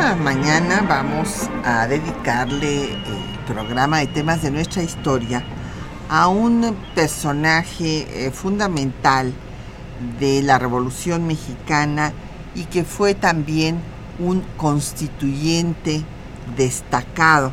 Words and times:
Mañana 0.00 0.82
vamos 0.88 1.50
a 1.62 1.86
dedicarle 1.86 2.94
el 2.94 3.38
programa 3.46 3.98
de 3.98 4.06
temas 4.06 4.40
de 4.40 4.50
nuestra 4.50 4.82
historia 4.82 5.44
a 6.08 6.28
un 6.28 6.74
personaje 6.94 8.06
eh, 8.08 8.30
fundamental 8.30 9.32
de 10.18 10.42
la 10.42 10.58
Revolución 10.58 11.26
Mexicana 11.26 12.14
y 12.54 12.64
que 12.64 12.84
fue 12.84 13.14
también 13.14 13.78
un 14.18 14.42
constituyente 14.56 16.02
destacado 16.56 17.52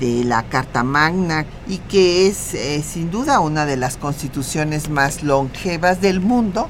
de 0.00 0.24
la 0.24 0.42
Carta 0.42 0.82
Magna 0.82 1.46
y 1.68 1.78
que 1.78 2.26
es 2.26 2.54
eh, 2.54 2.82
sin 2.82 3.12
duda 3.12 3.38
una 3.38 3.66
de 3.66 3.76
las 3.76 3.96
constituciones 3.96 4.90
más 4.90 5.22
longevas 5.22 6.00
del 6.00 6.18
mundo, 6.18 6.68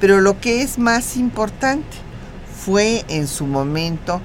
pero 0.00 0.20
lo 0.20 0.40
que 0.40 0.62
es 0.62 0.80
más 0.80 1.16
importante 1.16 1.96
fue 2.64 3.04
en 3.08 3.26
su 3.26 3.46
momento 3.46 4.20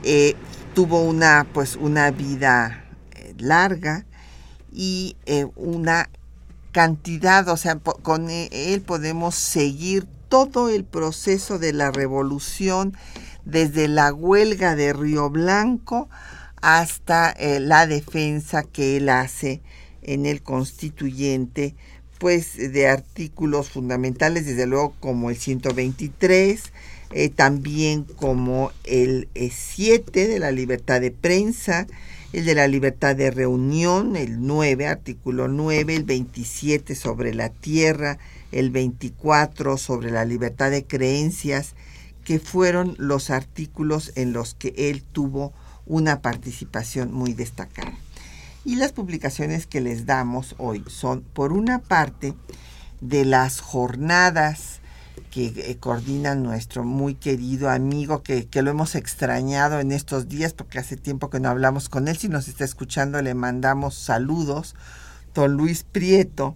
eh, 0.04 0.36
tuvo 0.75 1.02
una, 1.02 1.48
pues, 1.52 1.75
una 1.75 2.12
vida 2.12 2.86
eh, 3.12 3.34
larga 3.40 4.06
y 4.72 5.18
eh, 5.25 5.48
una 5.56 6.10
cantidad, 6.72 7.50
o 7.50 7.58
sea, 7.58 7.78
con 7.78 8.30
él 8.30 8.81
podemos 8.81 9.34
seguir 9.36 10.06
todo 10.30 10.70
el 10.70 10.84
proceso 10.84 11.58
de 11.60 11.74
la 11.74 11.92
revolución, 11.92 12.96
desde 13.46 13.88
la 13.88 14.14
huelga 14.14 14.76
de 14.76 14.94
Río 14.94 15.30
Blanco 15.30 16.09
hasta 16.62 17.31
eh, 17.31 17.59
la 17.59 17.88
defensa 17.88 18.64
que 18.64 18.98
él 18.98 19.09
hace 19.09 19.62
en 20.02 20.26
el 20.26 20.42
constituyente, 20.42 21.76
pues 22.20 22.56
de 22.56 22.88
artículos 22.88 23.70
fundamentales, 23.70 24.46
desde 24.46 24.66
luego 24.66 24.94
como 25.00 25.30
el 25.30 25.36
123, 25.36 26.72
eh, 27.12 27.30
también 27.30 28.06
como 28.06 28.72
el 28.86 29.28
7 29.36 30.28
de 30.28 30.40
la 30.40 30.52
libertad 30.52 31.02
de 31.02 31.12
prensa, 31.12 31.86
el 32.31 32.46
de 32.46 32.56
la 32.56 32.68
libertad 32.68 33.16
de 33.16 33.30
reunión, 33.30 34.16
el 34.16 34.46
9, 34.46 34.88
artículo 34.88 35.48
9, 35.48 35.96
el 35.96 36.04
27 36.04 36.96
sobre 36.96 37.34
la 37.34 37.50
tierra, 37.50 38.18
el 38.52 38.72
24 38.72 39.78
sobre 39.78 40.12
la 40.12 40.25
libertad 40.25 40.72
de 40.72 40.86
creencias, 40.86 41.75
que 42.24 42.40
fueron 42.40 42.96
los 42.98 43.30
artículos 43.30 44.12
en 44.16 44.34
los 44.34 44.54
que 44.54 44.74
él 44.78 45.04
tuvo 45.04 45.54
una 45.86 46.22
participación 46.22 47.14
muy 47.14 47.34
destacada. 47.34 47.94
Y 48.66 48.78
las 48.78 48.94
publicaciones 48.94 49.68
que 49.68 49.82
les 49.82 50.06
damos 50.06 50.56
hoy 50.58 50.84
son, 50.88 51.22
por 51.22 51.52
una 51.52 51.80
parte, 51.80 52.34
de 53.02 53.26
las 53.26 53.60
jornadas 53.60 54.80
que 55.30 55.48
eh, 55.48 55.78
coordina 55.80 56.36
nuestro 56.36 56.84
muy 56.84 57.16
querido 57.16 57.70
amigo, 57.70 58.24
que, 58.24 58.48
lo 58.54 58.72
hemos 58.72 58.96
extrañado 58.96 59.80
en 59.80 59.92
estos 59.92 60.30
días 60.30 60.54
porque 60.54 60.80
hace 60.80 60.96
tiempo 60.96 61.30
que 61.30 61.40
no 61.40 61.50
hablamos 61.50 61.90
con 61.90 62.08
él. 62.08 62.18
Si 62.18 62.30
nos 62.30 62.48
está 62.48 62.64
escuchando, 62.64 63.22
le 63.22 63.34
mandamos 63.34 63.96
saludos. 63.96 64.76
Don 65.34 65.54
Luis 65.54 65.84
Prieto, 65.84 66.56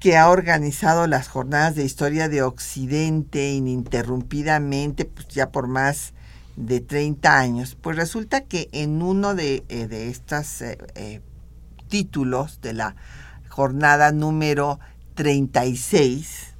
que 0.00 0.16
ha 0.16 0.30
organizado 0.30 1.06
las 1.06 1.28
jornadas 1.28 1.74
de 1.74 1.84
historia 1.84 2.28
de 2.28 2.42
Occidente 2.42 3.52
ininterrumpidamente, 3.52 5.04
pues 5.04 5.28
ya 5.28 5.50
por 5.50 5.68
más 5.68 6.14
de 6.56 6.80
30 6.80 7.38
años. 7.38 7.76
Pues 7.80 7.96
resulta 7.96 8.42
que 8.42 8.68
en 8.72 9.02
uno 9.02 9.34
de, 9.34 9.64
eh, 9.68 9.86
de 9.86 10.08
estos 10.08 10.64
títulos 11.88 12.60
de 12.60 12.72
la 12.72 12.96
jornada 13.48 14.12
número 14.12 14.78
36, 15.14 16.56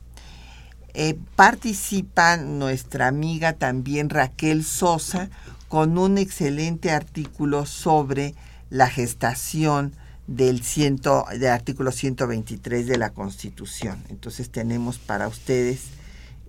eh, 0.99 1.19
participa 1.37 2.39
nuestra 2.39 3.07
amiga 3.07 3.53
también 3.53 4.09
Raquel 4.09 4.65
Sosa 4.65 5.29
con 5.69 5.99
un 5.99 6.17
excelente 6.17 6.91
artículo 6.91 7.67
sobre 7.67 8.35
la 8.71 8.89
gestación 8.89 9.93
del, 10.27 10.63
ciento, 10.63 11.25
del 11.31 11.49
artículo 11.49 11.93
123 11.93 12.87
de 12.87 12.99
la 12.99 13.11
Constitución. 13.11 14.03
Entonces 14.09 14.51
tenemos 14.51 14.99
para 14.99 15.29
ustedes 15.29 15.85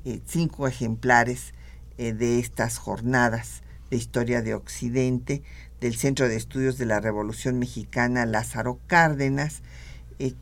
eh, 0.05 0.21
cinco 0.25 0.67
ejemplares 0.67 1.53
eh, 1.97 2.13
de 2.13 2.39
estas 2.39 2.77
jornadas 2.77 3.61
de 3.89 3.97
historia 3.97 4.41
de 4.41 4.55
Occidente 4.55 5.43
del 5.79 5.95
Centro 5.95 6.27
de 6.27 6.35
Estudios 6.35 6.77
de 6.77 6.85
la 6.85 6.99
Revolución 6.99 7.59
Mexicana 7.59 8.25
Lázaro 8.25 8.79
Cárdenas, 8.87 9.61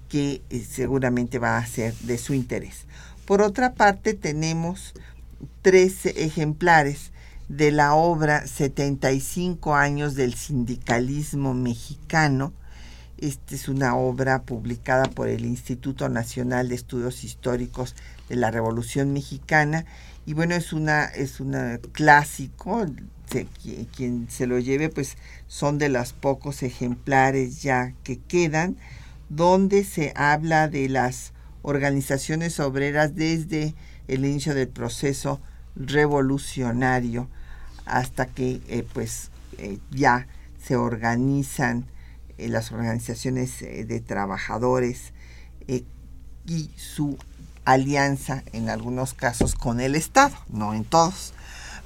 que 0.07 0.41
seguramente 0.65 1.37
va 1.37 1.57
a 1.57 1.65
ser 1.65 1.93
de 1.95 2.17
su 2.17 2.33
interés. 2.33 2.85
Por 3.25 3.41
otra 3.41 3.73
parte, 3.73 4.13
tenemos 4.13 4.93
tres 5.61 6.05
ejemplares 6.05 7.11
de 7.49 7.71
la 7.71 7.93
obra 7.93 8.47
75 8.47 9.75
años 9.75 10.15
del 10.15 10.35
sindicalismo 10.35 11.53
mexicano. 11.53 12.53
Esta 13.17 13.55
es 13.55 13.69
una 13.69 13.95
obra 13.95 14.41
publicada 14.41 15.05
por 15.05 15.29
el 15.29 15.45
Instituto 15.45 16.09
Nacional 16.09 16.67
de 16.67 16.75
Estudios 16.75 17.23
Históricos 17.23 17.95
de 18.27 18.35
la 18.35 18.51
Revolución 18.51 19.13
Mexicana. 19.13 19.85
Y 20.25 20.33
bueno, 20.33 20.55
es 20.55 20.73
una 20.73 21.05
es 21.05 21.39
un 21.39 21.79
clásico, 21.93 22.85
quien 23.95 24.27
se 24.29 24.47
lo 24.47 24.59
lleve 24.59 24.89
pues 24.89 25.17
son 25.47 25.77
de 25.77 25.89
los 25.89 26.13
pocos 26.13 26.63
ejemplares 26.63 27.61
ya 27.61 27.93
que 28.03 28.19
quedan 28.19 28.77
donde 29.29 29.83
se 29.83 30.13
habla 30.15 30.67
de 30.67 30.89
las 30.89 31.33
organizaciones 31.61 32.59
obreras 32.59 33.15
desde 33.15 33.73
el 34.07 34.25
inicio 34.25 34.53
del 34.53 34.67
proceso 34.67 35.41
revolucionario 35.75 37.27
hasta 37.85 38.27
que 38.27 38.61
eh, 38.67 38.85
pues 38.93 39.31
eh, 39.57 39.79
ya 39.91 40.27
se 40.63 40.75
organizan 40.75 41.85
eh, 42.37 42.49
las 42.49 42.71
organizaciones 42.71 43.59
de 43.59 44.01
trabajadores 44.01 45.13
y 45.67 46.71
su 46.77 47.17
alianza 47.65 48.43
en 48.53 48.69
algunos 48.69 49.13
casos 49.13 49.55
con 49.55 49.79
el 49.81 49.95
Estado, 49.95 50.35
no 50.49 50.73
en 50.73 50.85
todos. 50.85 51.33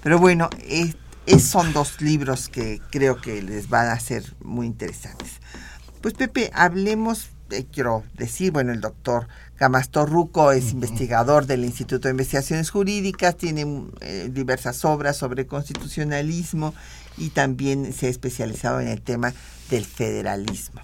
Pero 0.04 0.20
bueno, 0.20 0.50
son 1.38 1.74
dos 1.74 2.02
libros 2.02 2.50
que 2.50 2.82
creo 2.90 3.22
que 3.22 3.42
les 3.42 3.70
van 3.70 3.88
a 3.88 4.00
ser 4.00 4.24
muy 4.42 4.66
interesantes. 4.66 5.40
Pues 6.02 6.14
Pepe, 6.14 6.50
hablemos, 6.54 7.30
eh, 7.52 7.66
quiero 7.72 8.04
decir, 8.18 8.52
bueno, 8.52 8.72
el 8.72 8.82
doctor 8.82 9.28
Camastor 9.56 10.10
Ruco 10.10 10.52
es 10.52 10.72
investigador 10.72 11.46
del 11.46 11.66
Instituto 11.66 12.08
de 12.08 12.12
Investigaciones 12.12 12.70
Jurídicas, 12.70 13.36
tiene 13.36 13.90
eh, 14.00 14.30
diversas 14.32 14.86
obras 14.86 15.18
sobre 15.18 15.46
constitucionalismo 15.46 16.74
y 17.20 17.30
también 17.30 17.94
se 17.94 18.08
ha 18.08 18.10
especializado 18.10 18.80
en 18.80 18.88
el 18.88 19.02
tema 19.02 19.34
del 19.70 19.86
federalismo. 19.86 20.82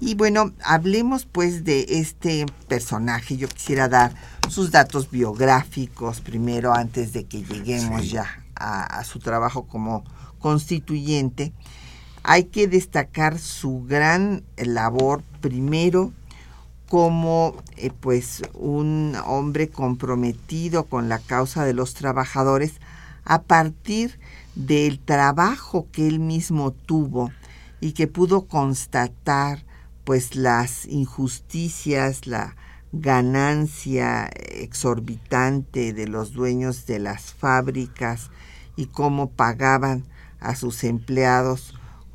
Y 0.00 0.14
bueno, 0.14 0.52
hablemos 0.64 1.26
pues 1.26 1.64
de 1.64 1.86
este 1.88 2.46
personaje. 2.68 3.36
Yo 3.36 3.48
quisiera 3.48 3.88
dar 3.88 4.14
sus 4.48 4.70
datos 4.70 5.10
biográficos 5.10 6.20
primero 6.20 6.72
antes 6.72 7.12
de 7.12 7.24
que 7.24 7.42
lleguemos 7.42 8.10
ya 8.10 8.44
a, 8.54 9.02
su 9.04 9.18
trabajo 9.18 9.66
como 9.66 10.04
constituyente. 10.38 11.52
Hay 12.22 12.44
que 12.44 12.68
destacar 12.68 13.38
su 13.38 13.84
gran 13.88 14.44
labor 14.56 15.22
primero 15.40 16.12
como 16.88 17.54
eh, 17.76 17.90
pues 17.90 18.42
un 18.54 19.14
hombre 19.26 19.68
comprometido 19.68 20.84
con 20.84 21.08
la 21.08 21.18
causa 21.18 21.64
de 21.64 21.74
los 21.74 21.94
trabajadores 21.94 22.80
a 23.28 23.42
partir 23.42 24.18
del 24.54 24.98
trabajo 24.98 25.86
que 25.92 26.08
él 26.08 26.18
mismo 26.18 26.72
tuvo 26.72 27.30
y 27.80 27.92
que 27.92 28.08
pudo 28.08 28.46
constatar 28.46 29.64
pues 30.04 30.34
las 30.34 30.86
injusticias, 30.86 32.26
la 32.26 32.56
ganancia 32.90 34.30
exorbitante 34.34 35.92
de 35.92 36.08
los 36.08 36.32
dueños 36.32 36.86
de 36.86 36.98
las 36.98 37.34
fábricas 37.34 38.30
y 38.76 38.86
cómo 38.86 39.28
pagaban 39.28 40.04
a 40.40 40.56
sus 40.56 40.82
empleados 40.82 41.74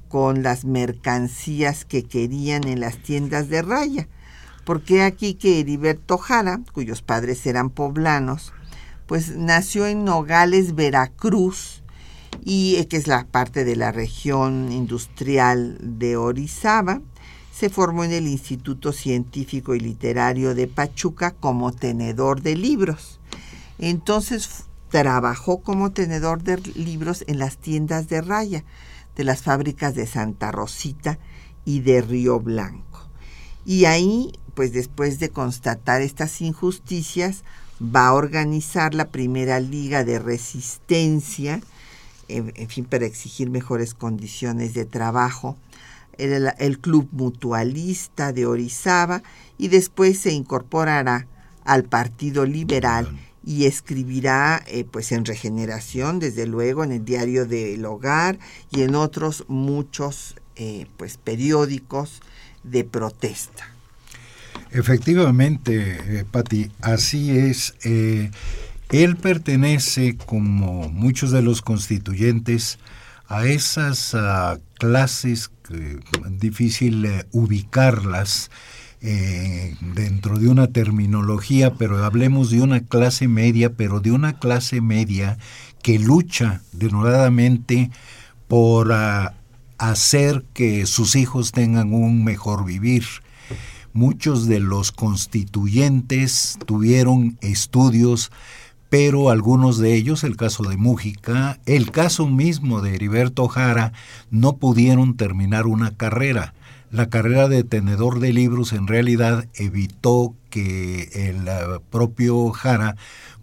con 0.10 0.42
las 0.42 0.66
mercancías 0.66 1.86
que 1.86 2.04
querían 2.04 2.68
en 2.68 2.80
las 2.80 2.98
tiendas 2.98 3.50
de 3.50 3.62
raya. 3.62 4.08
Porque 4.66 5.04
aquí 5.04 5.36
que 5.36 5.60
Heriberto 5.60 6.18
Jara, 6.18 6.62
cuyos 6.74 7.04
padres 7.04 7.46
eran 7.46 7.70
poblanos, 7.70 8.52
pues 9.08 9.36
nació 9.36 9.86
en 9.88 10.06
Nogales, 10.06 10.76
Veracruz, 10.76 11.84
y 12.44 12.76
eh, 12.76 12.88
que 12.88 12.98
es 12.98 13.08
la 13.08 13.26
parte 13.26 13.64
de 13.64 13.76
la 13.76 13.92
región 13.92 14.72
industrial 14.72 15.78
de 15.82 16.18
Orizaba, 16.18 17.02
se 17.52 17.70
formó 17.70 18.04
en 18.04 18.12
el 18.12 18.28
Instituto 18.28 18.92
Científico 18.92 19.76
y 19.76 19.80
Literario 19.80 20.56
de 20.56 20.68
Pachuca 20.68 21.32
como 21.32 21.72
tenedor 21.72 22.42
de 22.42 22.56
libros. 22.56 23.20
Entonces 23.78 24.66
trabajó 24.90 25.62
como 25.62 25.92
tenedor 25.92 26.44
de 26.44 26.58
libros 26.76 27.24
en 27.28 27.40
las 27.40 27.58
tiendas 27.58 28.08
de 28.10 28.22
raya 28.22 28.64
de 29.16 29.24
las 29.24 29.44
fábricas 29.44 29.96
de 29.96 30.08
Santa 30.08 30.52
Rosita 30.52 31.20
y 31.66 31.82
de 31.82 32.02
Río 32.02 32.40
Blanco. 32.40 33.08
Y 33.66 33.86
ahí, 33.86 34.34
pues 34.56 34.74
después 34.74 35.20
de 35.20 35.30
constatar 35.30 36.02
estas 36.02 36.42
injusticias, 36.42 37.44
va 37.82 38.08
a 38.08 38.14
organizar 38.14 38.94
la 38.94 39.10
primera 39.10 39.60
liga 39.60 40.04
de 40.04 40.20
resistencia, 40.20 41.62
en, 42.28 42.70
fin, 42.70 42.86
para 42.86 43.06
exigir 43.06 43.50
mejores 43.50 43.94
condiciones 43.94 44.74
de 44.74 44.86
trabajo 44.86 45.58
el, 46.18 46.80
Club 46.80 47.10
Mutualista 47.12 48.34
de 48.34 48.46
Orizaba 48.46 49.24
y 49.58 49.68
después 49.70 50.20
se 50.20 50.32
incorporará 50.32 51.28
al 51.66 51.84
Partido 51.84 52.46
Liberal 52.46 53.18
y 53.46 53.66
escribirá 53.66 54.64
eh, 54.68 54.86
pues 54.90 55.12
en 55.12 55.26
Regeneración, 55.26 56.20
desde 56.20 56.48
luego, 56.48 56.84
en 56.84 56.92
el 56.92 57.06
Diario 57.06 57.46
del 57.46 57.86
Hogar 57.86 58.40
y 58.72 58.82
en 58.82 58.96
otros 58.96 59.46
muchos 59.48 60.36
eh, 60.56 60.88
pues 60.98 61.18
periódicos 61.18 62.22
de 62.64 62.84
protesta. 62.84 63.73
Efectivamente, 64.72 66.20
eh, 66.20 66.26
Patti, 66.30 66.72
así 66.82 67.32
es. 67.32 67.76
él 67.84 69.16
pertenece, 69.18 70.18
como 70.18 70.90
muchos 70.90 71.32
de 71.32 71.42
los 71.42 71.62
constituyentes, 71.62 72.80
a 73.28 73.46
esas 73.46 74.14
ah, 74.16 74.60
clases 74.76 75.50
que 75.64 76.00
difícil 76.30 77.06
eh, 77.06 77.26
ubicarlas 77.32 78.52
eh, 79.02 79.76
dentro 79.96 80.38
de 80.38 80.50
una 80.50 80.68
terminología, 80.68 81.74
pero 81.74 82.04
hablemos 82.04 82.52
de 82.52 82.62
una 82.62 82.82
clase 82.82 83.28
media, 83.28 83.74
pero 83.74 84.00
de 84.00 84.12
una 84.12 84.40
clase 84.40 84.82
media 84.82 85.38
que 85.82 86.00
lucha 86.00 86.62
denodadamente 86.72 87.92
por 88.48 88.94
ah, 88.94 89.34
hacer 89.78 90.46
que 90.54 90.86
sus 90.86 91.16
hijos 91.16 91.52
tengan 91.52 91.94
un 91.94 92.24
mejor 92.24 92.66
vivir. 92.66 93.04
Muchos 93.94 94.48
de 94.48 94.60
los 94.60 94.92
constituyentes 94.92 96.58
tuvieron 96.66 97.38
estudios 97.42 98.32
pero 98.94 99.32
algunos 99.32 99.80
de 99.80 99.96
ellos, 99.96 100.24
el 100.24 100.38
caso 100.38 100.62
de 100.62 100.78
Mújica, 100.78 101.60
el 101.66 101.90
caso 101.90 102.28
mismo 102.28 102.80
de 102.80 102.94
Heriberto 102.94 103.48
Jara, 103.48 103.92
no 104.30 104.58
pudieron 104.58 105.18
terminar 105.18 105.66
una 105.66 105.98
carrera. 105.98 106.54
La 106.92 107.10
carrera 107.10 107.48
de 107.48 107.64
tenedor 107.64 108.20
de 108.20 108.34
libros 108.34 108.72
en 108.72 108.86
realidad 108.86 109.48
evitó 109.56 110.36
que 110.52 111.10
el 111.28 111.48
eh, 111.48 111.80
propio 111.90 112.52
Jara 112.52 112.96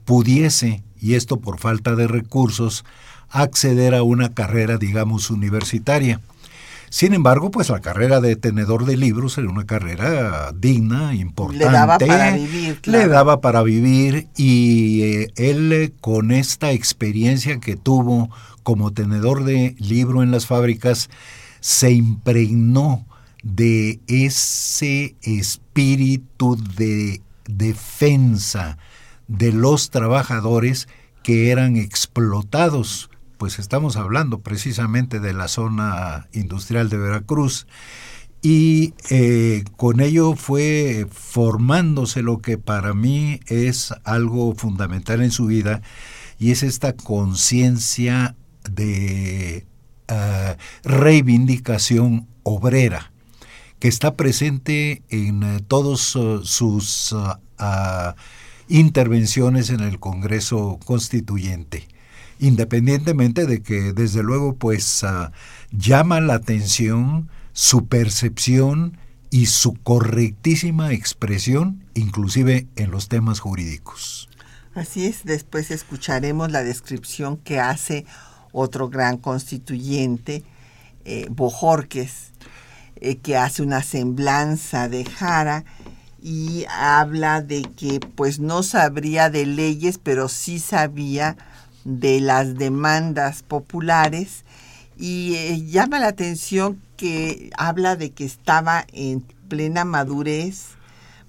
pudiese, 0.05 0.85
y 1.01 1.15
esto 1.15 1.41
por 1.41 1.59
falta 1.59 1.97
de 1.97 2.07
recursos, 2.07 2.85
acceder 3.29 3.97
a 3.97 4.05
una 4.05 4.33
carrera, 4.35 4.77
digamos, 4.77 5.31
universitaria. 5.31 6.21
Sin 6.91 7.15
embargo, 7.15 7.53
pues 7.53 7.69
la 7.69 7.81
carrera 7.81 8.21
de 8.21 8.35
tenedor 8.35 8.85
de 8.85 8.97
libros 8.97 9.39
era 9.39 9.49
una 9.49 9.65
carrera 9.65 10.53
digna, 10.53 11.15
importante. 11.15 11.65
Le 11.65 11.71
daba 11.71 11.99
para 11.99 12.33
vivir. 12.33 12.81
Le 12.85 13.07
daba 13.07 13.41
para 13.41 13.63
vivir 13.63 14.27
y 14.37 15.03
eh, 15.03 15.33
él 15.37 15.73
eh, 15.73 15.93
con 16.01 16.33
esta 16.33 16.73
experiencia 16.73 17.61
que 17.61 17.77
tuvo 17.77 18.29
como 18.65 18.93
tenedor 18.93 19.45
de 19.45 19.77
libro 19.79 20.25
en 20.25 20.33
las 20.33 20.47
fábricas, 20.47 21.11
se 21.61 21.93
impregnó 21.93 23.07
de 23.45 24.01
ese 24.09 25.15
espíritu 25.23 26.57
de 26.77 27.23
defensa 27.47 28.79
de 29.29 29.53
los 29.53 29.91
trabajadores 29.91 30.89
que 31.23 31.51
eran 31.51 31.77
explotados 31.77 33.10
pues 33.41 33.59
estamos 33.59 33.97
hablando 33.97 34.41
precisamente 34.41 35.19
de 35.19 35.33
la 35.33 35.49
zona 35.49 36.29
industrial 36.35 36.91
de 36.91 36.99
Veracruz 36.99 37.67
y 38.43 38.93
eh, 39.09 39.65
con 39.79 40.01
ello 40.01 40.37
fue 40.37 41.07
formándose 41.11 42.21
lo 42.21 42.43
que 42.43 42.59
para 42.59 42.93
mí 42.93 43.41
es 43.47 43.95
algo 44.05 44.55
fundamental 44.55 45.23
en 45.23 45.31
su 45.31 45.47
vida 45.47 45.81
y 46.39 46.51
es 46.51 46.63
esta 46.63 46.93
conciencia 46.93 48.37
de 48.71 49.65
eh, 50.09 50.57
reivindicación 50.85 52.29
obrera 52.43 53.11
que 53.79 53.89
está 53.89 54.17
presente 54.17 55.03
en 55.09 55.45
eh, 55.45 55.61
todos 55.67 56.19
sus 56.43 57.17
ah, 57.57 58.17
intervenciones 58.69 59.71
en 59.71 59.81
el 59.81 59.99
Congreso 59.99 60.79
Constituyente 60.85 61.89
independientemente 62.41 63.47
de 63.47 63.63
que 63.63 63.93
desde 63.93 64.23
luego 64.23 64.57
pues 64.57 65.05
ah, 65.05 65.33
llama 65.71 66.21
la 66.21 66.35
atención 66.35 67.29
su 67.53 67.87
percepción 67.87 68.97
y 69.31 69.47
su 69.47 69.75
correctísima 69.75 70.93
expresión, 70.93 71.85
inclusive 71.95 72.67
en 72.77 72.91
los 72.91 73.09
temas 73.09 73.39
jurídicos. 73.39 74.29
Así 74.75 75.07
es, 75.07 75.25
después 75.25 75.71
escucharemos 75.71 76.51
la 76.51 76.65
descripción 76.65 77.37
que 77.37 77.61
hace 77.61 78.07
otro 78.53 78.89
gran 78.89 79.19
constituyente, 79.19 80.43
eh, 81.05 81.27
Bojorques, 81.31 82.33
eh, 82.97 83.17
que 83.17 83.37
hace 83.37 83.63
una 83.63 83.83
semblanza 83.83 84.89
de 84.89 85.05
Jara 85.05 85.65
y 86.23 86.67
habla 86.69 87.41
de 87.41 87.63
que 87.63 88.01
pues 88.15 88.41
no 88.41 88.63
sabría 88.63 89.31
de 89.31 89.47
leyes, 89.47 89.99
pero 89.99 90.29
sí 90.29 90.59
sabía 90.59 91.37
de 91.85 92.21
las 92.21 92.57
demandas 92.57 93.43
populares 93.43 94.45
y 94.97 95.35
eh, 95.37 95.65
llama 95.65 95.99
la 95.99 96.09
atención 96.09 96.81
que 96.97 97.51
habla 97.57 97.97
de 97.97 98.11
que 98.11 98.25
estaba 98.25 98.85
en 98.93 99.23
plena 99.49 99.85
madurez, 99.85 100.77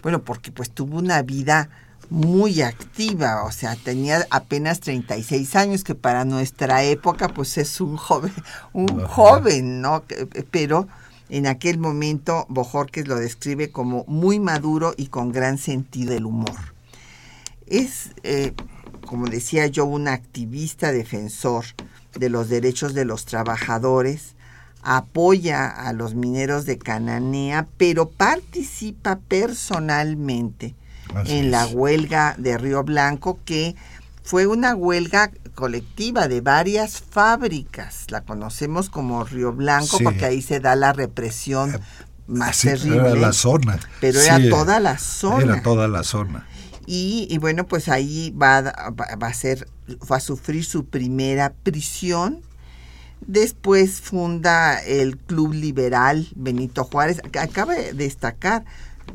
bueno, 0.03 0.23
porque 0.23 0.51
pues 0.51 0.69
tuvo 0.69 0.97
una 0.97 1.21
vida 1.21 1.69
muy 2.09 2.61
activa, 2.61 3.43
o 3.45 3.51
sea, 3.53 3.77
tenía 3.77 4.27
apenas 4.29 4.81
36 4.81 5.55
años, 5.55 5.83
que 5.85 5.95
para 5.95 6.25
nuestra 6.25 6.83
época 6.83 7.29
pues 7.29 7.57
es 7.57 7.79
un 7.79 7.95
joven, 7.95 8.33
un 8.73 9.05
joven, 9.05 9.79
¿no? 9.79 10.03
Pero 10.51 10.89
en 11.29 11.47
aquel 11.47 11.77
momento 11.77 12.45
Bojorques 12.49 13.07
lo 13.07 13.15
describe 13.15 13.71
como 13.71 14.03
muy 14.07 14.41
maduro 14.41 14.93
y 14.97 15.07
con 15.07 15.31
gran 15.31 15.57
sentido 15.57 16.11
del 16.11 16.25
humor. 16.25 16.73
Es 17.67 18.11
eh, 18.23 18.53
como 19.11 19.27
decía 19.27 19.67
yo, 19.67 19.83
un 19.83 20.07
activista 20.07 20.93
defensor 20.93 21.65
de 22.17 22.29
los 22.29 22.47
derechos 22.47 22.93
de 22.93 23.03
los 23.03 23.25
trabajadores, 23.25 24.35
apoya 24.83 25.67
a 25.67 25.91
los 25.91 26.15
mineros 26.15 26.63
de 26.63 26.77
Cananea, 26.77 27.67
pero 27.75 28.09
participa 28.09 29.19
personalmente 29.27 30.75
en 31.25 31.51
la 31.51 31.67
huelga 31.67 32.35
de 32.37 32.57
Río 32.57 32.85
Blanco, 32.85 33.37
que 33.43 33.75
fue 34.23 34.47
una 34.47 34.75
huelga 34.75 35.29
colectiva 35.55 36.29
de 36.29 36.39
varias 36.39 37.01
fábricas. 37.01 38.05
La 38.11 38.21
conocemos 38.21 38.89
como 38.89 39.25
Río 39.25 39.51
Blanco 39.51 39.97
porque 40.01 40.23
ahí 40.23 40.41
se 40.41 40.61
da 40.61 40.77
la 40.77 40.93
represión 40.93 41.75
eh, 41.75 41.79
más 42.27 42.61
terrible. 42.61 43.09
Era 43.09 43.15
la 43.15 43.33
zona. 43.33 43.77
Pero 43.99 44.21
era 44.21 44.39
toda 44.49 44.79
la 44.79 44.97
zona. 44.97 45.43
Era 45.43 45.61
toda 45.61 45.89
la 45.89 46.03
zona. 46.03 46.47
Y, 46.93 47.37
bueno, 47.37 47.67
pues 47.67 47.87
ahí 47.87 48.31
va, 48.31 48.61
va, 48.61 49.27
a 49.27 49.33
ser, 49.33 49.65
va 50.11 50.17
a 50.17 50.19
sufrir 50.19 50.65
su 50.65 50.87
primera 50.87 51.53
prisión. 51.63 52.41
Después 53.25 54.01
funda 54.01 54.77
el 54.83 55.17
Club 55.17 55.53
Liberal 55.53 56.27
Benito 56.35 56.83
Juárez. 56.83 57.21
Acaba 57.39 57.75
de 57.75 57.93
destacar, 57.93 58.65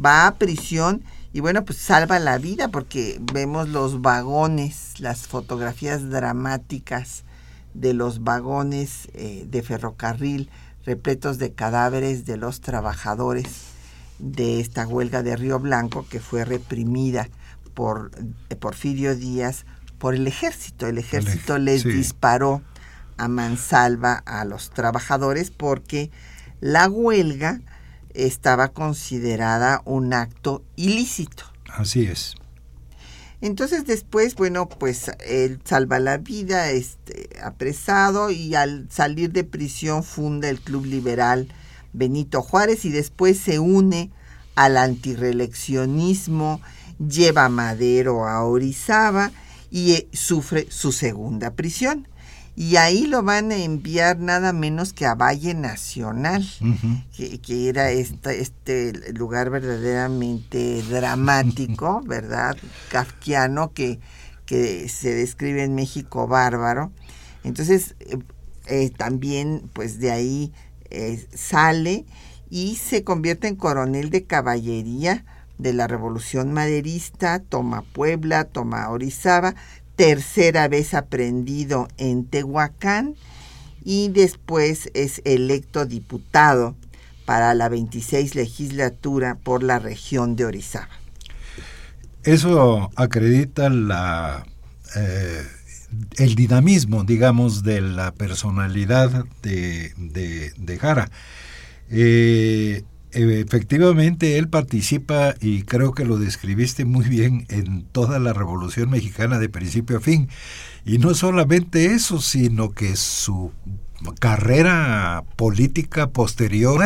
va 0.03 0.27
a 0.27 0.37
prisión 0.37 1.05
y 1.35 1.41
bueno, 1.41 1.67
pues 1.67 1.77
salva 1.77 2.19
la 2.19 2.39
vida 2.39 2.69
porque 2.69 3.21
vemos 3.35 3.69
los 3.69 4.01
vagones, 4.01 4.99
las 4.99 5.27
fotografías 5.27 6.09
dramáticas 6.09 7.25
de 7.75 7.93
los 7.93 8.25
vagones 8.25 9.09
eh, 9.13 9.45
de 9.51 9.63
ferrocarril 9.63 10.49
repletos 10.87 11.37
de 11.37 11.53
cadáveres 11.53 12.25
de 12.25 12.39
los 12.39 12.63
trabajadores 12.63 13.65
de 14.19 14.61
esta 14.61 14.87
huelga 14.87 15.23
de 15.23 15.37
Río 15.37 15.59
Blanco 15.59 16.07
que 16.09 16.21
fue 16.21 16.47
reprimida 16.47 17.29
por 17.77 18.11
eh, 18.49 18.57
Porfirio 18.57 19.15
Díaz 19.15 19.67
por 19.99 20.15
el 20.15 20.27
ejército. 20.27 20.89
El 20.89 20.99
ejército 20.99 21.59
les 21.59 21.85
disparó 21.85 22.63
a 23.19 23.29
mansalva 23.29 24.15
a 24.27 24.45
los 24.45 24.71
trabajadores 24.71 25.51
porque 25.51 26.11
la 26.61 26.89
huelga 26.89 27.61
estaba 28.15 28.69
considerada 28.69 29.83
un 29.85 30.15
acto 30.15 30.65
ilícito. 30.75 31.45
Así 31.69 32.07
es. 32.07 32.35
Entonces 33.43 33.85
después, 33.85 34.35
bueno, 34.35 34.69
pues 34.69 35.11
él 35.25 35.61
salva 35.65 35.99
la 35.99 36.17
vida, 36.17 36.71
este, 36.71 37.29
apresado 37.43 38.31
y 38.31 38.55
al 38.55 38.89
salir 38.91 39.33
de 39.33 39.45
prisión 39.45 40.03
funda 40.03 40.49
el 40.49 40.61
Club 40.61 40.87
Liberal 40.87 41.49
Benito 41.93 42.41
Juárez 42.41 42.87
y 42.87 42.91
después 42.91 43.39
se 43.39 43.59
une 43.59 44.11
al 44.55 44.79
antireeleccionismo, 44.79 46.63
lleva 46.99 47.49
Madero 47.49 48.27
a 48.27 48.45
Orizaba 48.45 49.31
y 49.71 49.93
eh, 49.93 50.09
sufre 50.13 50.67
su 50.71 50.93
segunda 50.93 51.53
prisión 51.53 52.07
y 52.59 52.77
ahí 52.77 53.07
lo 53.07 53.23
van 53.23 53.53
a 53.53 53.57
enviar 53.57 54.19
nada 54.19 54.55
menos 54.55 54.95
que 54.95 55.05
a 55.05 55.15
Valle 55.15 55.53
Nacional, 55.53 56.49
que, 57.15 57.69
era 57.69 57.91
este, 57.91 58.41
este 58.41 59.13
lugar 59.13 59.51
verdaderamente 59.51 60.83
dramático, 60.89 62.01
¿verdad? 62.07 62.57
Kafkiano, 62.91 63.75
que, 63.75 64.01
que 64.47 64.89
se 64.89 65.13
describe 65.13 65.65
en 65.65 65.75
México 65.75 66.27
bárbaro. 66.27 66.93
Entonces, 67.45 67.95
eh, 68.01 68.17
eh, 68.69 68.89
también, 68.89 69.69
pues 69.75 69.99
de 69.99 70.11
ahí 70.11 70.53
eh, 70.89 71.27
sale 71.35 72.07
y 72.49 72.77
se 72.77 73.05
convierte 73.05 73.49
en 73.49 73.57
coronel 73.57 74.09
de 74.09 74.25
caballería 74.25 75.27
de 75.59 75.73
la 75.73 75.87
Revolución 75.87 76.53
Maderista, 76.53 77.41
toma 77.41 77.83
Puebla, 77.83 78.45
toma 78.45 78.89
Orizaba, 78.91 79.55
tercera 79.97 80.69
vez 80.69 80.95
aprendido 80.95 81.89
en 81.97 82.27
Tehuacán 82.27 83.15
y 83.85 84.09
después 84.09 84.91
es 84.95 85.23
electo 85.25 85.87
diputado 85.87 86.77
para 87.25 87.55
la 87.55 87.69
26 87.69 88.35
legislatura 88.35 89.37
por 89.43 89.63
la 89.63 89.79
región 89.79 90.37
de 90.37 90.45
Orizaba. 90.45 90.89
Eso 92.23 92.91
acredita 92.97 93.71
la, 93.71 94.45
eh, 94.97 95.47
el 96.17 96.35
dinamismo, 96.35 97.05
digamos, 97.05 97.63
de 97.63 97.81
la 97.81 98.13
personalidad 98.13 99.25
de, 99.43 99.93
de, 100.57 100.79
Jara. 100.79 101.11
Eh, 101.91 102.83
efectivamente 103.13 104.39
él 104.39 104.49
participa 104.49 105.35
y 105.41 105.63
creo 105.63 105.93
que 105.93 106.05
lo 106.05 106.19
describiste 106.19 106.85
muy 106.85 107.09
bien 107.09 107.47
en 107.49 107.85
toda 107.85 108.19
la 108.19 108.33
Revolución 108.33 108.91
Mexicana 108.91 109.39
de 109.39 109.49
principio 109.49 109.99
a 109.99 110.01
fin. 110.01 110.29
Y 110.85 110.99
no 110.99 111.15
solamente 111.15 111.87
eso, 111.87 112.21
sino 112.21 112.71
que 112.71 112.97
su 112.97 113.53
carrera 114.21 115.25
política 115.37 116.11
posterior 116.11 116.83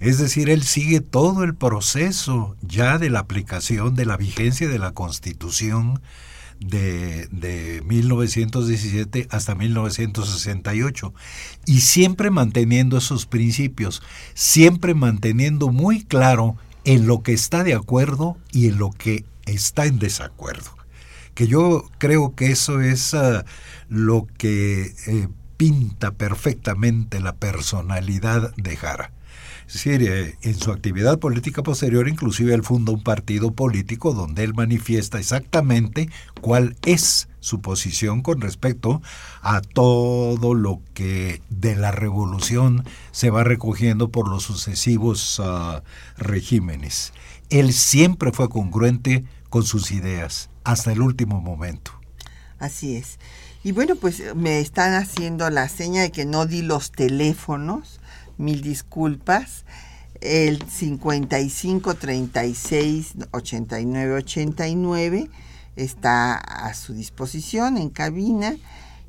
es 0.00 0.18
decir, 0.18 0.50
él 0.50 0.62
sigue 0.62 1.00
todo 1.00 1.42
el 1.42 1.54
proceso 1.54 2.56
ya 2.60 2.98
de 2.98 3.10
la 3.10 3.20
aplicación 3.20 3.94
de 3.94 4.04
la 4.04 4.16
vigencia 4.16 4.68
de 4.68 4.78
la 4.78 4.92
Constitución 4.92 6.02
de, 6.60 7.28
de 7.28 7.82
1917 7.86 9.28
hasta 9.30 9.54
1968 9.54 11.14
y 11.66 11.80
siempre 11.80 12.30
manteniendo 12.30 12.98
esos 12.98 13.26
principios, 13.26 14.02
siempre 14.34 14.94
manteniendo 14.94 15.68
muy 15.68 16.04
claro 16.04 16.56
en 16.84 17.06
lo 17.06 17.22
que 17.22 17.32
está 17.32 17.64
de 17.64 17.74
acuerdo 17.74 18.36
y 18.52 18.68
en 18.68 18.78
lo 18.78 18.90
que 18.90 19.24
está 19.44 19.86
en 19.86 19.98
desacuerdo. 19.98 20.70
Que 21.34 21.46
yo 21.46 21.90
creo 21.98 22.34
que 22.34 22.50
eso 22.50 22.80
es 22.80 23.12
ah, 23.12 23.44
lo 23.88 24.26
que 24.38 24.94
eh, 25.06 25.28
pinta 25.56 26.12
perfectamente 26.12 27.20
la 27.20 27.34
personalidad 27.34 28.54
de 28.56 28.76
Jara. 28.76 29.12
Es 29.68 29.86
eh, 29.86 30.36
en 30.42 30.54
su 30.54 30.70
actividad 30.70 31.18
política 31.18 31.62
posterior 31.62 32.08
inclusive 32.08 32.54
él 32.54 32.62
funda 32.62 32.92
un 32.92 33.02
partido 33.02 33.52
político 33.52 34.12
donde 34.12 34.44
él 34.44 34.54
manifiesta 34.54 35.18
exactamente 35.18 36.08
cuál 36.40 36.76
es 36.84 37.28
su 37.40 37.60
posición 37.60 38.22
con 38.22 38.40
respecto 38.40 39.02
a 39.42 39.60
todo 39.60 40.54
lo 40.54 40.80
que 40.94 41.42
de 41.48 41.76
la 41.76 41.92
revolución 41.92 42.84
se 43.12 43.30
va 43.30 43.44
recogiendo 43.44 44.08
por 44.08 44.28
los 44.28 44.44
sucesivos 44.44 45.40
ah, 45.42 45.82
regímenes. 46.16 47.12
Él 47.50 47.72
siempre 47.72 48.32
fue 48.32 48.48
congruente 48.48 49.24
con 49.48 49.64
sus 49.64 49.92
ideas 49.92 50.50
hasta 50.64 50.92
el 50.92 51.00
último 51.00 51.40
momento. 51.40 51.92
Así 52.58 52.96
es. 52.96 53.18
Y 53.62 53.72
bueno, 53.72 53.96
pues 53.96 54.22
me 54.34 54.60
están 54.60 54.94
haciendo 54.94 55.50
la 55.50 55.68
seña 55.68 56.02
de 56.02 56.12
que 56.12 56.24
no 56.24 56.46
di 56.46 56.62
los 56.62 56.92
teléfonos 56.92 58.00
mil 58.38 58.62
disculpas. 58.62 59.64
El 60.20 60.62
55 60.62 61.94
36 61.94 63.14
89 63.32 64.14
89 64.14 65.30
está 65.76 66.34
a 66.36 66.74
su 66.74 66.94
disposición 66.94 67.76
en 67.76 67.90
cabina. 67.90 68.56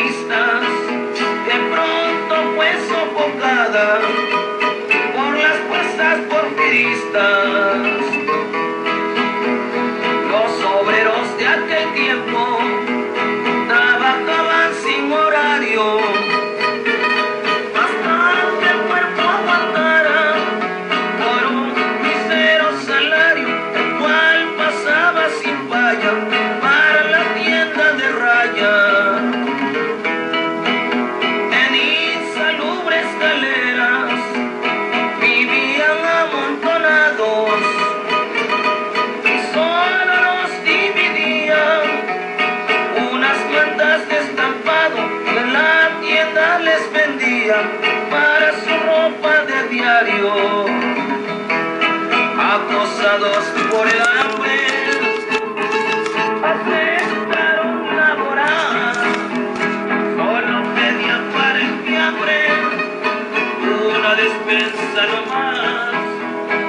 De 0.10 0.16
idealistas 0.16 0.64
que 1.46 1.56
pronto 1.72 2.36
fue 2.56 2.72
sofocada 2.88 4.00
por 5.16 5.38
las 5.38 5.58
fuerzas 5.68 6.20
porfiristas. 6.30 8.19
Nomás. 64.52 65.94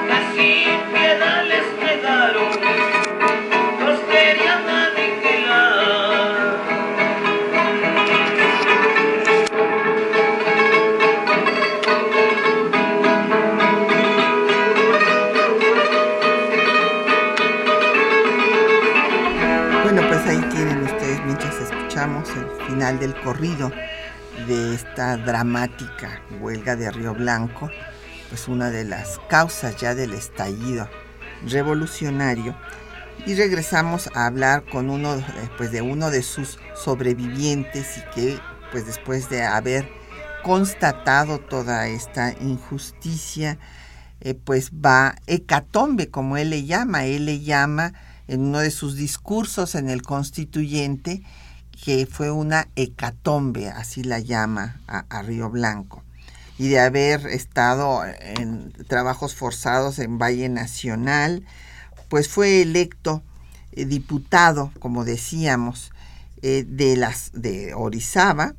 Que 0.06 0.18
sin 0.34 0.80
piedad 0.92 1.44
les 1.46 1.64
pegaron, 1.80 2.50
los 3.86 4.00
querían 4.00 4.68
aniquilar. 4.68 6.30
Bueno, 19.84 20.02
pues 20.08 20.26
ahí 20.26 20.40
tienen 20.52 20.82
ustedes 20.82 21.24
mientras 21.24 21.58
escuchamos 21.60 22.28
el 22.36 22.66
final 22.66 22.98
del 22.98 23.14
corrido 23.22 23.72
de 24.46 24.74
esta 24.74 25.16
dramática 25.16 26.22
huelga 26.40 26.76
de 26.76 26.90
Río 26.90 27.14
Blanco, 27.14 27.70
pues 28.28 28.48
una 28.48 28.70
de 28.70 28.84
las 28.84 29.18
causas 29.28 29.76
ya 29.76 29.94
del 29.94 30.12
estallido 30.12 30.88
revolucionario. 31.46 32.56
Y 33.26 33.34
regresamos 33.34 34.08
a 34.14 34.26
hablar 34.26 34.64
con 34.64 34.88
uno, 34.88 35.16
eh, 35.16 35.24
pues 35.56 35.72
de 35.72 35.82
uno 35.82 36.10
de 36.10 36.22
sus 36.22 36.58
sobrevivientes 36.74 37.98
y 37.98 38.14
que, 38.14 38.38
pues 38.72 38.86
después 38.86 39.28
de 39.28 39.44
haber 39.44 39.88
constatado 40.42 41.38
toda 41.38 41.86
esta 41.88 42.32
injusticia, 42.40 43.58
eh, 44.20 44.34
pues 44.34 44.70
va 44.70 45.16
hecatombe, 45.26 46.08
como 46.08 46.36
él 46.36 46.50
le 46.50 46.64
llama. 46.64 47.04
Él 47.04 47.26
le 47.26 47.40
llama 47.40 47.92
en 48.26 48.40
uno 48.40 48.60
de 48.60 48.70
sus 48.70 48.96
discursos 48.96 49.74
en 49.74 49.90
el 49.90 50.02
constituyente 50.02 51.22
que 51.82 52.06
fue 52.06 52.30
una 52.30 52.68
hecatombe, 52.76 53.68
así 53.68 54.02
la 54.02 54.18
llama 54.18 54.80
a, 54.86 55.22
Río 55.22 55.48
Blanco, 55.48 56.02
y 56.58 56.68
de 56.68 56.80
haber 56.80 57.26
estado 57.26 58.02
en 58.20 58.72
trabajos 58.86 59.34
forzados 59.34 59.98
en 59.98 60.18
Valle 60.18 60.48
Nacional, 60.50 61.42
pues 62.08 62.28
fue 62.28 62.60
electo 62.60 63.22
eh, 63.72 63.86
diputado, 63.86 64.72
como 64.78 65.04
decíamos, 65.04 65.90
eh, 66.42 66.64
de 66.68 66.96
las 66.96 67.30
de 67.32 67.72
Orizaba, 67.74 68.54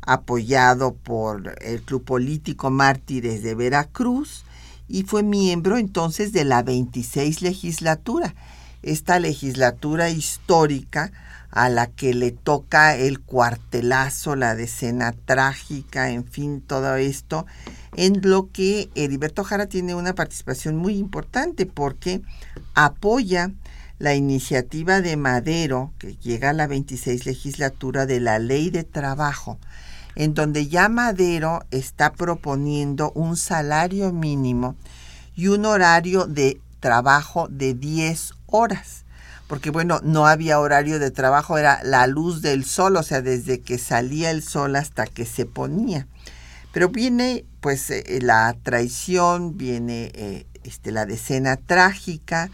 apoyado 0.00 0.94
por 0.94 1.54
el 1.60 1.82
Club 1.82 2.04
Político 2.04 2.70
Mártires 2.70 3.42
de 3.42 3.54
Veracruz 3.54 4.44
y 4.88 5.04
fue 5.04 5.22
miembro 5.22 5.76
entonces 5.76 6.32
de 6.32 6.44
la 6.44 6.62
26 6.62 7.42
legislatura, 7.42 8.34
esta 8.82 9.18
legislatura 9.18 10.10
histórica 10.10 11.12
a 11.52 11.68
la 11.68 11.86
que 11.86 12.14
le 12.14 12.32
toca 12.32 12.96
el 12.96 13.20
cuartelazo, 13.20 14.36
la 14.36 14.54
decena 14.54 15.12
trágica, 15.12 16.10
en 16.10 16.24
fin, 16.24 16.62
todo 16.62 16.96
esto, 16.96 17.46
en 17.94 18.20
lo 18.22 18.50
que 18.50 18.90
Heriberto 18.94 19.44
Jara 19.44 19.66
tiene 19.66 19.94
una 19.94 20.14
participación 20.14 20.76
muy 20.76 20.96
importante 20.96 21.66
porque 21.66 22.22
apoya 22.74 23.52
la 23.98 24.14
iniciativa 24.14 25.02
de 25.02 25.16
Madero, 25.16 25.92
que 25.98 26.16
llega 26.16 26.50
a 26.50 26.54
la 26.54 26.66
26 26.66 27.26
legislatura 27.26 28.06
de 28.06 28.18
la 28.18 28.38
ley 28.38 28.70
de 28.70 28.82
trabajo, 28.82 29.58
en 30.16 30.32
donde 30.32 30.68
ya 30.68 30.88
Madero 30.88 31.64
está 31.70 32.12
proponiendo 32.12 33.12
un 33.12 33.36
salario 33.36 34.10
mínimo 34.10 34.74
y 35.36 35.48
un 35.48 35.66
horario 35.66 36.24
de 36.26 36.60
trabajo 36.80 37.46
de 37.48 37.74
10 37.74 38.32
horas. 38.46 39.04
Porque 39.52 39.68
bueno, 39.68 40.00
no 40.02 40.26
había 40.26 40.58
horario 40.58 40.98
de 40.98 41.10
trabajo, 41.10 41.58
era 41.58 41.80
la 41.84 42.06
luz 42.06 42.40
del 42.40 42.64
sol, 42.64 42.96
o 42.96 43.02
sea, 43.02 43.20
desde 43.20 43.60
que 43.60 43.76
salía 43.76 44.30
el 44.30 44.42
sol 44.42 44.76
hasta 44.76 45.04
que 45.04 45.26
se 45.26 45.44
ponía. 45.44 46.06
Pero 46.72 46.88
viene 46.88 47.44
pues 47.60 47.90
eh, 47.90 48.20
la 48.22 48.56
traición, 48.62 49.58
viene 49.58 50.10
eh, 50.14 50.46
este, 50.64 50.90
la 50.90 51.04
decena 51.04 51.58
trágica, 51.58 52.48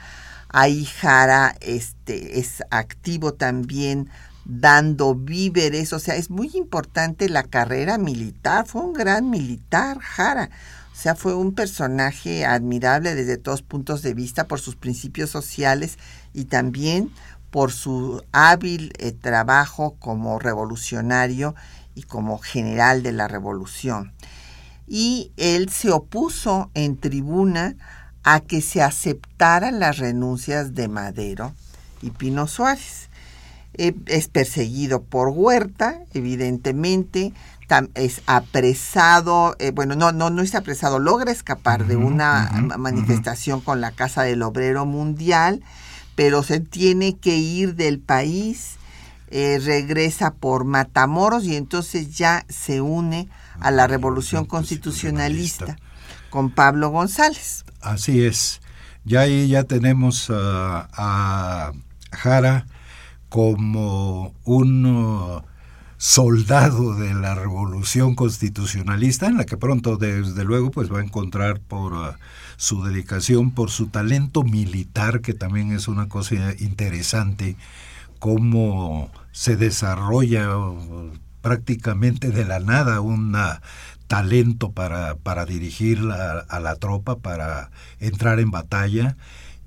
ahí 0.49 0.87
Jara 0.87 1.55
este, 1.61 2.41
es 2.41 2.65
activo 2.71 3.33
también 3.33 4.11
dando 4.45 5.15
víveres, 5.15 5.93
o 5.93 6.01
sea, 6.01 6.17
es 6.17 6.31
muy 6.31 6.51
importante 6.55 7.29
la 7.29 7.45
carrera 7.45 7.97
militar, 7.97 8.67
fue 8.67 8.83
un 8.83 8.93
gran 8.93 9.31
militar 9.31 10.01
Jara, 10.01 10.51
o 10.99 11.01
sea, 11.01 11.15
fue 11.15 11.33
un 11.33 11.53
personaje 11.53 12.45
admirable 12.45 13.15
desde 13.15 13.37
todos 13.37 13.63
puntos 13.63 14.03
de 14.03 14.15
vista 14.15 14.49
por 14.49 14.59
sus 14.59 14.75
principios 14.75 15.31
sociales 15.31 15.97
y 16.35 16.47
también 16.47 17.13
por 17.53 17.71
su 17.71 18.25
hábil 18.33 18.93
eh, 18.99 19.13
trabajo 19.13 19.95
como 20.01 20.41
revolucionario 20.41 21.55
y 21.95 22.03
como 22.03 22.39
general 22.39 23.05
de 23.05 23.13
la 23.13 23.29
revolución. 23.29 24.13
Y 24.89 25.31
él 25.37 25.69
se 25.69 25.93
opuso 25.93 26.69
en 26.75 26.97
tribuna 26.97 27.77
a 28.25 28.41
que 28.41 28.61
se 28.61 28.83
aceptaran 28.83 29.79
las 29.79 29.99
renuncias 29.99 30.75
de 30.75 30.89
Madero 30.89 31.55
y 32.03 32.11
Pino 32.11 32.49
Suárez. 32.49 33.09
Eh, 33.75 33.95
es 34.07 34.27
perseguido 34.27 35.05
por 35.05 35.29
Huerta, 35.29 36.01
evidentemente, 36.13 37.33
es 37.95 38.23
apresado, 38.27 39.57
eh, 39.59 39.73
bueno, 39.73 39.95
no, 39.95 40.13
no, 40.13 40.31
no 40.31 40.43
es 40.43 40.55
apresado, 40.55 40.99
logra 40.99 41.31
escapar 41.31 41.87
de 41.87 41.97
una 41.97 42.51
manifestación 42.79 43.61
con 43.61 43.81
la 43.81 43.93
Casa 43.93 44.23
del 44.23 44.43
Obrero 44.43 44.87
Mundial, 44.87 45.63
pero 46.15 46.43
se 46.43 46.61
tiene 46.61 47.17
que 47.17 47.37
ir 47.37 47.75
del 47.75 47.99
país, 47.99 48.77
eh, 49.31 49.61
regresa 49.63 50.33
por 50.33 50.65
Matamoros 50.65 51.45
y 51.45 51.57
entonces 51.57 52.17
ya 52.17 52.47
se 52.49 52.81
une 52.81 53.29
a 53.61 53.71
la 53.71 53.87
Revolución 53.87 54.47
Constitucionalista 54.47 55.77
con 56.31 56.51
Pablo 56.51 56.89
González. 56.91 57.65
Así 57.83 58.25
es. 58.25 58.61
Ya 59.05 59.21
ahí 59.21 59.49
ya 59.49 59.65
tenemos 59.65 60.31
a 60.31 61.73
Jara 62.13 62.67
como 63.29 64.35
un 64.45 65.43
soldado 65.99 66.95
de 66.95 67.13
la 67.13 67.35
revolución 67.35 68.15
constitucionalista, 68.15 69.27
en 69.27 69.37
la 69.37 69.45
que 69.45 69.57
pronto 69.57 69.97
desde 69.97 70.45
luego 70.45 70.71
pues 70.71 70.91
va 70.91 71.01
a 71.01 71.05
encontrar 71.05 71.61
por 71.61 71.93
uh, 71.93 72.13
su 72.57 72.85
dedicación, 72.85 73.51
por 73.51 73.71
su 73.71 73.89
talento 73.89 74.45
militar, 74.45 75.21
que 75.21 75.35
también 75.35 75.73
es 75.73 75.89
una 75.89 76.09
cosa 76.09 76.55
interesante, 76.61 77.57
cómo 78.21 79.11
se 79.33 79.57
desarrolla 79.57 80.49
prácticamente 81.43 82.31
de 82.31 82.45
la 82.45 82.61
nada 82.61 83.01
un 83.01 83.37
talento 84.07 84.71
para, 84.71 85.17
para 85.17 85.45
dirigir 85.47 86.01
a 86.11 86.61
la 86.61 86.77
tropa, 86.77 87.17
para 87.19 87.71
entrar 88.01 88.41
en 88.41 88.51
batalla. 88.51 89.17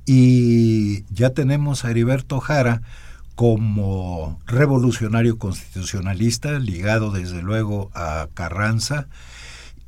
Y 0.06 1.04
ya 1.14 1.30
tenemos 1.30 1.86
a 1.86 1.92
Heriberto 1.92 2.40
Jara, 2.40 2.82
como 3.42 4.40
revolucionario 4.46 5.40
constitucionalista, 5.40 6.60
ligado 6.60 7.10
desde 7.10 7.42
luego 7.42 7.90
a 7.96 8.28
Carranza, 8.36 9.08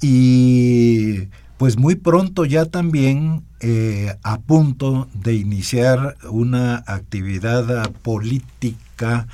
y 0.01 1.27
pues 1.57 1.77
muy 1.77 1.93
pronto 1.93 2.45
ya 2.45 2.65
también 2.65 3.43
eh, 3.59 4.15
a 4.23 4.39
punto 4.39 5.07
de 5.13 5.35
iniciar 5.35 6.17
una 6.31 6.77
actividad 6.87 7.91
política 8.01 9.27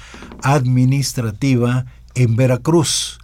administrativa 0.43 1.86
en 2.13 2.36
Veracruz. 2.36 3.19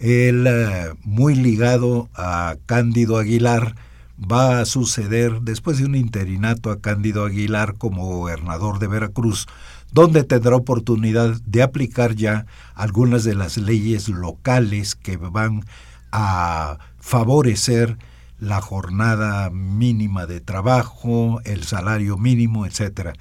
Él, 0.00 0.48
eh, 0.48 0.94
muy 1.04 1.36
ligado 1.36 2.08
a 2.12 2.56
Cándido 2.66 3.18
Aguilar, 3.18 3.76
va 4.18 4.58
a 4.58 4.64
suceder 4.64 5.42
después 5.42 5.78
de 5.78 5.84
un 5.84 5.94
interinato 5.94 6.72
a 6.72 6.80
Cándido 6.80 7.24
Aguilar 7.24 7.74
como 7.74 8.06
gobernador 8.06 8.80
de 8.80 8.88
Veracruz, 8.88 9.46
donde 9.94 10.24
tendrá 10.24 10.56
oportunidad 10.56 11.40
de 11.46 11.62
aplicar 11.62 12.16
ya 12.16 12.46
algunas 12.74 13.22
de 13.22 13.36
las 13.36 13.56
leyes 13.56 14.08
locales 14.08 14.96
que 14.96 15.16
van 15.16 15.64
a 16.10 16.78
favorecer 16.98 17.96
la 18.40 18.60
jornada 18.60 19.50
mínima 19.50 20.26
de 20.26 20.40
trabajo, 20.40 21.40
el 21.44 21.62
salario 21.62 22.18
mínimo, 22.18 22.66
etcétera. 22.66 23.12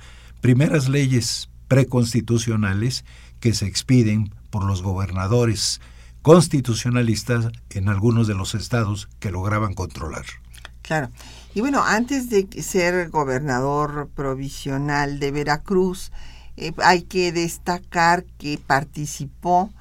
Primeras 0.41 0.89
leyes 0.89 1.49
preconstitucionales 1.67 3.05
que 3.39 3.53
se 3.53 3.67
expiden 3.67 4.33
por 4.49 4.65
los 4.65 4.81
gobernadores 4.81 5.79
constitucionalistas 6.23 7.49
en 7.69 7.87
algunos 7.87 8.25
de 8.25 8.33
los 8.33 8.55
estados 8.55 9.09
que 9.19 9.29
lograban 9.29 9.75
controlar. 9.75 10.25
Claro. 10.81 11.11
Y 11.53 11.61
bueno, 11.61 11.83
antes 11.83 12.31
de 12.31 12.47
ser 12.63 13.09
gobernador 13.09 14.09
provisional 14.15 15.19
de 15.19 15.31
Veracruz, 15.31 16.11
eh, 16.57 16.73
hay 16.83 17.03
que 17.03 17.31
destacar 17.31 18.25
que 18.37 18.59
participó 18.59 19.71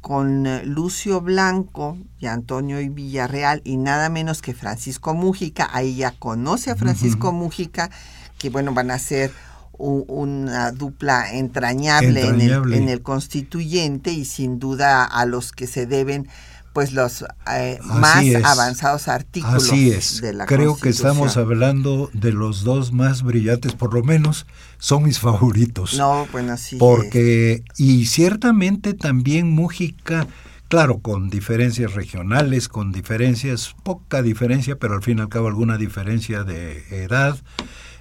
con 0.00 0.46
eh, 0.46 0.64
Lucio 0.64 1.20
Blanco 1.20 1.96
y 2.18 2.26
Antonio 2.26 2.80
y 2.80 2.88
Villarreal 2.88 3.62
y 3.64 3.78
nada 3.78 4.10
menos 4.10 4.42
que 4.42 4.54
Francisco 4.54 5.14
Mújica. 5.14 5.68
Ahí 5.72 5.96
ya 5.96 6.12
conoce 6.12 6.70
a 6.70 6.76
Francisco 6.76 7.32
Mújica, 7.32 7.90
que 8.38 8.50
bueno, 8.50 8.74
van 8.74 8.90
a 8.90 8.98
ser 8.98 9.32
una 9.76 10.70
dupla 10.70 11.32
entrañable, 11.32 12.28
En, 12.28 12.40
el, 12.40 12.74
en 12.74 12.88
el 12.88 13.02
constituyente 13.02 14.12
y 14.12 14.24
sin 14.24 14.58
duda 14.58 15.04
a 15.04 15.26
los 15.26 15.52
que 15.52 15.66
se 15.66 15.86
deben 15.86 16.28
pues 16.74 16.92
los 16.92 17.24
eh, 17.50 17.78
más 17.84 18.26
avanzados 18.44 19.06
artículos 19.06 19.62
Así 19.62 19.90
es. 19.90 20.20
de 20.20 20.34
la 20.34 20.44
Creo 20.44 20.76
que 20.76 20.88
estamos 20.88 21.36
hablando 21.36 22.10
de 22.12 22.32
los 22.32 22.64
dos 22.64 22.92
más 22.92 23.22
brillantes, 23.22 23.72
por 23.74 23.94
lo 23.94 24.02
menos 24.02 24.44
son 24.78 25.04
mis 25.04 25.20
favoritos. 25.20 25.96
No, 25.96 26.26
bueno, 26.32 26.56
sí. 26.56 26.76
Porque, 26.76 27.62
y 27.78 28.06
ciertamente 28.06 28.92
también 28.92 29.52
Mújica, 29.52 30.26
claro, 30.68 30.98
con 30.98 31.30
diferencias 31.30 31.94
regionales, 31.94 32.68
con 32.68 32.90
diferencias, 32.90 33.76
poca 33.84 34.20
diferencia, 34.20 34.76
pero 34.76 34.94
al 34.94 35.02
fin 35.02 35.18
y 35.18 35.20
al 35.20 35.28
cabo 35.28 35.46
alguna 35.46 35.78
diferencia 35.78 36.42
de 36.42 37.04
edad. 37.04 37.38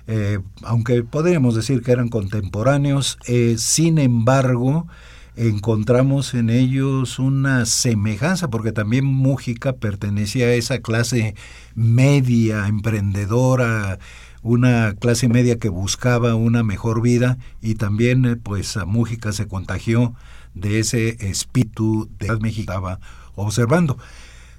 Eh, 0.08 0.40
aunque 0.64 1.04
podríamos 1.04 1.56
decir 1.56 1.84
que 1.84 1.92
eran 1.92 2.10
contemporáneos, 2.10 3.20
eh, 3.28 3.56
sin 3.60 4.00
embargo, 4.00 4.88
encontramos 5.36 6.34
en 6.34 6.50
ellos 6.50 7.20
una 7.20 7.66
semejanza, 7.66 8.50
porque 8.50 8.72
también 8.72 9.06
Mújica 9.06 9.74
pertenecía 9.74 10.48
a 10.48 10.54
esa 10.54 10.80
clase 10.80 11.36
media, 11.76 12.68
emprendedora, 12.68 14.00
una 14.42 14.94
clase 14.94 15.30
media 15.30 15.58
que 15.58 15.70
buscaba 15.70 16.36
una 16.36 16.64
mejor 16.64 17.02
vida 17.02 17.38
y 17.62 17.76
también 17.76 18.26
eh, 18.26 18.36
pues 18.36 18.78
a 18.78 18.86
Mújica 18.86 19.32
se 19.32 19.48
contagió 19.48 20.14
de 20.54 20.80
ese 20.80 21.30
espíritu 21.30 22.10
de 22.20 22.36
México 22.38 22.72
estaba 22.72 23.00
observando. 23.36 23.98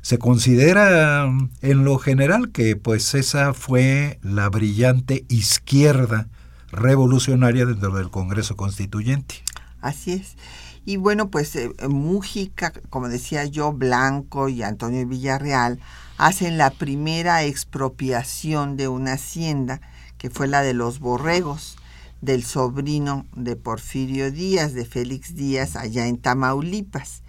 Se 0.01 0.19
considera 0.19 1.31
en 1.63 1.85
lo 1.85 1.99
general 1.99 2.51
que 2.51 2.77
pues 2.77 3.15
esa 3.15 3.55
fue 3.55 4.19
la 4.23 4.49
brillante 4.49 5.25
izquierda 5.29 6.29
revolucionaria 6.73 7.65
dentro 7.65 7.97
del 7.97 8.11
Congreso 8.11 8.57
Constituyente. 8.57 9.37
Así 9.81 10.13
es. 10.13 10.37
Y 10.87 10.97
bueno, 10.99 11.31
pues 11.31 11.57
eh, 11.57 11.71
Mújica, 11.89 12.73
como 12.91 13.09
decía 13.09 13.45
yo, 13.45 13.73
Blanco 13.73 14.49
y 14.49 14.63
Antonio 14.63 15.07
Villarreal 15.07 15.81
hacen 16.19 16.59
la 16.59 16.71
primera 16.71 17.43
expropiación 17.45 18.77
de 18.77 18.89
una 18.89 19.15
hacienda, 19.15 19.81
que 20.19 20.31
fue 20.31 20.47
la 20.47 20.63
de 20.63 20.75
los 20.75 21.01
borregos, 21.01 21.77
del 22.21 22.45
sobrino 22.45 23.27
de 23.35 23.57
Porfirio 23.57 24.31
Díaz, 24.31 24.73
de 24.73 24.85
Félix 24.85 25.35
Díaz, 25.35 25.77
allá 25.77 26.07
en 26.07 26.19
Tamaulipas. 26.19 27.23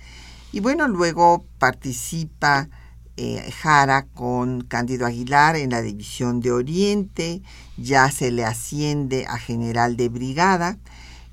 Y 0.52 0.60
bueno, 0.60 0.88
luego 0.88 1.46
participa 1.58 2.70
eh, 3.18 3.52
Jara 3.62 4.06
con 4.06 4.62
Cándido 4.62 5.06
Aguilar 5.06 5.56
en 5.56 5.72
la 5.72 5.82
División 5.82 6.42
de 6.42 6.52
Oriente, 6.52 7.42
ya 7.78 8.12
se 8.12 8.32
le 8.32 8.44
asciende 8.46 9.26
a 9.28 9.38
general 9.38 9.96
de 9.98 10.10
brigada 10.10 10.78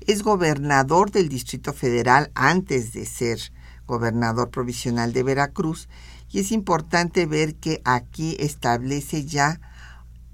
es 0.07 0.23
gobernador 0.23 1.11
del 1.11 1.29
Distrito 1.29 1.73
Federal 1.73 2.31
antes 2.35 2.93
de 2.93 3.05
ser 3.05 3.39
gobernador 3.85 4.49
provisional 4.49 5.13
de 5.13 5.23
Veracruz 5.23 5.87
y 6.29 6.39
es 6.39 6.51
importante 6.51 7.25
ver 7.25 7.55
que 7.55 7.81
aquí 7.85 8.35
establece 8.39 9.25
ya 9.25 9.59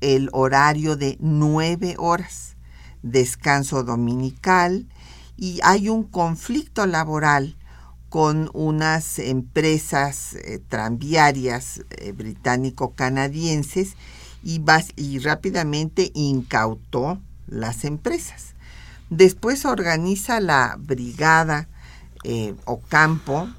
el 0.02 0.30
horario 0.32 0.96
de 0.96 1.18
nueve 1.20 1.96
horas, 1.98 2.56
descanso 3.04 3.84
dominical 3.84 4.88
y 5.36 5.60
hay 5.64 5.90
un 5.90 6.04
conflicto 6.04 6.86
laboral 6.86 7.58
con 8.10 8.50
unas 8.54 9.20
empresas 9.20 10.34
eh, 10.34 10.60
tranviarias 10.68 11.82
eh, 11.92 12.12
británico-canadienses 12.12 13.96
y, 14.44 14.62
y 14.96 15.20
rápidamente 15.20 16.12
incautó 16.14 17.20
las 17.48 17.84
empresas. 17.84 18.56
Después 19.10 19.66
organiza 19.66 20.40
la 20.40 20.76
brigada 20.80 21.68
eh, 22.24 22.54
o 22.66 22.80
campo 22.80 23.50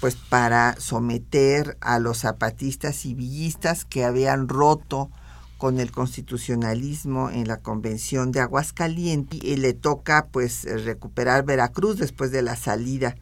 pues 0.00 0.16
para 0.16 0.76
someter 0.78 1.76
a 1.80 1.98
los 1.98 2.18
zapatistas 2.18 3.04
y 3.06 3.14
villistas 3.14 3.84
que 3.84 4.04
habían 4.04 4.48
roto 4.48 5.10
con 5.56 5.80
el 5.80 5.90
constitucionalismo 5.90 7.30
en 7.30 7.48
la 7.48 7.56
convención 7.56 8.30
de 8.30 8.40
Aguascalientes. 8.40 9.42
Y 9.42 9.56
le 9.56 9.72
toca 9.72 10.26
pues 10.30 10.64
recuperar 10.84 11.44
Veracruz 11.44 11.98
después 11.98 12.30
de 12.30 12.42
la 12.42 12.54
salida 12.54 13.16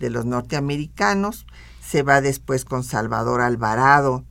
de 0.00 0.10
los 0.10 0.26
norteamericanos. 0.26 1.46
Se 1.80 2.02
va 2.02 2.20
después 2.20 2.64
con 2.64 2.84
Salvador 2.84 3.40
Alvarado 3.40 4.24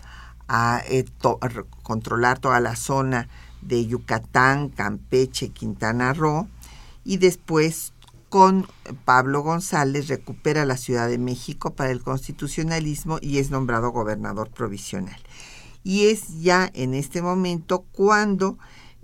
a, 0.47 0.83
eh, 0.87 1.05
a 1.23 1.49
controlar 1.81 2.37
toda 2.37 2.59
la 2.59 2.75
zona 2.75 3.27
de 3.61 3.87
Yucatán, 3.87 4.69
Campeche, 4.69 5.49
Quintana 5.49 6.13
Roo 6.13 6.47
y 7.07 7.17
después 7.17 7.93
con 8.27 8.67
Pablo 9.05 9.41
González 9.41 10.09
recupera 10.09 10.65
la 10.65 10.75
Ciudad 10.75 11.07
de 11.07 11.17
México 11.17 11.73
para 11.73 11.89
el 11.89 12.03
constitucionalismo 12.03 13.17
y 13.21 13.37
es 13.37 13.49
nombrado 13.49 13.91
gobernador 13.91 14.49
provisional. 14.49 15.17
Y 15.85 16.07
es 16.07 16.41
ya 16.41 16.69
en 16.73 16.93
este 16.93 17.21
momento 17.21 17.85
cuando 17.93 18.57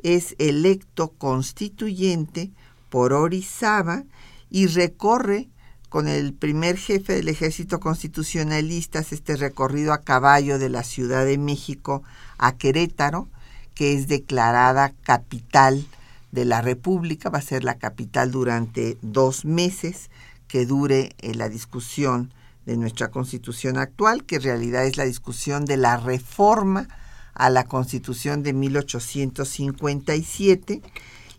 es 0.03 0.35
electo 0.37 1.13
constituyente 1.17 2.51
por 2.89 3.13
Orizaba 3.13 4.03
y 4.49 4.67
recorre 4.67 5.49
con 5.87 6.09
el 6.09 6.33
primer 6.33 6.75
jefe 6.75 7.13
del 7.13 7.29
ejército 7.29 7.79
constitucionalista 7.79 8.99
este 8.99 9.37
recorrido 9.37 9.93
a 9.93 10.01
caballo 10.01 10.59
de 10.59 10.67
la 10.67 10.83
Ciudad 10.83 11.23
de 11.23 11.37
México 11.37 12.03
a 12.37 12.57
Querétaro, 12.57 13.29
que 13.75 13.93
es 13.93 14.09
declarada 14.09 14.93
capital 15.03 15.85
de 16.33 16.43
la 16.45 16.61
República, 16.61 17.29
va 17.29 17.37
a 17.37 17.43
ser 17.43 17.63
la 17.63 17.77
capital 17.77 18.31
durante 18.31 18.97
dos 19.03 19.45
meses 19.45 20.09
que 20.47 20.65
dure 20.65 21.15
eh, 21.19 21.35
la 21.35 21.47
discusión 21.47 22.33
de 22.65 22.75
nuestra 22.75 23.09
constitución 23.09 23.77
actual, 23.77 24.23
que 24.23 24.37
en 24.37 24.41
realidad 24.41 24.87
es 24.87 24.97
la 24.97 25.05
discusión 25.05 25.65
de 25.65 25.77
la 25.77 25.97
reforma 25.97 26.87
a 27.35 27.51
la 27.51 27.65
constitución 27.65 28.41
de 28.41 28.53
1857 28.53 30.81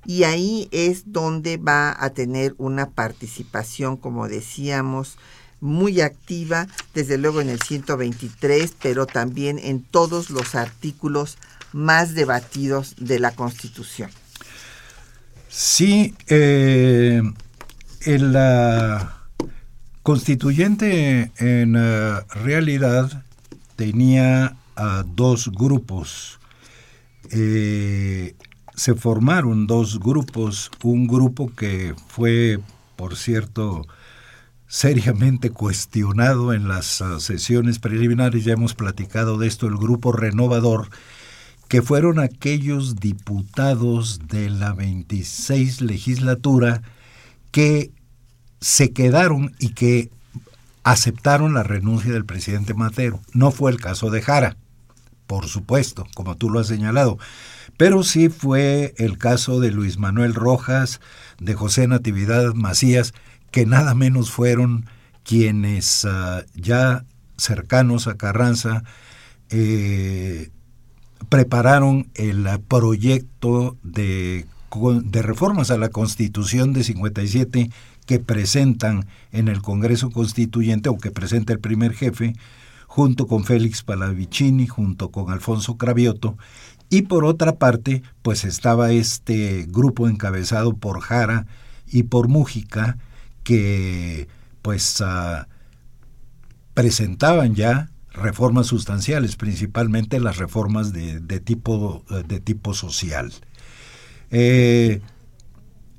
y 0.06 0.22
ahí 0.22 0.68
es 0.70 1.12
donde 1.12 1.56
va 1.56 1.96
a 1.98 2.10
tener 2.10 2.54
una 2.58 2.90
participación, 2.90 3.96
como 3.96 4.28
decíamos, 4.28 5.18
muy 5.60 6.02
activa, 6.02 6.68
desde 6.94 7.18
luego 7.18 7.40
en 7.40 7.48
el 7.48 7.60
123, 7.60 8.74
pero 8.80 9.06
también 9.06 9.58
en 9.58 9.82
todos 9.82 10.30
los 10.30 10.54
artículos 10.54 11.36
más 11.72 12.14
debatidos 12.14 12.94
de 12.98 13.18
la 13.18 13.32
Constitución. 13.32 14.12
Sí, 15.56 16.16
eh, 16.26 17.22
la 18.04 19.22
constituyente 20.02 21.30
en 21.36 21.76
eh, 21.78 22.20
realidad 22.34 23.22
tenía 23.76 24.56
dos 25.14 25.52
grupos. 25.52 26.40
Eh, 27.30 28.34
se 28.74 28.94
formaron 28.96 29.68
dos 29.68 30.00
grupos, 30.00 30.72
un 30.82 31.06
grupo 31.06 31.54
que 31.54 31.94
fue, 32.08 32.58
por 32.96 33.14
cierto, 33.14 33.86
seriamente 34.66 35.50
cuestionado 35.50 36.52
en 36.52 36.66
las 36.66 37.00
ah, 37.00 37.20
sesiones 37.20 37.78
preliminares, 37.78 38.44
ya 38.44 38.54
hemos 38.54 38.74
platicado 38.74 39.38
de 39.38 39.46
esto, 39.46 39.68
el 39.68 39.76
grupo 39.76 40.10
renovador, 40.10 40.88
que 41.74 41.82
fueron 41.82 42.20
aquellos 42.20 42.94
diputados 42.94 44.20
de 44.28 44.48
la 44.48 44.74
26 44.74 45.80
legislatura 45.80 46.82
que 47.50 47.90
se 48.60 48.92
quedaron 48.92 49.56
y 49.58 49.70
que 49.70 50.12
aceptaron 50.84 51.52
la 51.52 51.64
renuncia 51.64 52.12
del 52.12 52.26
presidente 52.26 52.74
Matero. 52.74 53.20
No 53.32 53.50
fue 53.50 53.72
el 53.72 53.80
caso 53.80 54.10
de 54.10 54.22
Jara, 54.22 54.56
por 55.26 55.48
supuesto, 55.48 56.06
como 56.14 56.36
tú 56.36 56.48
lo 56.48 56.60
has 56.60 56.68
señalado, 56.68 57.18
pero 57.76 58.04
sí 58.04 58.28
fue 58.28 58.94
el 58.96 59.18
caso 59.18 59.58
de 59.58 59.72
Luis 59.72 59.98
Manuel 59.98 60.34
Rojas, 60.34 61.00
de 61.40 61.54
José 61.54 61.88
Natividad 61.88 62.54
Macías, 62.54 63.14
que 63.50 63.66
nada 63.66 63.96
menos 63.96 64.30
fueron 64.30 64.86
quienes 65.24 66.04
ah, 66.04 66.44
ya 66.54 67.04
cercanos 67.36 68.06
a 68.06 68.16
Carranza 68.16 68.84
eh, 69.50 70.52
prepararon 71.28 72.08
el 72.14 72.46
proyecto 72.68 73.76
de, 73.82 74.46
de 75.04 75.22
reformas 75.22 75.70
a 75.70 75.78
la 75.78 75.88
Constitución 75.88 76.72
de 76.72 76.84
57 76.84 77.70
que 78.06 78.18
presentan 78.20 79.06
en 79.32 79.48
el 79.48 79.62
Congreso 79.62 80.10
Constituyente 80.10 80.88
o 80.88 80.98
que 80.98 81.10
presenta 81.10 81.52
el 81.52 81.60
primer 81.60 81.94
jefe, 81.94 82.34
junto 82.86 83.26
con 83.26 83.44
Félix 83.44 83.82
Palavicini, 83.82 84.66
junto 84.66 85.10
con 85.10 85.32
Alfonso 85.32 85.76
Cravioto, 85.76 86.36
y 86.90 87.02
por 87.02 87.24
otra 87.24 87.56
parte, 87.56 88.02
pues 88.22 88.44
estaba 88.44 88.92
este 88.92 89.66
grupo 89.68 90.08
encabezado 90.08 90.76
por 90.76 91.00
Jara 91.00 91.46
y 91.86 92.04
por 92.04 92.28
Mújica, 92.28 92.98
que 93.42 94.28
pues 94.62 95.00
ah, 95.00 95.48
presentaban 96.74 97.54
ya 97.54 97.90
reformas 98.14 98.68
sustanciales, 98.68 99.36
principalmente 99.36 100.20
las 100.20 100.38
reformas 100.38 100.92
de, 100.92 101.40
tipo, 101.40 102.04
de 102.26 102.40
tipo 102.40 102.74
social. 102.74 103.32
Eh, 104.30 105.00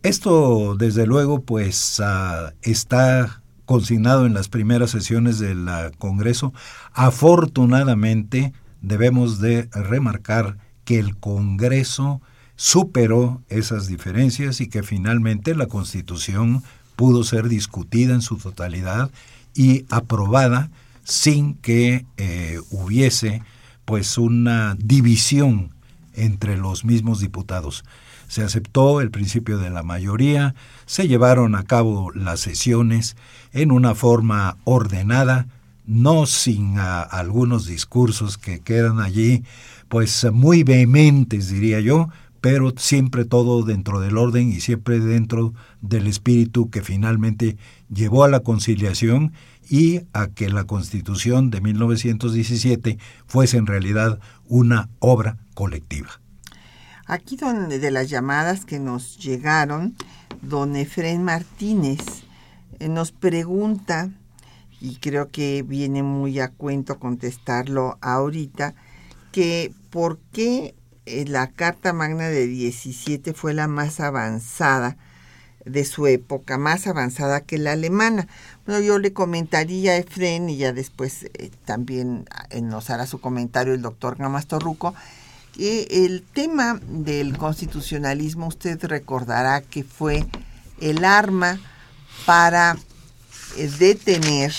esto, 0.03 0.75
desde 0.75 1.05
luego, 1.05 1.41
pues 1.41 1.99
ah, 2.03 2.53
está 2.61 3.41
consignado 3.65 4.25
en 4.25 4.33
las 4.33 4.47
primeras 4.47 4.91
sesiones 4.91 5.39
del 5.39 5.67
Congreso. 5.97 6.53
Afortunadamente, 6.93 8.53
debemos 8.81 9.39
de 9.39 9.69
remarcar 9.73 10.57
que 10.83 10.99
el 10.99 11.17
Congreso 11.17 12.21
superó 12.55 13.41
esas 13.49 13.87
diferencias 13.87 14.61
y 14.61 14.69
que 14.69 14.83
finalmente 14.83 15.55
la 15.55 15.65
Constitución 15.65 16.63
pudo 16.95 17.23
ser 17.23 17.49
discutida 17.49 18.13
en 18.13 18.21
su 18.21 18.37
totalidad 18.37 19.11
y 19.53 19.85
aprobada 19.89 20.69
sin 21.05 21.53
que 21.55 22.05
eh, 22.17 22.59
hubiese 22.71 23.41
pues 23.85 24.17
una 24.17 24.75
división 24.77 25.71
entre 26.13 26.57
los 26.57 26.83
mismos 26.83 27.19
diputados. 27.21 27.85
Se 28.27 28.43
aceptó 28.43 29.01
el 29.01 29.11
principio 29.11 29.59
de 29.59 29.69
la 29.69 29.83
mayoría, 29.83 30.55
se 30.87 31.07
llevaron 31.07 31.55
a 31.55 31.63
cabo 31.63 32.11
las 32.11 32.39
sesiones 32.39 33.15
en 33.53 33.71
una 33.71 33.93
forma 33.93 34.57
ordenada, 34.63 35.47
no 35.85 36.25
sin 36.25 36.79
ah, 36.79 37.01
algunos 37.01 37.67
discursos 37.67 38.39
que 38.39 38.59
quedan 38.59 38.99
allí, 38.99 39.43
pues 39.87 40.25
muy 40.33 40.63
vehementes, 40.63 41.49
diría 41.49 41.79
yo, 41.79 42.09
pero 42.45 42.75
siempre 42.77 43.25
todo 43.25 43.63
dentro 43.63 43.99
del 43.99 44.19
orden 44.19 44.49
y 44.49 44.59
siempre 44.59 44.99
dentro 44.99 45.55
del 45.81 46.05
espíritu 46.05 46.69
que 46.69 46.83
finalmente 46.83 47.57
llevó 47.91 48.23
a 48.23 48.27
la 48.27 48.41
conciliación 48.41 49.33
y 49.67 50.01
a 50.13 50.27
que 50.27 50.49
la 50.49 50.65
Constitución 50.65 51.49
de 51.49 51.61
1917 51.61 52.99
fuese 53.25 53.57
en 53.57 53.65
realidad 53.65 54.19
una 54.47 54.89
obra 54.99 55.39
colectiva. 55.55 56.21
Aquí 57.07 57.35
donde 57.35 57.79
de 57.79 57.89
las 57.89 58.11
llamadas 58.11 58.63
que 58.63 58.77
nos 58.77 59.17
llegaron, 59.17 59.95
don 60.43 60.75
Efren 60.75 61.23
Martínez 61.23 62.03
eh, 62.77 62.89
nos 62.89 63.11
pregunta, 63.11 64.11
y 64.79 64.97
creo 64.97 65.31
que 65.31 65.63
viene 65.63 66.03
muy 66.03 66.39
a 66.39 66.49
cuento 66.49 66.99
contestarlo 66.99 67.97
ahorita, 68.01 68.75
que 69.31 69.73
por 69.89 70.19
qué 70.31 70.75
eh, 71.05 71.25
la 71.27 71.47
Carta 71.47 71.93
Magna 71.93 72.27
de 72.29 72.47
17 72.47 73.33
fue 73.33 73.53
la 73.53 73.67
más 73.67 73.99
avanzada 73.99 74.97
de 75.65 75.83
su 75.83 76.07
época, 76.07 76.57
más 76.57 76.87
avanzada 76.87 77.41
que 77.41 77.57
la 77.57 77.73
alemana. 77.73 78.27
Bueno, 78.65 78.81
yo 78.81 78.99
le 78.99 79.13
comentaría 79.13 79.93
a 79.93 79.97
Efren 79.97 80.49
y 80.49 80.57
ya 80.57 80.73
después 80.73 81.23
eh, 81.33 81.51
también 81.65 82.25
nos 82.61 82.89
hará 82.89 83.07
su 83.07 83.19
comentario 83.19 83.73
el 83.73 83.81
doctor 83.81 84.17
Gamas 84.17 84.47
Torruco, 84.47 84.93
el 85.57 86.23
tema 86.33 86.79
del 86.87 87.37
constitucionalismo, 87.37 88.47
usted 88.47 88.83
recordará 88.83 89.61
que 89.61 89.83
fue 89.83 90.25
el 90.81 91.05
arma 91.05 91.59
para 92.25 92.77
eh, 93.57 93.69
detener 93.79 94.53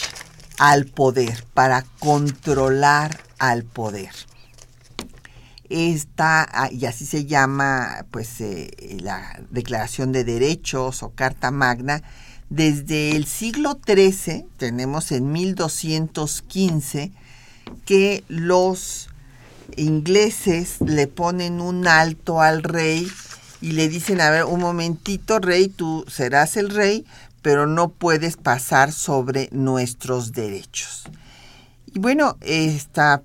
al 0.59 0.87
poder, 0.87 1.45
para 1.53 1.85
controlar 1.99 3.21
al 3.39 3.65
poder. 3.65 4.11
Esta, 5.69 6.47
ah, 6.51 6.71
y 6.71 6.87
así 6.87 7.07
se 7.07 7.27
llama 7.27 8.07
pues 8.11 8.41
eh, 8.41 8.99
la 9.01 9.41
Declaración 9.51 10.13
de 10.13 10.25
Derechos 10.25 11.03
o 11.03 11.11
Carta 11.11 11.51
Magna, 11.51 12.03
desde 12.49 13.17
el 13.17 13.27
siglo 13.27 13.81
XIII, 13.85 14.47
tenemos 14.57 15.11
en 15.11 15.33
1215, 15.33 17.11
que 17.85 18.23
los 18.29 19.09
ingleses 19.77 20.81
le 20.81 21.09
ponen 21.09 21.61
un 21.61 21.89
alto 21.89 22.41
al 22.41 22.63
rey 22.63 23.11
y 23.61 23.73
le 23.73 23.89
dicen, 23.89 24.21
a 24.21 24.31
ver, 24.31 24.45
un 24.45 24.61
momentito, 24.61 25.41
rey, 25.41 25.69
tú 25.69 26.05
serás 26.09 26.57
el 26.57 26.71
rey, 26.71 27.05
pero 27.43 27.67
no 27.67 27.89
puedes 27.89 28.37
pasar 28.37 28.93
sobre 28.93 29.49
nuestros 29.51 30.33
derechos. 30.33 31.05
Y 31.93 31.99
bueno, 31.99 32.37
esta 32.43 33.23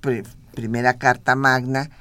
primera 0.56 0.96
carta 0.96 1.36
magna, 1.36 1.92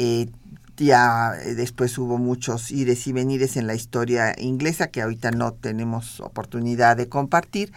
eh, 0.00 0.30
ya 0.76 1.32
después 1.32 1.98
hubo 1.98 2.18
muchos 2.18 2.70
ires 2.70 3.06
y 3.08 3.12
venires 3.12 3.56
en 3.56 3.66
la 3.66 3.74
historia 3.74 4.34
inglesa 4.38 4.92
que 4.92 5.02
ahorita 5.02 5.32
no 5.32 5.52
tenemos 5.52 6.20
oportunidad 6.20 6.96
de 6.96 7.08
compartir, 7.08 7.72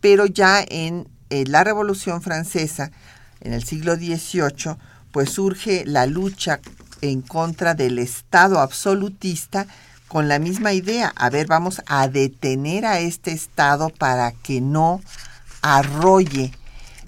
pero 0.00 0.26
ya 0.26 0.64
en 0.68 1.08
eh, 1.30 1.44
la 1.48 1.64
Revolución 1.64 2.22
Francesa, 2.22 2.92
en 3.40 3.52
el 3.54 3.64
siglo 3.64 3.96
XVIII, 3.96 4.76
pues 5.10 5.30
surge 5.30 5.84
la 5.84 6.06
lucha 6.06 6.60
en 7.00 7.22
contra 7.22 7.74
del 7.74 7.98
Estado 7.98 8.60
absolutista 8.60 9.66
con 10.06 10.28
la 10.28 10.38
misma 10.38 10.72
idea. 10.74 11.12
A 11.16 11.30
ver, 11.30 11.48
vamos 11.48 11.82
a 11.86 12.06
detener 12.06 12.86
a 12.86 13.00
este 13.00 13.32
Estado 13.32 13.90
para 13.90 14.30
que 14.30 14.60
no 14.60 15.00
arrolle 15.60 16.52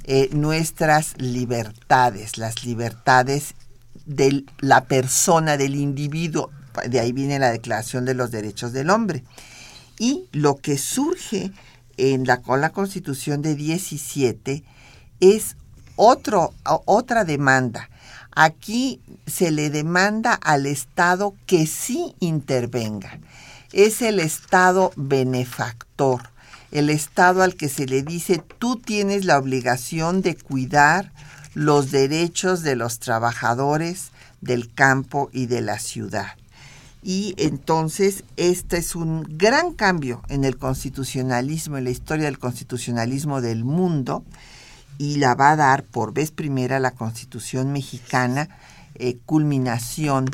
eh, 0.05 0.29
nuestras 0.33 1.14
libertades, 1.18 2.38
las 2.38 2.64
libertades 2.64 3.56
de 4.07 4.45
la 4.61 4.85
persona, 4.85 5.57
del 5.57 5.75
individuo. 5.75 6.51
De 6.88 7.01
ahí 7.01 7.12
viene 7.12 7.38
la 7.38 7.51
Declaración 7.51 8.05
de 8.05 8.14
los 8.14 8.31
Derechos 8.31 8.73
del 8.73 8.90
Hombre. 8.90 9.25
Y 9.99 10.25
lo 10.33 10.57
que 10.57 10.79
surge 10.79 11.53
en 11.97 12.27
la, 12.27 12.42
con 12.42 12.61
la 12.61 12.71
Constitución 12.71 13.42
de 13.42 13.55
17 13.55 14.62
es 15.21 15.57
otro, 15.97 16.53
otra 16.85 17.25
demanda 17.25 17.88
Aquí 18.38 19.01
se 19.27 19.51
le 19.51 19.71
demanda 19.71 20.35
al 20.35 20.66
Estado 20.66 21.35
que 21.47 21.66
sí 21.66 22.14
intervenga. 22.21 23.19
Es 23.73 24.03
el 24.03 24.21
Estado 24.21 24.92
benefactor, 24.95 26.21
el 26.71 26.90
Estado 26.90 27.42
al 27.42 27.55
que 27.55 27.71
se 27.71 27.87
le 27.87 28.03
dice 28.03 28.42
tú 28.59 28.77
tienes 28.77 29.25
la 29.25 29.38
obligación 29.38 30.21
de 30.21 30.37
cuidar 30.37 31.12
los 31.57 31.90
derechos 31.90 32.62
de 32.62 32.77
los 32.77 32.99
trabajadores 32.99 34.11
del 34.42 34.71
campo 34.75 35.31
y 35.33 35.47
de 35.47 35.62
la 35.62 35.79
ciudad. 35.79 36.37
Y 37.03 37.35
entonces 37.38 38.25
este 38.37 38.77
es 38.77 38.95
un 38.95 39.25
gran 39.38 39.73
cambio 39.73 40.21
en 40.29 40.45
el 40.45 40.59
constitucionalismo, 40.59 41.79
en 41.79 41.85
la 41.85 41.90
historia 41.90 42.27
del 42.27 42.38
constitucionalismo 42.38 43.40
del 43.40 43.64
mundo, 43.64 44.23
y 44.99 45.16
la 45.16 45.35
va 45.35 45.53
a 45.53 45.57
dar 45.57 45.85
por 45.85 46.12
vez 46.12 46.31
primera 46.31 46.79
la 46.79 46.90
constitución 46.90 47.73
mexicana, 47.73 48.51
eh, 48.95 49.16
culminación 49.25 50.27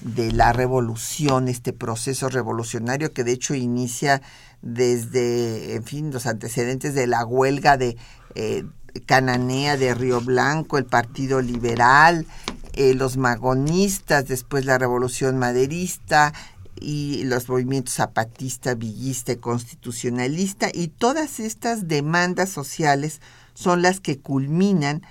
de 0.00 0.32
la 0.32 0.54
revolución, 0.54 1.48
este 1.48 1.74
proceso 1.74 2.30
revolucionario 2.30 3.12
que 3.12 3.22
de 3.22 3.32
hecho 3.32 3.54
inicia 3.54 4.22
desde, 4.62 5.74
en 5.74 5.84
fin, 5.84 6.10
los 6.10 6.24
antecedentes 6.24 6.94
de 6.94 7.06
la 7.06 7.26
huelga 7.26 7.76
de 7.76 7.98
eh, 8.34 8.64
Cananea 9.06 9.76
de 9.76 9.94
Río 9.94 10.20
Blanco, 10.20 10.78
el 10.78 10.84
Partido 10.84 11.40
Liberal, 11.40 12.26
eh, 12.74 12.94
los 12.94 13.16
magonistas, 13.16 14.28
después 14.28 14.64
la 14.64 14.78
Revolución 14.78 15.38
Maderista 15.38 16.32
y 16.80 17.24
los 17.24 17.48
movimientos 17.48 17.94
zapatista, 17.94 18.74
villista 18.74 19.32
y 19.32 19.36
constitucionalista, 19.36 20.70
y 20.72 20.88
todas 20.88 21.40
estas 21.40 21.88
demandas 21.88 22.48
sociales 22.48 23.20
son 23.54 23.82
las 23.82 24.00
que 24.00 24.18
culminan 24.18 25.02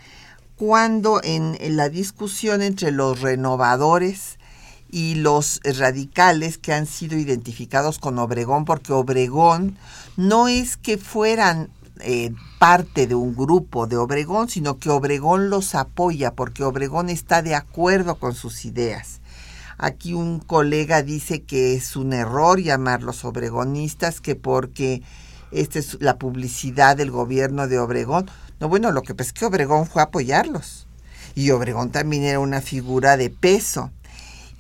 cuando 0.56 1.22
en, 1.24 1.58
en 1.60 1.78
la 1.78 1.90
discusión 1.90 2.62
entre 2.62 2.92
los 2.92 3.22
renovadores 3.22 4.40
y 4.92 5.16
los 5.16 5.62
radicales 5.64 6.58
que 6.58 6.74
han 6.74 6.88
sido 6.88 7.18
identificados 7.18 8.00
con 8.00 8.18
Obregón, 8.18 8.66
porque 8.66 8.92
Obregón 8.92 9.78
no 10.18 10.48
es 10.48 10.78
que 10.78 10.98
fueran 10.98 11.70
eh, 12.00 12.34
parte 12.60 13.08
de 13.08 13.16
un 13.16 13.36
grupo 13.36 13.88
de 13.88 13.98
Obregón, 13.98 14.50
sino 14.50 14.78
que 14.78 14.90
Obregón 14.90 15.50
los 15.50 15.76
apoya 15.76 16.34
porque 16.34 16.64
Obregón 16.64 17.10
está 17.10 17.42
de 17.42 17.56
acuerdo 17.56 18.16
con 18.16 18.34
sus 18.34 18.66
ideas. 18.66 19.20
Aquí 19.78 20.14
un 20.14 20.40
colega 20.40 21.04
dice 21.04 21.44
que 21.44 21.74
es 21.74 21.96
un 21.96 22.12
error 22.12 22.60
llamarlos 22.60 23.24
obregonistas, 23.24 24.20
que 24.20 24.36
porque 24.36 25.02
esta 25.52 25.80
es 25.80 25.98
la 26.02 26.18
publicidad 26.18 26.98
del 26.98 27.12
gobierno 27.12 27.68
de 27.68 27.80
Obregón. 27.80 28.30
No, 28.60 28.68
bueno, 28.68 28.92
lo 28.92 29.04
que 29.04 29.16
pasa 29.16 29.30
es 29.30 29.34
que 29.34 29.46
Obregón 29.46 29.88
fue 29.88 30.02
a 30.02 30.06
apoyarlos. 30.06 30.86
Y 31.34 31.52
Obregón 31.52 31.92
también 31.92 32.24
era 32.24 32.40
una 32.40 32.60
figura 32.60 33.16
de 33.16 33.30
peso. 33.30 33.92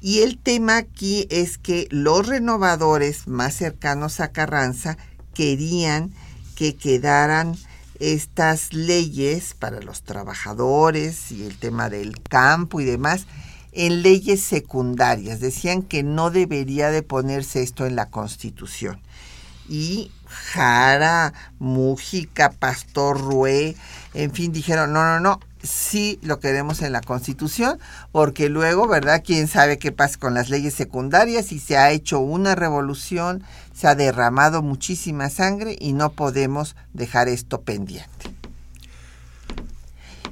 Y 0.01 0.19
el 0.19 0.37
tema 0.37 0.77
aquí 0.77 1.27
es 1.29 1.57
que 1.57 1.87
los 1.91 2.25
renovadores 2.25 3.27
más 3.27 3.55
cercanos 3.55 4.21
a 4.21 4.29
Carranza 4.29 4.97
querían 5.33 6.13
que 6.59 6.75
quedaran 6.75 7.55
estas 8.01 8.73
leyes 8.73 9.55
para 9.57 9.79
los 9.79 10.01
trabajadores 10.01 11.31
y 11.31 11.45
el 11.45 11.57
tema 11.57 11.89
del 11.89 12.21
campo 12.21 12.81
y 12.81 12.83
demás 12.83 13.27
en 13.71 14.01
leyes 14.01 14.43
secundarias. 14.43 15.39
Decían 15.39 15.83
que 15.83 16.03
no 16.03 16.31
debería 16.31 16.91
de 16.91 17.01
ponerse 17.01 17.63
esto 17.63 17.85
en 17.85 17.95
la 17.95 18.07
Constitución. 18.09 18.99
Y 19.69 20.11
Jara, 20.25 21.33
Mújica, 21.59 22.51
Pastor 22.51 23.21
Rué, 23.21 23.77
en 24.13 24.33
fin, 24.33 24.51
dijeron, 24.51 24.91
no, 24.91 25.05
no, 25.05 25.21
no, 25.21 25.39
sí 25.61 26.19
lo 26.21 26.39
queremos 26.39 26.81
en 26.81 26.91
la 26.91 27.01
Constitución, 27.01 27.79
porque 28.11 28.49
luego, 28.49 28.87
¿verdad? 28.87 29.21
¿Quién 29.25 29.47
sabe 29.47 29.77
qué 29.77 29.91
pasa 29.91 30.17
con 30.19 30.33
las 30.33 30.49
leyes 30.49 30.73
secundarias? 30.73 31.51
Y 31.51 31.59
se 31.59 31.77
ha 31.77 31.91
hecho 31.91 32.19
una 32.19 32.55
revolución, 32.55 33.43
se 33.73 33.87
ha 33.87 33.95
derramado 33.95 34.61
muchísima 34.61 35.29
sangre 35.29 35.75
y 35.79 35.93
no 35.93 36.11
podemos 36.11 36.75
dejar 36.93 37.27
esto 37.27 37.61
pendiente. 37.61 38.09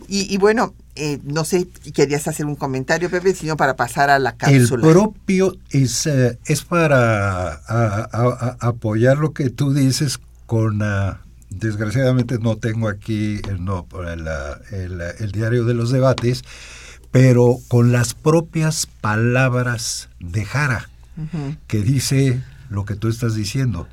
Y, 0.10 0.38
bueno, 0.38 0.74
eh, 0.96 1.20
no 1.26 1.44
sé, 1.44 1.68
querías 1.94 2.30
hacer 2.30 2.46
un 2.46 2.56
comentario, 2.56 3.10
Pepe, 3.10 3.36
sino 3.36 3.58
para 3.58 3.76
pasar 3.76 4.10
a 4.10 4.20
la 4.20 4.38
cápsula. 4.38 4.88
El 4.88 4.94
propio 4.94 5.58
es, 5.70 6.08
eh, 6.08 6.40
es 6.46 6.64
para 6.64 7.56
apoyar 8.62 9.18
lo 9.18 9.34
que 9.34 9.50
tú 9.50 9.74
dices 9.74 10.18
con... 10.46 10.82
Uh, 10.82 11.27
desgraciadamente 11.60 12.40
no 12.40 12.58
tengo 12.58 12.88
aquí 12.88 13.40
no, 13.60 13.88
el, 14.72 15.32
diario 15.32 15.66
de 15.66 15.74
los 15.74 15.92
debates, 15.92 16.44
pero 17.12 17.58
con 17.68 17.92
las 17.92 18.14
propias 18.14 18.86
palabras 18.86 20.10
de 20.20 20.46
Jara, 20.46 20.90
que 21.68 21.82
dice 21.82 22.42
lo 22.70 22.86
que 22.86 22.96
tú 22.96 23.08
estás 23.08 23.36
diciendo. 23.36 23.88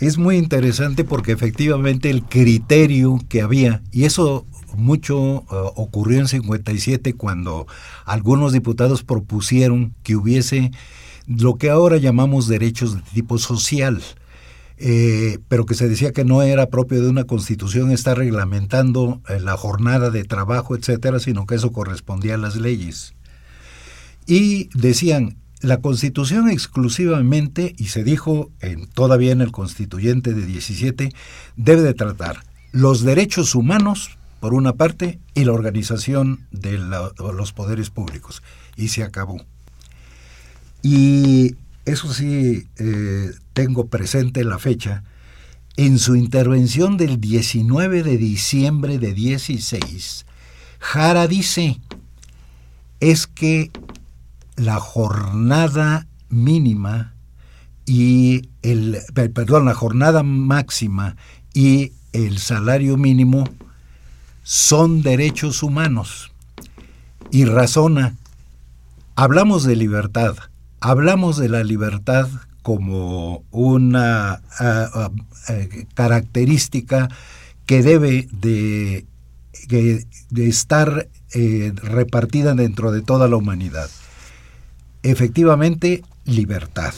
Es 0.00 0.16
muy 0.16 0.36
interesante 0.36 1.04
porque 1.04 1.32
efectivamente 1.32 2.08
el 2.08 2.24
criterio 2.24 3.18
que 3.28 3.42
había, 3.42 3.82
y 3.92 4.04
eso 4.04 4.46
mucho 4.76 5.18
uh, 5.18 5.44
ocurrió 5.76 6.20
en 6.20 6.28
57 6.28 7.14
cuando 7.14 7.66
algunos 8.04 8.52
diputados 8.52 9.02
propusieron 9.02 9.94
que 10.02 10.16
hubiese 10.16 10.70
lo 11.26 11.56
que 11.56 11.70
ahora 11.70 11.96
llamamos 11.96 12.48
derechos 12.48 12.94
de 12.94 13.02
tipo 13.02 13.38
social, 13.38 14.02
eh, 14.82 15.38
pero 15.48 15.66
que 15.66 15.74
se 15.74 15.90
decía 15.90 16.12
que 16.12 16.24
no 16.24 16.40
era 16.40 16.70
propio 16.70 17.02
de 17.02 17.10
una 17.10 17.24
constitución 17.24 17.90
estar 17.90 18.16
reglamentando 18.16 19.20
eh, 19.28 19.38
la 19.38 19.58
jornada 19.58 20.08
de 20.08 20.24
trabajo, 20.24 20.74
etcétera, 20.74 21.20
sino 21.20 21.46
que 21.46 21.56
eso 21.56 21.70
correspondía 21.70 22.36
a 22.36 22.38
las 22.38 22.56
leyes. 22.56 23.12
Y 24.26 24.70
decían, 24.72 25.36
la 25.60 25.82
constitución 25.82 26.48
exclusivamente, 26.48 27.74
y 27.76 27.88
se 27.88 28.04
dijo 28.04 28.50
en, 28.60 28.86
todavía 28.86 29.32
en 29.32 29.42
el 29.42 29.52
constituyente 29.52 30.32
de 30.32 30.46
17, 30.46 31.12
debe 31.56 31.82
de 31.82 31.92
tratar 31.92 32.42
los 32.72 33.02
derechos 33.02 33.54
humanos, 33.54 34.16
por 34.40 34.54
una 34.54 34.72
parte, 34.72 35.18
y 35.34 35.44
la 35.44 35.52
organización 35.52 36.46
de 36.52 36.78
los 36.78 37.52
poderes 37.52 37.90
públicos. 37.90 38.42
Y 38.76 38.88
se 38.88 39.02
acabó. 39.02 39.44
Y 40.82 41.56
eso 41.84 42.12
sí, 42.12 42.66
eh, 42.78 43.30
tengo 43.52 43.86
presente 43.86 44.44
la 44.44 44.58
fecha, 44.58 45.02
en 45.76 45.98
su 45.98 46.16
intervención 46.16 46.96
del 46.96 47.20
19 47.20 48.02
de 48.02 48.18
diciembre 48.18 48.98
de 48.98 49.14
16, 49.14 50.26
Jara 50.78 51.26
dice, 51.26 51.80
es 53.00 53.26
que 53.26 53.70
la 54.56 54.78
jornada 54.78 56.06
mínima 56.28 57.14
y 57.86 58.48
el, 58.62 58.98
perdón, 59.14 59.64
la 59.64 59.74
jornada 59.74 60.22
máxima 60.22 61.16
y 61.54 61.92
el 62.12 62.38
salario 62.38 62.96
mínimo 62.96 63.48
son 64.42 65.02
derechos 65.02 65.62
humanos. 65.62 66.32
Y 67.30 67.44
razona, 67.44 68.16
hablamos 69.16 69.64
de 69.64 69.76
libertad, 69.76 70.36
hablamos 70.80 71.36
de 71.36 71.48
la 71.48 71.62
libertad 71.62 72.28
como 72.62 73.44
una 73.50 74.42
característica 75.94 77.08
que 77.66 77.82
debe 77.82 78.28
de, 78.32 79.06
estar 80.36 81.08
eh, 81.32 81.72
repartida 81.76 82.54
dentro 82.54 82.92
de 82.92 83.02
toda 83.02 83.28
la 83.28 83.36
humanidad. 83.36 83.88
Efectivamente, 85.02 86.02
libertad. 86.24 86.94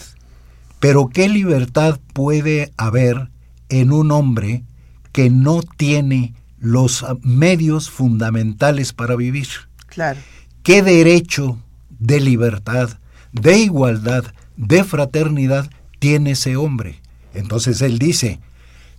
Pero 0.81 1.09
¿qué 1.09 1.29
libertad 1.29 2.01
puede 2.13 2.73
haber 2.77 3.29
en 3.69 3.93
un 3.93 4.11
hombre 4.11 4.65
que 5.13 5.31
no 5.31 5.61
tiene 5.63 6.35
los 6.59 7.05
medios 7.23 7.91
fundamentales 7.91 8.93
para 8.93 9.15
vivir? 9.15 9.47
Claro. 9.87 10.19
¿Qué 10.63 10.83
derecho 10.83 11.59
de 11.91 12.21
libertad, 12.21 12.99
de 13.33 13.59
igualdad, 13.59 14.25
de 14.57 14.85
fraternidad 14.85 15.71
tiene 15.99 16.33
ese 16.33 16.57
hombre. 16.57 17.01
Entonces 17.35 17.81
él 17.83 17.99
dice, 17.99 18.41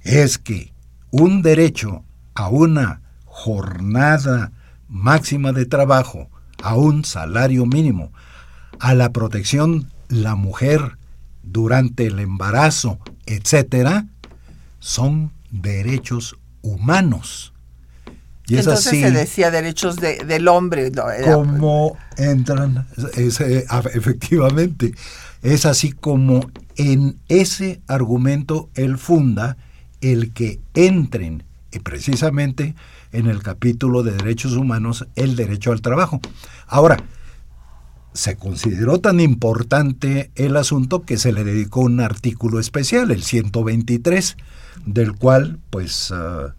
es 0.02 0.38
que 0.38 0.74
un 1.12 1.42
derecho 1.42 2.04
a 2.34 2.50
una 2.50 3.02
jornada 3.26 4.52
máxima 4.88 5.52
de 5.52 5.66
trabajo, 5.66 6.30
a 6.62 6.76
un 6.76 7.06
salario 7.06 7.66
mínimo, 7.66 8.12
a 8.80 8.94
la 8.94 9.12
protección 9.12 9.90
la 10.10 10.36
mujer 10.36 10.98
durante 11.44 12.08
el 12.08 12.20
embarazo, 12.20 13.00
etcétera, 13.26 14.06
son 14.80 15.32
derechos 15.52 16.38
humanos. 16.62 17.53
Y 18.48 18.58
Entonces 18.58 19.00
se 19.00 19.12
decía 19.12 19.52
derechos 19.52 19.96
del 19.98 20.48
hombre. 20.48 20.92
¿Cómo 21.24 21.98
entran? 22.18 22.88
efectivamente. 23.16 24.94
Es 25.42 25.66
así 25.66 25.92
como 25.92 26.50
en 26.78 27.20
ese 27.28 27.82
argumento 27.88 28.70
él 28.76 28.98
funda 28.98 29.58
el 30.02 30.34
que 30.34 30.60
entren, 30.74 31.44
y 31.72 31.80
precisamente 31.80 32.76
en 33.12 33.28
el 33.28 33.42
capítulo 33.42 34.04
de 34.04 34.12
derechos 34.12 34.54
humanos, 34.54 35.08
el 35.16 35.36
derecho 35.36 35.72
al 35.72 35.82
trabajo. 35.82 36.20
Ahora, 36.68 36.98
se 38.14 38.36
consideró 38.36 39.00
tan 39.00 39.20
importante 39.20 40.32
el 40.36 40.56
asunto 40.58 41.04
que 41.04 41.18
se 41.18 41.32
le 41.32 41.44
dedicó 41.44 41.82
un 41.82 42.00
artículo 42.00 42.60
especial, 42.60 43.12
el 43.12 43.24
123, 43.24 44.38
del 44.86 45.14
cual, 45.14 45.60
pues, 45.70 46.12
ah, 46.12 46.56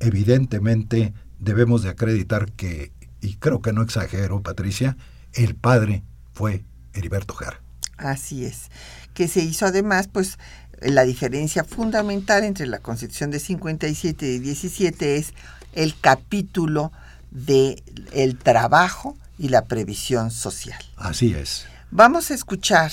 evidentemente 0.00 1.12
debemos 1.44 1.82
de 1.82 1.90
acreditar 1.90 2.50
que, 2.52 2.92
y 3.20 3.36
creo 3.36 3.60
que 3.60 3.72
no 3.72 3.82
exagero, 3.82 4.42
Patricia, 4.42 4.96
el 5.32 5.54
padre 5.54 6.02
fue 6.32 6.64
Heriberto 6.94 7.34
Jara. 7.34 7.60
Así 7.96 8.44
es. 8.44 8.70
Que 9.12 9.28
se 9.28 9.40
hizo 9.40 9.66
además, 9.66 10.08
pues, 10.08 10.38
la 10.80 11.04
diferencia 11.04 11.64
fundamental 11.64 12.44
entre 12.44 12.66
la 12.66 12.78
Constitución 12.78 13.30
de 13.30 13.40
57 13.40 14.26
y 14.26 14.38
17 14.38 15.16
es 15.16 15.32
el 15.72 15.98
capítulo 15.98 16.92
de 17.30 17.82
el 18.12 18.36
trabajo 18.36 19.16
y 19.38 19.48
la 19.48 19.64
previsión 19.64 20.30
social. 20.30 20.82
Así 20.96 21.34
es. 21.34 21.66
Vamos 21.90 22.30
a 22.30 22.34
escuchar 22.34 22.92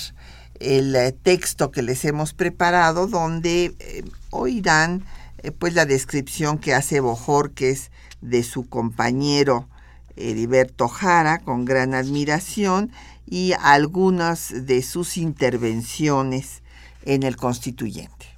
el 0.60 0.94
eh, 0.94 1.12
texto 1.12 1.70
que 1.70 1.82
les 1.82 2.04
hemos 2.04 2.34
preparado 2.34 3.06
donde 3.06 3.74
eh, 3.78 4.04
oirán 4.30 5.04
eh, 5.42 5.50
pues 5.50 5.74
la 5.74 5.86
descripción 5.86 6.58
que 6.58 6.74
hace 6.74 7.00
Bojorques 7.00 7.90
de 8.22 8.42
su 8.42 8.68
compañero 8.68 9.68
Heriberto 10.16 10.88
Jara 10.88 11.38
con 11.38 11.64
gran 11.64 11.94
admiración 11.94 12.90
y 13.26 13.52
algunas 13.60 14.66
de 14.66 14.82
sus 14.82 15.16
intervenciones 15.16 16.62
en 17.04 17.22
el 17.22 17.36
constituyente. 17.36 18.32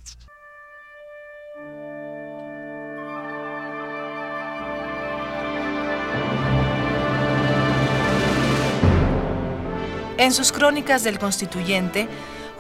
En 10.17 10.33
sus 10.33 10.53
crónicas 10.53 11.05
del 11.05 11.19
constituyente, 11.19 12.09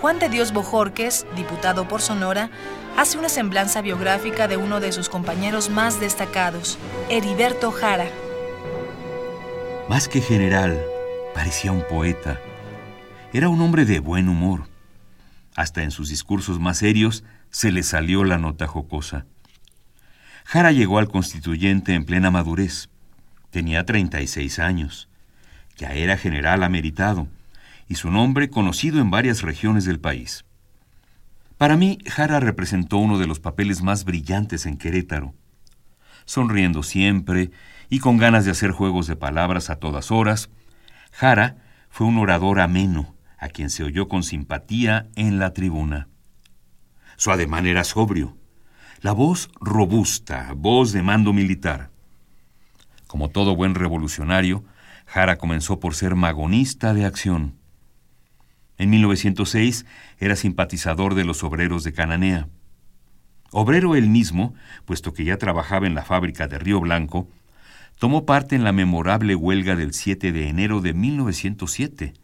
Juan 0.00 0.18
de 0.18 0.28
Dios 0.28 0.52
Bojorques, 0.52 1.24
diputado 1.34 1.88
por 1.88 2.02
Sonora, 2.02 2.50
hace 2.96 3.18
una 3.18 3.28
semblanza 3.28 3.82
biográfica 3.82 4.48
de 4.48 4.56
uno 4.56 4.80
de 4.80 4.92
sus 4.92 5.08
compañeros 5.08 5.70
más 5.70 6.00
destacados, 6.00 6.78
Heriberto 7.08 7.70
Jara. 7.72 8.08
Más 9.88 10.08
que 10.08 10.20
general, 10.20 10.80
parecía 11.34 11.72
un 11.72 11.84
poeta. 11.88 12.40
Era 13.32 13.48
un 13.48 13.60
hombre 13.60 13.84
de 13.84 13.98
buen 13.98 14.28
humor. 14.28 14.68
Hasta 15.56 15.82
en 15.82 15.90
sus 15.90 16.08
discursos 16.08 16.58
más 16.60 16.78
serios 16.78 17.24
se 17.50 17.72
le 17.72 17.82
salió 17.82 18.24
la 18.24 18.38
nota 18.38 18.66
jocosa. 18.66 19.26
Jara 20.44 20.72
llegó 20.72 20.98
al 20.98 21.08
constituyente 21.08 21.94
en 21.94 22.04
plena 22.04 22.30
madurez. 22.30 22.88
Tenía 23.50 23.84
36 23.84 24.58
años. 24.58 25.08
Ya 25.76 25.92
era 25.92 26.16
general 26.16 26.62
ameritado 26.62 27.28
y 27.88 27.96
su 27.96 28.10
nombre 28.10 28.50
conocido 28.50 29.00
en 29.00 29.10
varias 29.10 29.42
regiones 29.42 29.84
del 29.84 30.00
país. 30.00 30.44
Para 31.64 31.78
mí, 31.78 31.96
Jara 32.04 32.40
representó 32.40 32.98
uno 32.98 33.16
de 33.16 33.26
los 33.26 33.40
papeles 33.40 33.80
más 33.80 34.04
brillantes 34.04 34.66
en 34.66 34.76
Querétaro. 34.76 35.32
Sonriendo 36.26 36.82
siempre 36.82 37.52
y 37.88 38.00
con 38.00 38.18
ganas 38.18 38.44
de 38.44 38.50
hacer 38.50 38.70
juegos 38.70 39.06
de 39.06 39.16
palabras 39.16 39.70
a 39.70 39.76
todas 39.76 40.10
horas, 40.10 40.50
Jara 41.10 41.56
fue 41.88 42.06
un 42.06 42.18
orador 42.18 42.60
ameno, 42.60 43.14
a 43.38 43.48
quien 43.48 43.70
se 43.70 43.82
oyó 43.82 44.08
con 44.08 44.24
simpatía 44.24 45.08
en 45.16 45.38
la 45.38 45.54
tribuna. 45.54 46.08
Su 47.16 47.30
ademán 47.30 47.66
era 47.66 47.84
sobrio, 47.84 48.36
la 49.00 49.12
voz 49.12 49.48
robusta, 49.58 50.52
voz 50.54 50.92
de 50.92 51.02
mando 51.02 51.32
militar. 51.32 51.88
Como 53.06 53.30
todo 53.30 53.56
buen 53.56 53.74
revolucionario, 53.74 54.66
Jara 55.06 55.38
comenzó 55.38 55.80
por 55.80 55.94
ser 55.94 56.14
magonista 56.14 56.92
de 56.92 57.06
acción. 57.06 57.54
En 58.78 58.90
1906 58.90 59.86
era 60.18 60.36
simpatizador 60.36 61.14
de 61.14 61.24
los 61.24 61.44
obreros 61.44 61.84
de 61.84 61.92
Cananea. 61.92 62.48
Obrero 63.52 63.94
él 63.94 64.08
mismo, 64.08 64.54
puesto 64.84 65.12
que 65.12 65.24
ya 65.24 65.38
trabajaba 65.38 65.86
en 65.86 65.94
la 65.94 66.04
fábrica 66.04 66.48
de 66.48 66.58
Río 66.58 66.80
Blanco, 66.80 67.28
tomó 67.98 68.26
parte 68.26 68.56
en 68.56 68.64
la 68.64 68.72
memorable 68.72 69.36
huelga 69.36 69.76
del 69.76 69.94
7 69.94 70.32
de 70.32 70.48
enero 70.48 70.80
de 70.80 70.92
1907. 70.92 72.14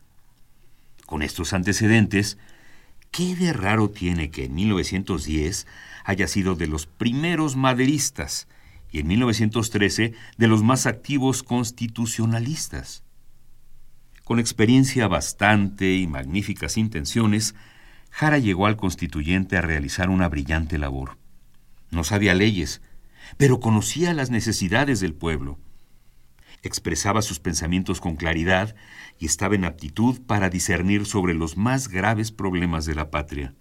Con 1.07 1.22
estos 1.22 1.53
antecedentes, 1.53 2.36
¿qué 3.12 3.36
de 3.36 3.53
raro 3.53 3.90
tiene 3.90 4.30
que 4.30 4.46
en 4.46 4.55
1910 4.55 5.68
haya 6.05 6.26
sido 6.26 6.57
de 6.57 6.66
los 6.66 6.86
primeros 6.86 7.55
maderistas 7.55 8.48
y 8.90 8.98
en 8.98 9.07
1913 9.07 10.14
de 10.36 10.48
los 10.48 10.64
más 10.64 10.86
activos 10.86 11.44
constitucionalistas? 11.44 13.05
Con 14.31 14.39
experiencia 14.39 15.09
bastante 15.09 15.97
y 15.97 16.07
magníficas 16.07 16.76
intenciones, 16.76 17.57
Jara 18.11 18.39
llegó 18.39 18.66
al 18.66 18.76
constituyente 18.76 19.57
a 19.57 19.61
realizar 19.61 20.09
una 20.09 20.28
brillante 20.28 20.78
labor. 20.78 21.18
No 21.91 22.05
sabía 22.05 22.33
leyes, 22.33 22.81
pero 23.39 23.59
conocía 23.59 24.14
las 24.14 24.31
necesidades 24.31 25.01
del 25.01 25.14
pueblo. 25.14 25.59
Expresaba 26.62 27.22
sus 27.22 27.41
pensamientos 27.41 28.01
con 28.01 28.14
claridad 28.14 28.76
y 29.18 29.26
estaba 29.26 29.57
en 29.57 29.64
aptitud 29.64 30.20
para 30.24 30.49
discernir 30.49 31.07
sobre 31.07 31.35
los 31.35 31.57
más 31.57 31.89
graves 31.89 32.31
problemas 32.31 32.85
de 32.85 32.95
la 32.95 33.11
patria. 33.11 33.55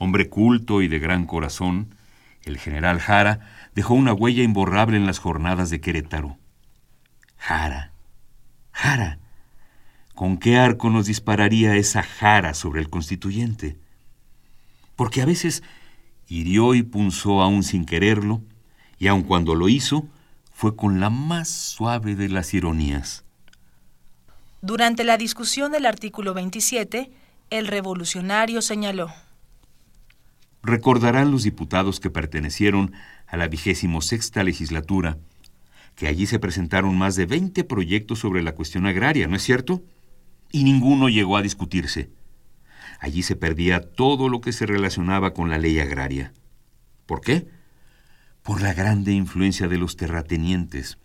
Hombre 0.00 0.28
culto 0.28 0.82
y 0.82 0.88
de 0.88 0.98
gran 0.98 1.24
corazón, 1.24 1.94
el 2.42 2.58
general 2.58 2.98
Jara 2.98 3.70
dejó 3.76 3.94
una 3.94 4.12
huella 4.12 4.42
imborrable 4.42 4.96
en 4.96 5.06
las 5.06 5.20
jornadas 5.20 5.70
de 5.70 5.80
Querétaro. 5.80 6.36
Jara, 7.36 7.92
Jara, 8.72 9.20
¿Con 10.16 10.38
qué 10.38 10.56
arco 10.56 10.88
nos 10.88 11.04
dispararía 11.04 11.76
esa 11.76 12.02
jara 12.02 12.54
sobre 12.54 12.80
el 12.80 12.88
constituyente? 12.88 13.76
Porque 14.96 15.20
a 15.20 15.26
veces 15.26 15.62
hirió 16.26 16.74
y 16.74 16.82
punzó 16.82 17.42
aún 17.42 17.62
sin 17.62 17.84
quererlo, 17.84 18.40
y 18.98 19.08
aun 19.08 19.24
cuando 19.24 19.54
lo 19.54 19.68
hizo, 19.68 20.08
fue 20.54 20.74
con 20.74 21.00
la 21.00 21.10
más 21.10 21.50
suave 21.50 22.14
de 22.16 22.30
las 22.30 22.54
ironías. 22.54 23.24
Durante 24.62 25.04
la 25.04 25.18
discusión 25.18 25.70
del 25.70 25.84
artículo 25.84 26.32
27, 26.32 27.10
el 27.50 27.66
revolucionario 27.66 28.62
señaló. 28.62 29.12
Recordarán 30.62 31.30
los 31.30 31.42
diputados 31.42 32.00
que 32.00 32.08
pertenecieron 32.08 32.94
a 33.26 33.36
la 33.36 33.48
vigésimo 33.48 34.00
sexta 34.00 34.42
legislatura 34.42 35.18
que 35.94 36.06
allí 36.06 36.26
se 36.26 36.38
presentaron 36.38 36.96
más 36.96 37.16
de 37.16 37.26
20 37.26 37.64
proyectos 37.64 38.18
sobre 38.18 38.42
la 38.42 38.54
cuestión 38.54 38.86
agraria, 38.86 39.26
¿no 39.26 39.34
es 39.34 39.42
cierto? 39.42 39.82
Y 40.56 40.64
ninguno 40.64 41.10
llegó 41.10 41.36
a 41.36 41.42
discutirse. 41.42 42.08
Allí 42.98 43.22
se 43.22 43.36
perdía 43.36 43.82
todo 43.82 44.30
lo 44.30 44.40
que 44.40 44.52
se 44.52 44.64
relacionaba 44.64 45.34
con 45.34 45.50
la 45.50 45.58
ley 45.58 45.78
agraria. 45.80 46.32
¿Por 47.04 47.20
qué? 47.20 47.46
Por 48.42 48.62
la 48.62 48.72
grande 48.72 49.12
influencia 49.12 49.68
de 49.68 49.76
los 49.76 49.96
terratenientes, 49.98 50.96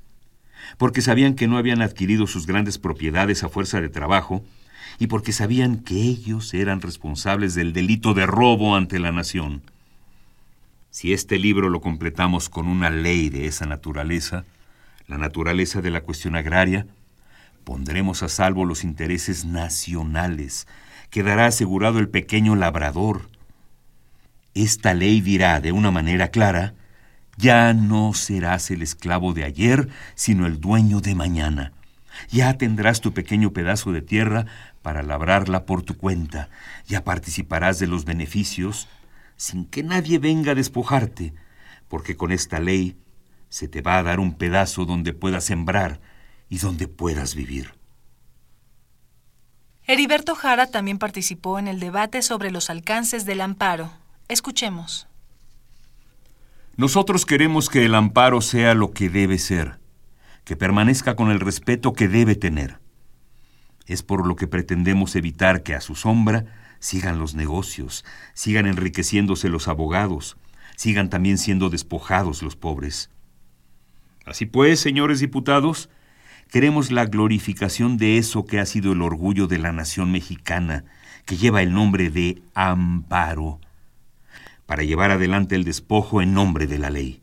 porque 0.78 1.02
sabían 1.02 1.34
que 1.34 1.50
no 1.50 1.58
habían 1.58 1.82
adquirido 1.82 2.28
sus 2.28 2.48
grandes 2.48 2.78
propiedades 2.78 3.44
a 3.44 3.50
fuerza 3.50 3.82
de 3.82 3.90
trabajo 3.90 4.42
y 5.00 5.08
porque 5.08 5.34
sabían 5.34 5.80
que 5.80 5.96
ellos 6.02 6.54
eran 6.54 6.80
responsables 6.80 7.54
del 7.54 7.74
delito 7.74 8.14
de 8.14 8.26
robo 8.26 8.78
ante 8.78 9.00
la 9.00 9.12
nación. 9.12 9.64
Si 10.92 11.12
este 11.12 11.38
libro 11.38 11.68
lo 11.68 11.82
completamos 11.82 12.48
con 12.48 12.70
una 12.70 12.90
ley 12.90 13.28
de 13.28 13.48
esa 13.48 13.66
naturaleza, 13.66 14.46
la 15.08 15.18
naturaleza 15.18 15.82
de 15.82 15.90
la 15.90 16.02
cuestión 16.02 16.38
agraria, 16.38 16.88
Pondremos 17.64 18.24
a 18.24 18.30
salvo 18.30 18.66
los 18.66 18.84
intereses 18.84 19.46
nacionales. 19.46 20.68
Quedará 21.10 21.46
asegurado 21.46 22.00
el 22.00 22.10
pequeño 22.10 22.56
labrador. 22.56 23.30
Esta 24.54 24.94
ley 24.94 25.22
dirá 25.22 25.62
de 25.62 25.72
una 25.72 25.92
manera 25.92 26.30
clara, 26.30 26.74
ya 27.38 27.74
no 27.74 28.14
serás 28.14 28.72
el 28.72 28.82
esclavo 28.82 29.34
de 29.34 29.44
ayer, 29.44 29.90
sino 30.16 30.46
el 30.46 30.60
dueño 30.60 31.02
de 31.02 31.16
mañana. 31.16 31.72
Ya 32.30 32.58
tendrás 32.58 33.02
tu 33.02 33.14
pequeño 33.14 33.54
pedazo 33.54 33.92
de 33.92 34.02
tierra 34.02 34.46
para 34.82 35.04
labrarla 35.04 35.66
por 35.66 35.84
tu 35.84 35.98
cuenta. 35.98 36.50
Ya 36.88 37.04
participarás 37.04 37.80
de 37.80 37.88
los 37.88 38.06
beneficios 38.06 38.88
sin 39.38 39.66
que 39.66 39.84
nadie 39.84 40.20
venga 40.20 40.52
a 40.52 40.56
despojarte, 40.56 41.34
porque 41.88 42.16
con 42.16 42.32
esta 42.32 42.60
ley 42.60 42.98
se 43.50 43.68
te 43.68 43.82
va 43.82 43.98
a 43.98 44.04
dar 44.04 44.20
un 44.20 44.34
pedazo 44.34 44.86
donde 44.86 45.14
puedas 45.14 45.46
sembrar 45.46 46.00
y 46.52 46.58
donde 46.58 46.90
puedas 46.90 47.34
vivir. 47.34 47.74
Heriberto 49.88 50.36
Jara 50.36 50.68
también 50.68 51.00
participó 51.00 51.58
en 51.58 51.70
el 51.70 51.80
debate 51.80 52.22
sobre 52.22 52.52
los 52.52 52.70
alcances 52.70 53.26
del 53.26 53.40
amparo. 53.40 53.90
Escuchemos. 54.28 55.08
Nosotros 56.76 57.26
queremos 57.26 57.70
que 57.70 57.86
el 57.86 57.96
amparo 57.96 58.42
sea 58.42 58.74
lo 58.74 58.92
que 58.92 59.10
debe 59.10 59.38
ser, 59.40 59.80
que 60.44 60.58
permanezca 60.58 61.16
con 61.16 61.32
el 61.32 61.40
respeto 61.40 61.94
que 61.94 62.10
debe 62.10 62.36
tener. 62.36 62.80
Es 63.86 64.04
por 64.04 64.28
lo 64.28 64.36
que 64.36 64.48
pretendemos 64.48 65.16
evitar 65.16 65.64
que 65.64 65.74
a 65.74 65.80
su 65.80 65.96
sombra 65.96 66.46
sigan 66.80 67.18
los 67.18 67.34
negocios, 67.34 68.04
sigan 68.34 68.68
enriqueciéndose 68.68 69.48
los 69.48 69.70
abogados, 69.70 70.36
sigan 70.76 71.10
también 71.10 71.38
siendo 71.38 71.70
despojados 71.70 72.44
los 72.44 72.58
pobres. 72.58 73.10
Así 74.26 74.46
pues, 74.46 74.82
señores 74.82 75.22
diputados, 75.22 75.90
Queremos 76.52 76.92
la 76.92 77.06
glorificación 77.06 77.96
de 77.96 78.18
eso 78.18 78.46
que 78.46 78.60
ha 78.60 78.66
sido 78.66 78.92
el 78.92 79.02
orgullo 79.02 79.48
de 79.48 79.58
la 79.58 79.72
nación 79.72 80.12
mexicana, 80.12 80.84
que 81.26 81.38
lleva 81.38 81.62
el 81.62 81.72
nombre 81.72 82.10
de 82.10 82.42
amparo, 82.54 83.62
para 84.66 84.84
llevar 84.84 85.12
adelante 85.12 85.56
el 85.56 85.64
despojo 85.64 86.22
en 86.22 86.34
nombre 86.34 86.68
de 86.68 86.78
la 86.78 86.90
ley. 86.90 87.22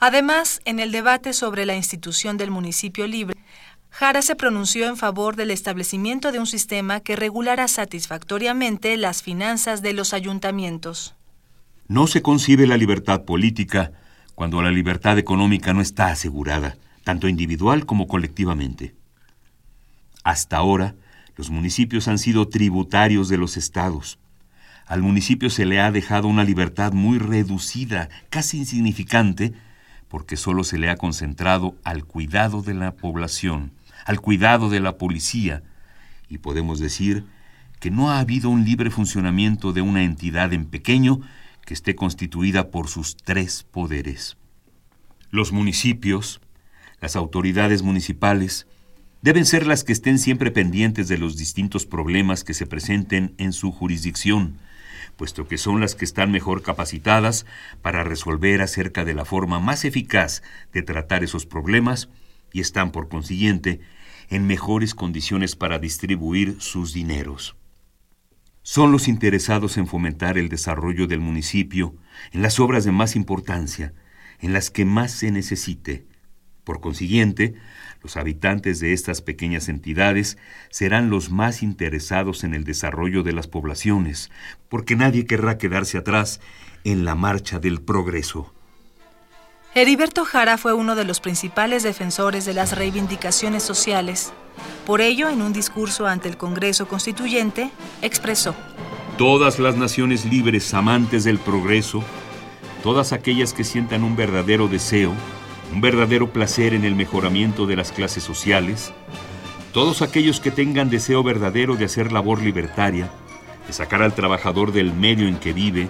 Además, 0.00 0.60
en 0.64 0.80
el 0.80 0.90
debate 0.90 1.32
sobre 1.32 1.66
la 1.66 1.76
institución 1.76 2.36
del 2.36 2.50
municipio 2.50 3.06
libre, 3.06 3.36
Jara 3.90 4.22
se 4.22 4.34
pronunció 4.34 4.88
en 4.88 4.96
favor 4.96 5.36
del 5.36 5.52
establecimiento 5.52 6.32
de 6.32 6.40
un 6.40 6.48
sistema 6.48 6.98
que 6.98 7.14
regulara 7.14 7.68
satisfactoriamente 7.68 8.96
las 8.96 9.22
finanzas 9.22 9.82
de 9.82 9.92
los 9.92 10.14
ayuntamientos. 10.14 11.14
No 11.86 12.08
se 12.08 12.22
concibe 12.22 12.66
la 12.66 12.76
libertad 12.76 13.22
política 13.22 13.92
cuando 14.34 14.62
la 14.62 14.72
libertad 14.72 15.16
económica 15.16 15.72
no 15.74 15.80
está 15.80 16.08
asegurada, 16.08 16.76
tanto 17.08 17.26
individual 17.26 17.86
como 17.86 18.06
colectivamente. 18.06 18.94
Hasta 20.24 20.58
ahora, 20.58 20.94
los 21.36 21.48
municipios 21.48 22.06
han 22.06 22.18
sido 22.18 22.48
tributarios 22.48 23.30
de 23.30 23.38
los 23.38 23.56
estados. 23.56 24.18
Al 24.84 25.00
municipio 25.00 25.48
se 25.48 25.64
le 25.64 25.80
ha 25.80 25.90
dejado 25.90 26.28
una 26.28 26.44
libertad 26.44 26.92
muy 26.92 27.16
reducida, 27.16 28.10
casi 28.28 28.58
insignificante, 28.58 29.54
porque 30.08 30.36
solo 30.36 30.64
se 30.64 30.76
le 30.76 30.90
ha 30.90 30.96
concentrado 30.96 31.76
al 31.82 32.04
cuidado 32.04 32.60
de 32.60 32.74
la 32.74 32.94
población, 32.94 33.72
al 34.04 34.20
cuidado 34.20 34.68
de 34.68 34.80
la 34.80 34.98
policía, 34.98 35.62
y 36.28 36.36
podemos 36.36 36.78
decir 36.78 37.24
que 37.80 37.90
no 37.90 38.10
ha 38.10 38.18
habido 38.18 38.50
un 38.50 38.66
libre 38.66 38.90
funcionamiento 38.90 39.72
de 39.72 39.80
una 39.80 40.02
entidad 40.02 40.52
en 40.52 40.66
pequeño 40.66 41.20
que 41.64 41.72
esté 41.72 41.94
constituida 41.94 42.70
por 42.70 42.88
sus 42.88 43.16
tres 43.16 43.62
poderes. 43.62 44.36
Los 45.30 45.52
municipios, 45.52 46.42
las 47.00 47.16
autoridades 47.16 47.82
municipales, 47.82 48.66
deben 49.22 49.46
ser 49.46 49.66
las 49.66 49.84
que 49.84 49.92
estén 49.92 50.18
siempre 50.18 50.50
pendientes 50.50 51.08
de 51.08 51.18
los 51.18 51.36
distintos 51.36 51.86
problemas 51.86 52.44
que 52.44 52.54
se 52.54 52.66
presenten 52.66 53.34
en 53.38 53.52
su 53.52 53.72
jurisdicción, 53.72 54.58
puesto 55.16 55.48
que 55.48 55.58
son 55.58 55.80
las 55.80 55.94
que 55.94 56.04
están 56.04 56.30
mejor 56.30 56.62
capacitadas 56.62 57.44
para 57.82 58.04
resolver 58.04 58.62
acerca 58.62 59.04
de 59.04 59.14
la 59.14 59.24
forma 59.24 59.58
más 59.58 59.84
eficaz 59.84 60.42
de 60.72 60.82
tratar 60.82 61.24
esos 61.24 61.46
problemas 61.46 62.08
y 62.52 62.60
están, 62.60 62.92
por 62.92 63.08
consiguiente, 63.08 63.80
en 64.30 64.46
mejores 64.46 64.94
condiciones 64.94 65.56
para 65.56 65.78
distribuir 65.78 66.56
sus 66.60 66.92
dineros. 66.92 67.56
Son 68.62 68.92
los 68.92 69.08
interesados 69.08 69.78
en 69.78 69.86
fomentar 69.86 70.36
el 70.36 70.48
desarrollo 70.48 71.06
del 71.06 71.20
municipio 71.20 71.96
en 72.32 72.42
las 72.42 72.60
obras 72.60 72.84
de 72.84 72.92
más 72.92 73.16
importancia, 73.16 73.94
en 74.40 74.52
las 74.52 74.70
que 74.70 74.84
más 74.84 75.10
se 75.12 75.30
necesite. 75.30 76.06
Por 76.68 76.82
consiguiente, 76.82 77.54
los 78.02 78.18
habitantes 78.18 78.78
de 78.78 78.92
estas 78.92 79.22
pequeñas 79.22 79.70
entidades 79.70 80.36
serán 80.68 81.08
los 81.08 81.30
más 81.30 81.62
interesados 81.62 82.44
en 82.44 82.52
el 82.52 82.64
desarrollo 82.64 83.22
de 83.22 83.32
las 83.32 83.46
poblaciones, 83.46 84.30
porque 84.68 84.94
nadie 84.94 85.24
querrá 85.24 85.56
quedarse 85.56 85.96
atrás 85.96 86.42
en 86.84 87.06
la 87.06 87.14
marcha 87.14 87.58
del 87.58 87.80
progreso. 87.80 88.52
Heriberto 89.74 90.26
Jara 90.26 90.58
fue 90.58 90.74
uno 90.74 90.94
de 90.94 91.06
los 91.06 91.20
principales 91.20 91.84
defensores 91.84 92.44
de 92.44 92.52
las 92.52 92.76
reivindicaciones 92.76 93.62
sociales. 93.62 94.34
Por 94.84 95.00
ello, 95.00 95.30
en 95.30 95.40
un 95.40 95.54
discurso 95.54 96.06
ante 96.06 96.28
el 96.28 96.36
Congreso 96.36 96.86
Constituyente, 96.86 97.70
expresó, 98.02 98.54
Todas 99.16 99.58
las 99.58 99.74
naciones 99.74 100.26
libres 100.26 100.74
amantes 100.74 101.24
del 101.24 101.38
progreso, 101.38 102.04
todas 102.82 103.14
aquellas 103.14 103.54
que 103.54 103.64
sientan 103.64 104.04
un 104.04 104.16
verdadero 104.16 104.68
deseo, 104.68 105.14
un 105.72 105.80
verdadero 105.80 106.32
placer 106.32 106.74
en 106.74 106.84
el 106.84 106.94
mejoramiento 106.94 107.66
de 107.66 107.76
las 107.76 107.92
clases 107.92 108.22
sociales, 108.22 108.92
todos 109.72 110.02
aquellos 110.02 110.40
que 110.40 110.50
tengan 110.50 110.90
deseo 110.90 111.22
verdadero 111.22 111.76
de 111.76 111.84
hacer 111.84 112.12
labor 112.12 112.40
libertaria, 112.40 113.10
de 113.66 113.72
sacar 113.72 114.02
al 114.02 114.14
trabajador 114.14 114.72
del 114.72 114.92
medio 114.92 115.28
en 115.28 115.36
que 115.36 115.52
vive, 115.52 115.88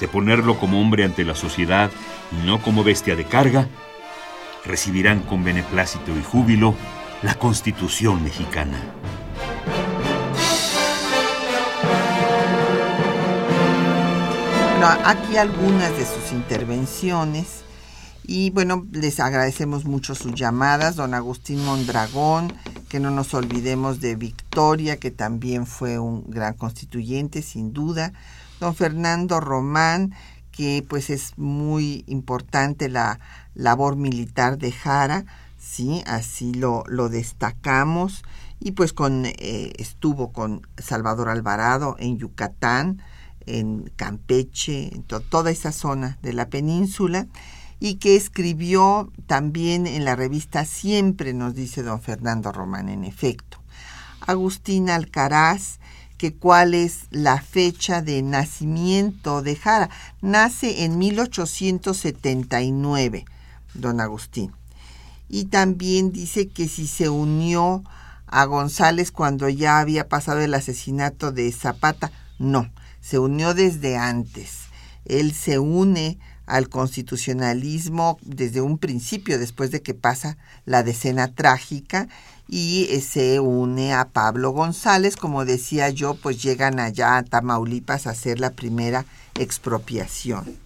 de 0.00 0.08
ponerlo 0.08 0.58
como 0.58 0.80
hombre 0.80 1.04
ante 1.04 1.24
la 1.24 1.34
sociedad 1.34 1.90
y 2.32 2.46
no 2.46 2.60
como 2.60 2.82
bestia 2.82 3.16
de 3.16 3.24
carga, 3.24 3.68
recibirán 4.64 5.20
con 5.20 5.44
beneplácito 5.44 6.16
y 6.18 6.22
júbilo 6.22 6.74
la 7.22 7.34
Constitución 7.34 8.22
mexicana. 8.24 8.82
Aquí 15.04 15.36
algunas 15.36 15.96
de 15.98 16.06
sus 16.06 16.32
intervenciones. 16.32 17.64
Y 18.24 18.50
bueno, 18.50 18.86
les 18.92 19.18
agradecemos 19.18 19.84
mucho 19.84 20.14
sus 20.14 20.34
llamadas, 20.34 20.96
don 20.96 21.14
Agustín 21.14 21.64
Mondragón, 21.64 22.52
que 22.88 23.00
no 23.00 23.10
nos 23.10 23.34
olvidemos 23.34 24.00
de 24.00 24.16
Victoria, 24.16 24.98
que 24.98 25.10
también 25.10 25.66
fue 25.66 25.98
un 25.98 26.24
gran 26.28 26.54
constituyente, 26.54 27.42
sin 27.42 27.72
duda, 27.72 28.12
don 28.60 28.74
Fernando 28.74 29.40
Román, 29.40 30.12
que 30.52 30.84
pues 30.88 31.10
es 31.10 31.38
muy 31.38 32.04
importante 32.06 32.88
la 32.88 33.20
labor 33.54 33.96
militar 33.96 34.58
de 34.58 34.72
Jara, 34.72 35.24
sí, 35.58 36.02
así 36.06 36.52
lo, 36.54 36.84
lo 36.86 37.08
destacamos, 37.08 38.22
y 38.58 38.72
pues 38.72 38.92
con 38.92 39.24
eh, 39.24 39.72
estuvo 39.78 40.32
con 40.32 40.66
Salvador 40.76 41.30
Alvarado 41.30 41.96
en 41.98 42.18
Yucatán, 42.18 43.02
en 43.46 43.90
Campeche, 43.96 44.94
en 44.94 45.02
toda 45.02 45.50
esa 45.50 45.72
zona 45.72 46.18
de 46.22 46.34
la 46.34 46.48
península 46.48 47.26
y 47.80 47.94
que 47.94 48.14
escribió 48.14 49.10
también 49.26 49.86
en 49.86 50.04
la 50.04 50.14
revista 50.14 50.66
Siempre, 50.66 51.32
nos 51.32 51.54
dice 51.54 51.82
don 51.82 52.02
Fernando 52.02 52.52
Román, 52.52 52.90
en 52.90 53.04
efecto. 53.04 53.56
Agustín 54.20 54.90
Alcaraz, 54.90 55.78
que 56.18 56.34
cuál 56.34 56.74
es 56.74 57.06
la 57.10 57.40
fecha 57.40 58.02
de 58.02 58.20
nacimiento 58.20 59.40
de 59.40 59.56
Jara. 59.56 59.88
Nace 60.20 60.84
en 60.84 60.98
1879, 60.98 63.24
don 63.72 64.02
Agustín. 64.02 64.52
Y 65.30 65.46
también 65.46 66.12
dice 66.12 66.48
que 66.48 66.68
si 66.68 66.86
se 66.86 67.08
unió 67.08 67.82
a 68.26 68.44
González 68.44 69.10
cuando 69.10 69.48
ya 69.48 69.78
había 69.78 70.06
pasado 70.08 70.40
el 70.40 70.52
asesinato 70.52 71.32
de 71.32 71.50
Zapata, 71.52 72.12
no, 72.38 72.70
se 73.00 73.18
unió 73.18 73.54
desde 73.54 73.96
antes. 73.96 74.64
Él 75.06 75.32
se 75.32 75.58
une 75.58 76.18
al 76.50 76.68
constitucionalismo 76.68 78.18
desde 78.22 78.60
un 78.60 78.76
principio, 78.76 79.38
después 79.38 79.70
de 79.70 79.82
que 79.82 79.94
pasa 79.94 80.36
la 80.66 80.82
decena 80.82 81.32
trágica, 81.32 82.08
y 82.48 82.88
eh, 82.90 83.00
se 83.00 83.38
une 83.38 83.94
a 83.94 84.08
Pablo 84.08 84.50
González, 84.50 85.14
como 85.16 85.44
decía 85.44 85.88
yo, 85.90 86.14
pues 86.14 86.42
llegan 86.42 86.80
allá 86.80 87.16
a 87.16 87.22
Tamaulipas 87.22 88.06
a 88.06 88.10
hacer 88.10 88.40
la 88.40 88.50
primera 88.50 89.06
expropiación. 89.36 90.58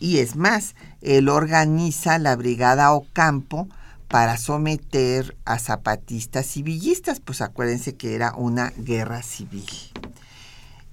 Y 0.00 0.18
es 0.18 0.34
más, 0.34 0.74
él 1.02 1.28
organiza 1.28 2.18
la 2.18 2.34
Brigada 2.36 2.92
Ocampo 2.92 3.68
para 4.08 4.38
someter 4.38 5.36
a 5.44 5.58
zapatistas 5.58 6.56
y 6.56 6.62
villistas, 6.62 7.20
pues 7.20 7.42
acuérdense 7.42 7.96
que 7.96 8.14
era 8.14 8.32
una 8.34 8.72
guerra 8.78 9.22
civil. 9.22 9.68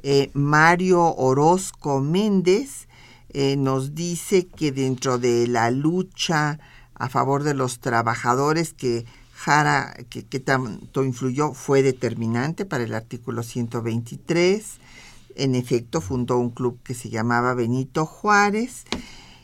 Eh, 0.04 0.30
Mario 0.34 1.16
Orozco 1.16 2.02
Méndez 2.02 2.88
eh, 3.34 3.56
nos 3.56 3.96
dice 3.96 4.48
que 4.48 4.72
dentro 4.72 5.18
de 5.18 5.48
la 5.48 5.72
lucha 5.72 6.60
a 6.96 7.10
favor 7.10 7.44
de 7.44 7.54
los 7.54 7.80
trabajadores 7.80 8.74
que 8.74 9.06
Jara, 9.34 9.96
que, 10.10 10.40
tanto 10.40 11.04
influyó, 11.04 11.54
fue 11.54 11.82
determinante 11.82 12.64
para 12.64 12.84
el 12.84 12.94
artículo 12.94 13.42
123. 13.42 14.64
En 15.36 15.56
efecto, 15.56 16.00
fundó 16.00 16.38
un 16.38 16.52
club 16.52 16.80
que 16.84 16.94
se 16.94 17.10
llamaba 17.10 17.56
Benito 17.56 18.06
Juárez. 18.06 18.84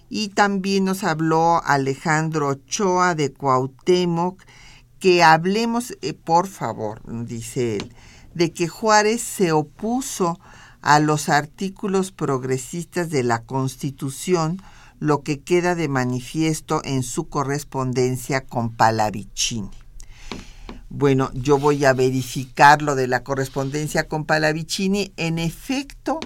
Y 0.08 0.30
también 0.30 0.86
nos 0.86 1.04
habló 1.04 1.64
Alejandro 1.64 2.50
Ochoa 2.50 3.16
de 3.16 3.34
Cuauhtémoc, 3.34 4.44
que 5.00 5.24
hablemos, 5.24 5.98
eh, 6.02 6.14
por 6.14 6.46
favor, 6.48 7.02
dice 7.26 7.78
él, 7.78 7.92
de 8.36 8.54
que 8.54 8.68
Juárez 8.68 9.24
se 9.24 9.52
opuso 9.52 10.40
a 10.82 11.00
los 11.00 11.30
artículos 11.30 12.12
progresistas 12.12 13.10
de 13.10 13.24
la 13.24 13.44
Constitución, 13.44 14.62
lo 15.00 15.22
que 15.22 15.40
queda 15.42 15.76
de 15.76 15.88
manifiesto 15.88 16.82
en 16.84 17.04
su 17.04 17.30
correspondencia 17.30 18.42
con 18.42 18.76
Palavicini. 18.76 19.70
Bueno, 20.90 21.30
yo 21.34 21.58
voy 21.58 21.86
a 21.86 21.94
verificar 21.94 22.82
lo 22.82 22.96
de 22.96 23.08
la 23.08 23.24
correspondencia 23.24 24.08
con 24.08 24.26
Palavicini. 24.26 25.12
En 25.18 25.38
efecto, 25.38 26.20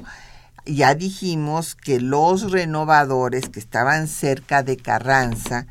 ya 0.66 0.93
dijimos 0.93 1.76
que 1.76 1.99
los 1.99 2.52
renovadores 2.52 3.49
que 3.49 3.60
estaban 3.60 4.08
cerca 4.08 4.62
de 4.62 4.78
Carranza 4.78 5.66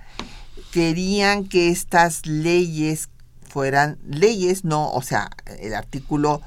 querían 0.73 1.45
que 1.45 1.71
estas 1.71 2.27
leyes 2.27 3.09
fueran 3.49 3.99
leyes, 4.07 4.65
no, 4.65 4.91
o 4.93 5.03
sea, 5.03 5.31
el 5.59 5.75
artículo 5.75 6.41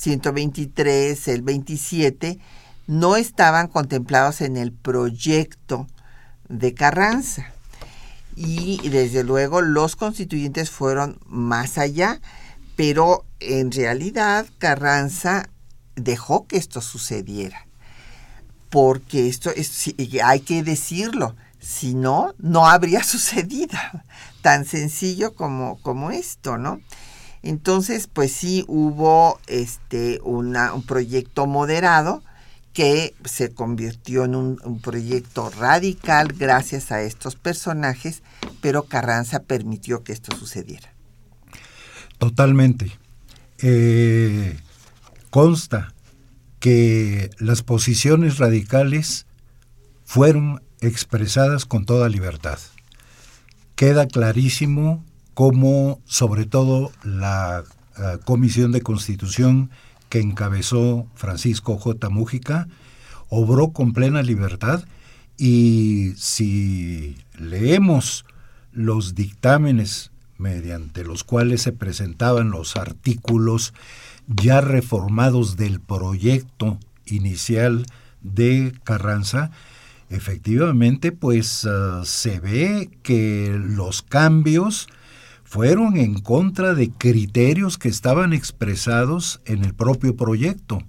123, 0.00 1.28
el 1.28 1.42
27, 1.42 2.38
no 2.86 3.16
estaban 3.16 3.68
contemplados 3.68 4.40
en 4.40 4.56
el 4.56 4.72
proyecto 4.72 5.86
de 6.48 6.72
Carranza. 6.72 7.52
Y 8.34 8.88
desde 8.88 9.24
luego 9.24 9.60
los 9.60 9.96
constituyentes 9.96 10.70
fueron 10.70 11.18
más 11.26 11.76
allá, 11.76 12.18
pero 12.76 13.26
en 13.40 13.70
realidad 13.72 14.46
Carranza 14.56 15.50
dejó 15.96 16.46
que 16.46 16.56
esto 16.56 16.80
sucediera. 16.80 17.66
Porque 18.70 19.28
esto 19.28 19.50
es, 19.50 19.92
hay 20.24 20.40
que 20.40 20.62
decirlo, 20.62 21.36
Si 21.60 21.94
no, 21.94 22.34
no 22.38 22.66
habría 22.66 23.02
sucedido. 23.04 23.78
Tan 24.40 24.64
sencillo 24.64 25.34
como, 25.34 25.78
como 25.82 26.10
esto, 26.10 26.56
¿no? 26.56 26.80
Entonces, 27.42 28.06
pues 28.06 28.32
sí 28.32 28.64
hubo 28.68 29.40
este, 29.46 30.20
un 30.22 30.54
proyecto 30.86 31.46
moderado 31.46 32.22
que 32.72 33.14
se 33.24 33.52
convirtió 33.52 34.24
en 34.24 34.34
un, 34.34 34.60
un, 34.64 34.80
proyecto 34.80 35.50
radical 35.50 36.28
gracias 36.38 36.92
a 36.92 37.02
estos 37.02 37.34
personajes, 37.34 38.22
pero 38.60 38.84
Carranza 38.84 39.42
permitió 39.42 40.04
que 40.04 40.12
esto 40.12 40.36
sucediera. 40.36 40.92
Totalmente. 42.18 42.92
Eh, 43.62 44.58
consta 45.30 45.94
que 46.60 47.30
las 47.38 47.62
posiciones 47.62 48.38
radicales 48.38 49.26
fueron 50.04 50.62
expresadas 50.80 51.66
con 51.66 51.86
toda 51.86 52.08
libertad. 52.08 52.58
Queda 53.74 54.06
clarísimo 54.06 55.04
cómo, 55.40 56.02
sobre 56.04 56.44
todo, 56.44 56.92
la 57.02 57.64
uh, 57.96 58.22
Comisión 58.26 58.72
de 58.72 58.82
Constitución 58.82 59.70
que 60.10 60.20
encabezó 60.20 61.06
Francisco 61.14 61.78
J. 61.78 62.10
Mújica, 62.10 62.68
obró 63.30 63.72
con 63.72 63.94
plena 63.94 64.22
libertad 64.22 64.84
y 65.38 66.12
si 66.18 67.16
leemos 67.38 68.26
los 68.72 69.14
dictámenes 69.14 70.10
mediante 70.36 71.04
los 71.04 71.24
cuales 71.24 71.62
se 71.62 71.72
presentaban 71.72 72.50
los 72.50 72.76
artículos 72.76 73.72
ya 74.26 74.60
reformados 74.60 75.56
del 75.56 75.80
proyecto 75.80 76.78
inicial 77.06 77.86
de 78.20 78.74
Carranza, 78.84 79.52
efectivamente 80.10 81.12
pues 81.12 81.64
uh, 81.64 82.04
se 82.04 82.40
ve 82.40 82.90
que 83.02 83.58
los 83.58 84.02
cambios 84.02 84.86
fueron 85.50 85.96
en 85.96 86.20
contra 86.20 86.74
de 86.74 86.92
criterios 86.92 87.76
que 87.76 87.88
estaban 87.88 88.32
expresados 88.32 89.40
en 89.46 89.64
el 89.64 89.74
propio 89.74 90.14
proyecto 90.14 90.80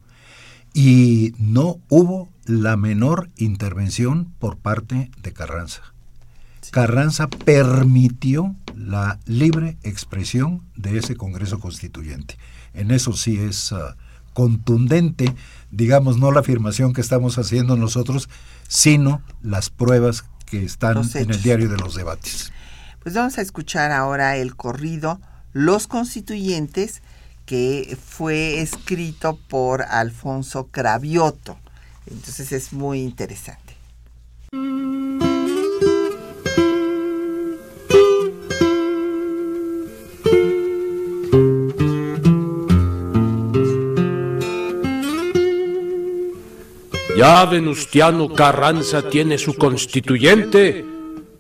y 0.72 1.34
no 1.40 1.80
hubo 1.90 2.30
la 2.46 2.78
menor 2.78 3.32
intervención 3.38 4.32
por 4.38 4.58
parte 4.58 5.10
de 5.24 5.34
Carranza. 5.34 5.82
Sí. 6.62 6.70
Carranza 6.70 7.28
permitió 7.28 8.56
la 8.76 9.18
libre 9.26 9.80
expresión 9.82 10.62
de 10.76 11.00
ese 11.00 11.16
Congreso 11.16 11.60
Constituyente. 11.60 12.38
En 12.76 12.92
eso 12.92 13.14
sí 13.14 13.38
es 13.40 13.72
uh, 13.72 13.96
contundente, 14.34 15.34
digamos, 15.72 16.20
no 16.20 16.32
la 16.32 16.42
afirmación 16.42 16.94
que 16.94 17.02
estamos 17.02 17.40
haciendo 17.40 17.78
nosotros, 17.78 18.30
sino 18.68 19.24
las 19.42 19.72
pruebas 19.72 20.24
que 20.46 20.64
están 20.64 21.02
en 21.16 21.32
el 21.32 21.42
diario 21.42 21.68
de 21.68 21.78
los 21.78 21.96
debates. 21.96 22.54
Pues 23.04 23.16
vamos 23.16 23.40
a 23.40 23.42
escuchar 23.42 23.92
ahora 23.92 24.38
el 24.38 24.56
corrido 24.56 25.20
Los 25.54 25.88
Constituyentes, 25.88 27.02
que 27.48 27.98
fue 28.00 28.62
escrito 28.62 29.40
por 29.48 29.82
Alfonso 29.82 30.68
Cravioto. 30.70 31.58
Entonces 32.06 32.52
es 32.52 32.74
muy 32.74 33.02
interesante. 33.02 33.76
Ya 47.18 47.46
Venustiano 47.46 48.34
Carranza 48.34 49.10
tiene 49.10 49.40
su 49.40 49.56
constituyente 49.56 50.91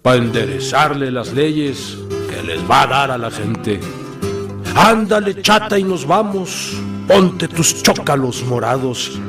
para 0.01 0.17
enderezarle 0.17 1.11
las 1.11 1.33
leyes 1.33 1.97
que 2.29 2.43
les 2.43 2.59
va 2.69 2.83
a 2.83 2.87
dar 2.87 3.11
a 3.11 3.17
la 3.17 3.29
gente. 3.29 3.79
Ándale, 4.75 5.41
chata, 5.41 5.77
y 5.77 5.83
nos 5.83 6.05
vamos. 6.05 6.73
Ponte 7.07 7.47
tus 7.47 7.83
chócalos 7.83 8.43
morados. 8.43 9.19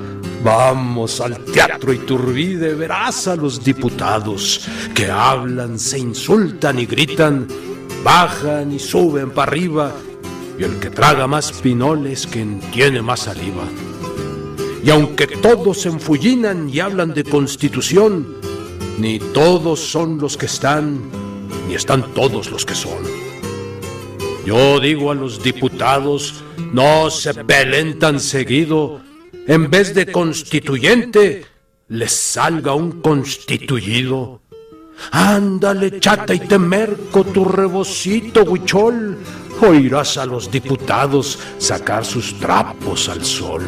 Vamos 0.45 1.21
al 1.21 1.39
teatro 1.45 1.93
Iturbide, 1.93 2.75
verás 2.75 3.29
a 3.29 3.37
los 3.37 3.63
diputados 3.63 4.69
que 4.93 5.09
hablan, 5.09 5.79
se 5.79 6.01
insultan 6.01 6.81
y 6.81 6.87
gritan, 6.87 7.47
bajan 8.03 8.73
y 8.73 8.81
suben 8.81 9.31
para 9.31 9.53
arriba, 9.53 9.93
y 10.59 10.65
el 10.65 10.81
que 10.81 10.91
traga 10.91 11.29
más 11.29 11.53
pinoles 11.53 12.27
quien 12.27 12.59
tiene 12.73 13.03
más 13.03 13.21
saliva. 13.21 13.63
Y 14.85 14.91
aunque 14.91 15.29
todos 15.29 15.83
se 15.83 15.91
enfullinan 15.91 16.69
y 16.69 16.81
hablan 16.81 17.15
de 17.15 17.23
constitución, 17.23 18.42
ni 18.99 19.19
todos 19.19 19.81
son 19.81 20.19
los 20.19 20.37
que 20.37 20.47
están, 20.47 21.01
ni 21.69 21.75
están 21.75 22.13
todos 22.15 22.51
los 22.51 22.65
que 22.65 22.75
son. 22.75 23.03
Yo 24.45 24.81
digo 24.81 25.11
a 25.11 25.15
los 25.15 25.43
diputados, 25.43 26.43
no 26.73 27.11
se 27.11 27.33
peleen 27.33 27.99
tan 27.99 28.19
seguido, 28.19 29.01
en 29.47 29.71
vez 29.71 29.95
de 29.95 30.11
constituyente, 30.11 31.45
les 31.89 32.13
salga 32.13 32.75
un 32.75 33.01
constituido. 33.01 34.43
Ándale, 35.11 36.01
chata, 36.01 36.35
y 36.35 36.41
te 36.41 36.59
merco 36.59 37.25
tu 37.25 37.45
rebocito, 37.45 38.43
huichol. 38.45 39.19
Oirás 39.61 40.17
a 40.17 40.27
los 40.27 40.51
diputados 40.51 41.39
sacar 41.59 42.05
sus 42.05 42.39
trapos 42.39 43.09
al 43.09 43.25
sol. 43.25 43.63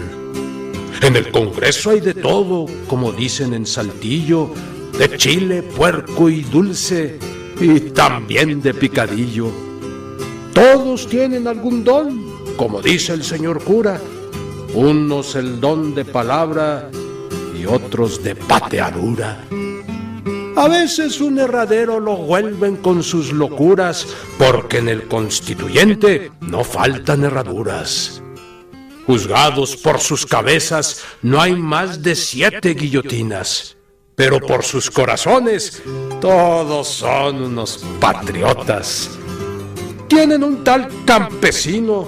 En 1.03 1.17
el 1.17 1.31
Congreso 1.31 1.91
hay 1.91 2.01
de 2.01 2.15
todo, 2.15 2.67
como 2.89 3.13
dicen 3.13 3.55
en 3.55 3.67
Saltillo, 3.67 4.51
de 4.99 5.17
chile, 5.17 5.63
puerco 5.63 6.29
y 6.29 6.43
dulce, 6.43 7.19
y 7.61 7.81
también 7.81 8.63
de 8.63 8.75
picadillo. 8.75 9.51
Todos 10.53 11.09
tienen 11.09 11.49
algún 11.49 11.83
don, 11.83 12.55
como 12.57 12.81
dice 12.81 13.13
el 13.13 13.25
señor 13.25 13.63
cura, 13.65 14.01
unos 14.75 15.35
el 15.35 15.61
don 15.61 15.95
de 15.95 16.05
palabra 16.05 16.91
y 17.59 17.67
otros 17.67 18.23
de 18.23 18.37
pateadura. 18.37 19.45
A 20.57 20.69
veces 20.69 21.21
un 21.21 21.41
herradero 21.41 21.99
lo 21.99 22.17
vuelven 22.17 22.77
con 22.77 23.03
sus 23.03 23.33
locuras, 23.33 24.07
porque 24.39 24.79
en 24.79 24.89
el 24.89 25.09
constituyente 25.09 26.31
no 26.41 26.63
faltan 26.63 27.25
herraduras. 27.25 28.23
Juzgados 29.07 29.77
por 29.77 29.99
sus 29.99 30.25
cabezas 30.25 31.03
no 31.23 31.41
hay 31.41 31.57
más 31.57 32.03
de 32.03 32.15
siete 32.15 32.75
guillotinas 32.75 33.77
pero 34.17 34.41
por 34.41 34.63
sus 34.63 34.91
corazones 34.91 35.83
todos 36.21 36.89
son 36.89 37.43
unos 37.43 37.85
patriotas. 38.01 39.11
Tienen 40.09 40.45
un 40.45 40.63
tal 40.63 40.89
campesino, 41.05 42.07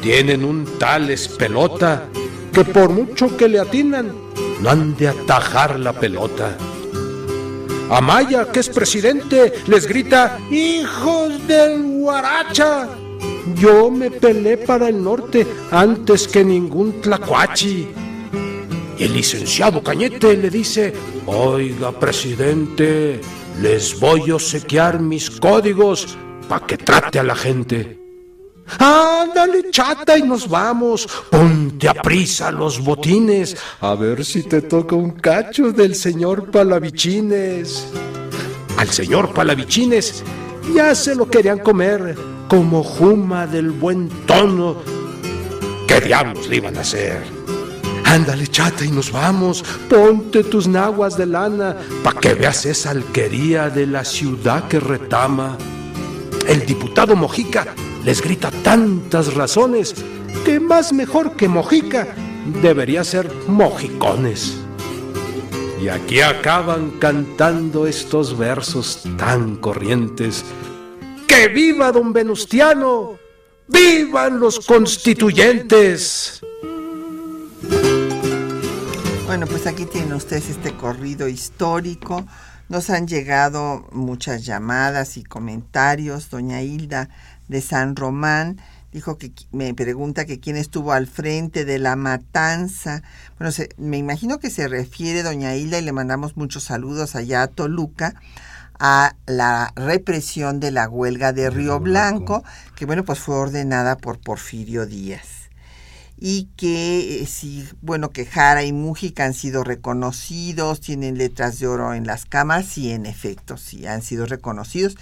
tienen 0.00 0.44
un 0.44 0.78
tal 0.78 1.10
espelota, 1.10 2.04
que 2.52 2.64
por 2.64 2.90
mucho 2.90 3.36
que 3.36 3.48
le 3.48 3.58
atinan, 3.58 4.12
no 4.60 4.70
han 4.70 4.96
de 4.96 5.08
atajar 5.08 5.78
la 5.78 5.92
pelota. 5.92 6.56
Amaya, 7.90 8.52
que 8.52 8.60
es 8.60 8.68
presidente, 8.68 9.54
les 9.66 9.86
grita, 9.86 10.38
hijos 10.50 11.46
del 11.46 11.82
guaracha. 11.82 12.88
Yo 13.56 13.90
me 13.90 14.10
pelé 14.10 14.58
para 14.58 14.88
el 14.88 15.02
norte 15.02 15.46
antes 15.70 16.28
que 16.28 16.44
ningún 16.44 17.00
tlacuachi. 17.00 17.88
Y 18.98 19.04
el 19.04 19.14
licenciado 19.14 19.82
Cañete 19.82 20.36
le 20.36 20.50
dice, 20.50 20.92
oiga 21.28 21.92
presidente, 21.92 23.20
les 23.60 23.98
voy 24.00 24.30
a 24.30 24.36
obsequiar 24.36 25.00
mis 25.00 25.30
códigos 25.30 26.16
para 26.48 26.66
que 26.66 26.78
trate 26.78 27.18
a 27.18 27.22
la 27.22 27.34
gente. 27.34 27.98
Ándale, 28.78 29.70
chata, 29.70 30.18
y 30.18 30.22
nos 30.22 30.48
vamos. 30.48 31.08
Ponte 31.30 31.88
a 31.88 31.94
prisa 31.94 32.50
los 32.50 32.82
botines. 32.82 33.56
A 33.80 33.94
ver 33.94 34.24
si 34.24 34.42
te 34.42 34.62
toca 34.62 34.94
un 34.94 35.12
cacho 35.12 35.72
del 35.72 35.94
señor 35.94 36.50
Palavichines. 36.50 37.88
Al 38.76 38.88
señor 38.90 39.32
Palavichines 39.32 40.22
ya 40.74 40.94
se 40.94 41.14
lo 41.14 41.28
querían 41.28 41.58
comer 41.58 42.16
como 42.48 42.82
juma 42.82 43.46
del 43.46 43.70
buen 43.70 44.08
tono. 44.26 44.76
¿Qué 45.86 46.00
diablos 46.00 46.46
le 46.48 46.56
iban 46.56 46.76
a 46.76 46.80
hacer? 46.80 47.37
Ándale, 48.08 48.46
chata, 48.46 48.86
y 48.86 48.90
nos 48.90 49.12
vamos. 49.12 49.62
Ponte 49.86 50.42
tus 50.42 50.66
naguas 50.66 51.18
de 51.18 51.26
lana 51.26 51.76
pa' 52.02 52.14
que 52.14 52.32
veas 52.32 52.64
esa 52.64 52.90
alquería 52.90 53.68
de 53.68 53.86
la 53.86 54.02
ciudad 54.02 54.66
que 54.66 54.80
retama. 54.80 55.58
El 56.46 56.64
diputado 56.64 57.14
Mojica 57.14 57.66
les 58.06 58.22
grita 58.22 58.50
tantas 58.62 59.34
razones 59.34 59.94
que 60.42 60.58
más 60.58 60.94
mejor 60.94 61.36
que 61.36 61.48
Mojica 61.48 62.08
debería 62.62 63.04
ser 63.04 63.30
Mojicones. 63.46 64.56
Y 65.78 65.88
aquí 65.88 66.22
acaban 66.22 66.92
cantando 66.98 67.86
estos 67.86 68.38
versos 68.38 69.02
tan 69.18 69.56
corrientes. 69.56 70.46
¡Que 71.26 71.48
viva 71.48 71.92
don 71.92 72.14
Venustiano! 72.14 73.18
¡Vivan 73.68 74.40
los 74.40 74.60
constituyentes! 74.60 76.40
Bueno, 79.28 79.46
pues 79.46 79.66
aquí 79.66 79.84
tienen 79.84 80.14
ustedes 80.14 80.48
este 80.48 80.74
corrido 80.74 81.28
histórico 81.28 82.24
Nos 82.70 82.88
han 82.88 83.06
llegado 83.06 83.86
muchas 83.92 84.46
llamadas 84.46 85.18
y 85.18 85.22
comentarios. 85.22 86.30
Doña 86.30 86.62
Hilda 86.62 87.10
de 87.46 87.60
San 87.60 87.94
Román 87.94 88.58
dijo 88.90 89.18
que 89.18 89.30
me 89.52 89.74
pregunta 89.74 90.24
que 90.24 90.40
quién 90.40 90.56
estuvo 90.56 90.92
al 90.92 91.06
frente 91.06 91.66
de 91.66 91.78
la 91.78 91.94
matanza. 91.94 93.02
Bueno, 93.38 93.54
me 93.76 93.98
imagino 93.98 94.38
que 94.38 94.48
se 94.48 94.66
refiere 94.66 95.22
doña 95.22 95.54
Hilda 95.54 95.78
y 95.78 95.82
le 95.82 95.92
mandamos 95.92 96.38
muchos 96.38 96.64
saludos 96.64 97.14
allá 97.14 97.42
a 97.42 97.48
Toluca 97.48 98.14
a 98.78 99.14
la 99.26 99.74
represión 99.76 100.58
de 100.58 100.70
la 100.70 100.88
huelga 100.88 101.34
de 101.34 101.50
Río 101.50 101.80
Blanco, 101.80 102.44
que 102.76 102.86
bueno, 102.86 103.04
pues 103.04 103.18
fue 103.18 103.34
ordenada 103.34 103.98
por 103.98 104.18
Porfirio 104.20 104.86
Díaz 104.86 105.37
y 106.20 106.48
que 106.56 107.22
eh, 107.22 107.26
sí, 107.26 107.68
bueno, 107.80 108.10
que 108.10 108.26
Jara 108.26 108.64
y 108.64 108.72
Mújica 108.72 109.24
han 109.24 109.34
sido 109.34 109.62
reconocidos, 109.62 110.80
tienen 110.80 111.16
letras 111.16 111.60
de 111.60 111.68
oro 111.68 111.94
en 111.94 112.06
las 112.06 112.24
cámaras, 112.24 112.76
y 112.76 112.90
en 112.90 113.06
efecto, 113.06 113.56
sí 113.56 113.86
han 113.86 114.02
sido 114.02 114.26
reconocidos. 114.26 114.96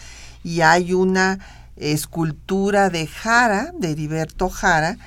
Y 0.45 0.61
hay 0.61 0.93
una 0.93 1.39
escultura 1.77 2.91
de 2.91 3.07
Jara, 3.07 3.73
de 3.79 3.93
Heriberto 3.93 4.51
Jara, 4.51 4.99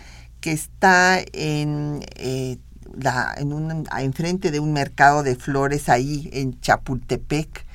que 0.41 0.51
está 0.51 1.19
en, 1.33 2.03
eh, 2.15 2.57
la, 2.97 3.35
en 3.37 3.53
un, 3.53 3.87
enfrente 3.99 4.49
de 4.49 4.59
un 4.59 4.73
mercado 4.73 5.21
de 5.21 5.35
flores 5.35 5.89
ahí 5.89 6.29
en 6.33 6.59
Chapultepec. 6.59 7.65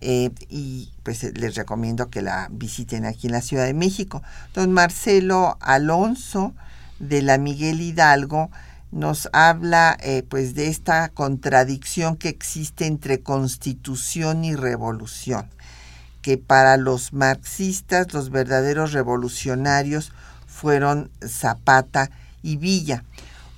Eh, 0.00 0.30
y 0.50 0.92
pues 1.02 1.22
les 1.22 1.54
recomiendo 1.54 2.10
que 2.10 2.20
la 2.20 2.48
visiten 2.52 3.06
aquí 3.06 3.26
en 3.26 3.32
la 3.32 3.40
Ciudad 3.40 3.64
de 3.64 3.74
México. 3.74 4.22
Don 4.52 4.70
Marcelo 4.70 5.56
Alonso, 5.60 6.54
de 7.08 7.22
la 7.22 7.38
Miguel 7.38 7.80
Hidalgo 7.80 8.50
nos 8.90 9.28
habla 9.32 9.96
eh, 10.00 10.22
pues 10.28 10.54
de 10.54 10.68
esta 10.68 11.08
contradicción 11.08 12.16
que 12.16 12.28
existe 12.28 12.86
entre 12.86 13.20
constitución 13.20 14.44
y 14.44 14.54
revolución, 14.54 15.50
que 16.22 16.38
para 16.38 16.76
los 16.76 17.12
marxistas 17.12 18.12
los 18.12 18.30
verdaderos 18.30 18.92
revolucionarios 18.92 20.12
fueron 20.46 21.10
Zapata 21.26 22.10
y 22.42 22.56
Villa. 22.56 23.02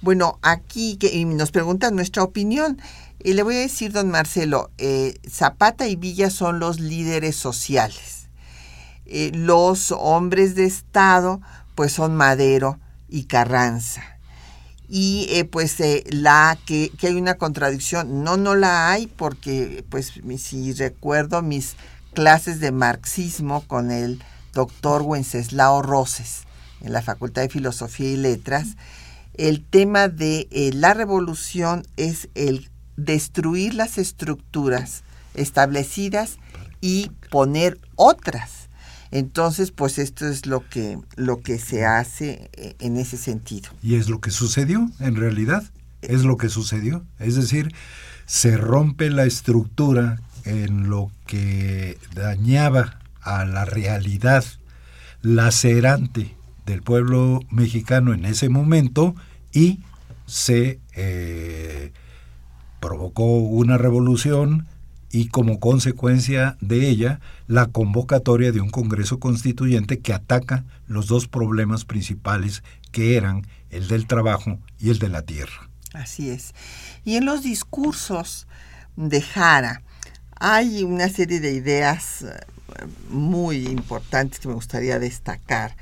Bueno, 0.00 0.38
aquí 0.40 0.96
que, 0.96 1.22
nos 1.24 1.50
preguntan 1.50 1.96
nuestra 1.96 2.22
opinión. 2.22 2.80
Y 3.18 3.32
le 3.32 3.42
voy 3.42 3.56
a 3.56 3.60
decir, 3.60 3.92
don 3.92 4.10
Marcelo, 4.10 4.70
eh, 4.78 5.18
Zapata 5.28 5.88
y 5.88 5.96
Villa 5.96 6.30
son 6.30 6.60
los 6.60 6.80
líderes 6.80 7.34
sociales. 7.36 8.28
Eh, 9.04 9.32
los 9.34 9.92
hombres 9.92 10.54
de 10.54 10.64
Estado, 10.64 11.40
pues 11.74 11.92
son 11.92 12.14
Madero, 12.14 12.78
y 13.08 13.24
Carranza. 13.24 14.02
Y 14.88 15.26
eh, 15.30 15.44
pues 15.44 15.80
eh, 15.80 16.04
la 16.10 16.56
que, 16.64 16.90
que, 16.90 17.08
hay 17.08 17.14
una 17.14 17.34
contradicción, 17.34 18.22
no, 18.22 18.36
no 18.36 18.54
la 18.54 18.90
hay 18.90 19.08
porque 19.08 19.84
pues 19.90 20.12
si 20.38 20.72
recuerdo 20.72 21.42
mis 21.42 21.74
clases 22.14 22.60
de 22.60 22.70
marxismo 22.70 23.62
con 23.66 23.90
el 23.90 24.22
doctor 24.52 25.02
Wenceslao 25.02 25.82
Roses 25.82 26.44
en 26.80 26.92
la 26.92 27.02
Facultad 27.02 27.42
de 27.42 27.48
Filosofía 27.48 28.10
y 28.10 28.16
Letras, 28.16 28.76
el 29.34 29.62
tema 29.62 30.08
de 30.08 30.48
eh, 30.50 30.70
la 30.72 30.94
revolución 30.94 31.86
es 31.96 32.28
el 32.34 32.70
destruir 32.96 33.74
las 33.74 33.98
estructuras 33.98 35.02
establecidas 35.34 36.38
y 36.80 37.10
poner 37.30 37.78
otras 37.96 38.65
entonces, 39.10 39.70
pues 39.70 39.98
esto 39.98 40.26
es 40.26 40.46
lo 40.46 40.68
que, 40.68 40.98
lo 41.16 41.40
que 41.40 41.58
se 41.58 41.84
hace 41.84 42.50
eh, 42.54 42.74
en 42.80 42.96
ese 42.96 43.16
sentido. 43.16 43.70
Y 43.82 43.96
es 43.96 44.08
lo 44.08 44.20
que 44.20 44.30
sucedió, 44.30 44.90
en 45.00 45.16
realidad, 45.16 45.64
es 46.02 46.24
lo 46.24 46.36
que 46.36 46.48
sucedió. 46.48 47.04
Es 47.18 47.36
decir, 47.36 47.74
se 48.26 48.56
rompe 48.56 49.10
la 49.10 49.24
estructura 49.24 50.20
en 50.44 50.88
lo 50.88 51.10
que 51.26 51.98
dañaba 52.14 53.00
a 53.20 53.44
la 53.44 53.64
realidad 53.64 54.44
lacerante 55.22 56.36
del 56.64 56.82
pueblo 56.82 57.40
mexicano 57.50 58.12
en 58.12 58.24
ese 58.24 58.48
momento 58.48 59.14
y 59.52 59.80
se 60.26 60.80
eh, 60.94 61.92
provocó 62.80 63.38
una 63.38 63.78
revolución 63.78 64.66
y 65.10 65.28
como 65.28 65.60
consecuencia 65.60 66.56
de 66.60 66.88
ella 66.88 67.20
la 67.46 67.66
convocatoria 67.66 68.52
de 68.52 68.60
un 68.60 68.70
Congreso 68.70 69.18
Constituyente 69.18 69.98
que 69.98 70.12
ataca 70.12 70.64
los 70.88 71.06
dos 71.06 71.28
problemas 71.28 71.84
principales 71.84 72.62
que 72.92 73.16
eran 73.16 73.46
el 73.70 73.88
del 73.88 74.06
trabajo 74.06 74.58
y 74.78 74.90
el 74.90 74.98
de 74.98 75.08
la 75.08 75.22
tierra. 75.22 75.68
Así 75.92 76.30
es. 76.30 76.54
Y 77.04 77.16
en 77.16 77.24
los 77.24 77.42
discursos 77.42 78.46
de 78.96 79.22
Jara 79.22 79.82
hay 80.38 80.82
una 80.82 81.08
serie 81.08 81.40
de 81.40 81.52
ideas 81.52 82.22
eh, 82.22 82.86
muy 83.08 83.66
importantes 83.66 84.38
que 84.38 84.48
me 84.48 84.54
gustaría 84.54 84.98
destacar. 84.98 85.76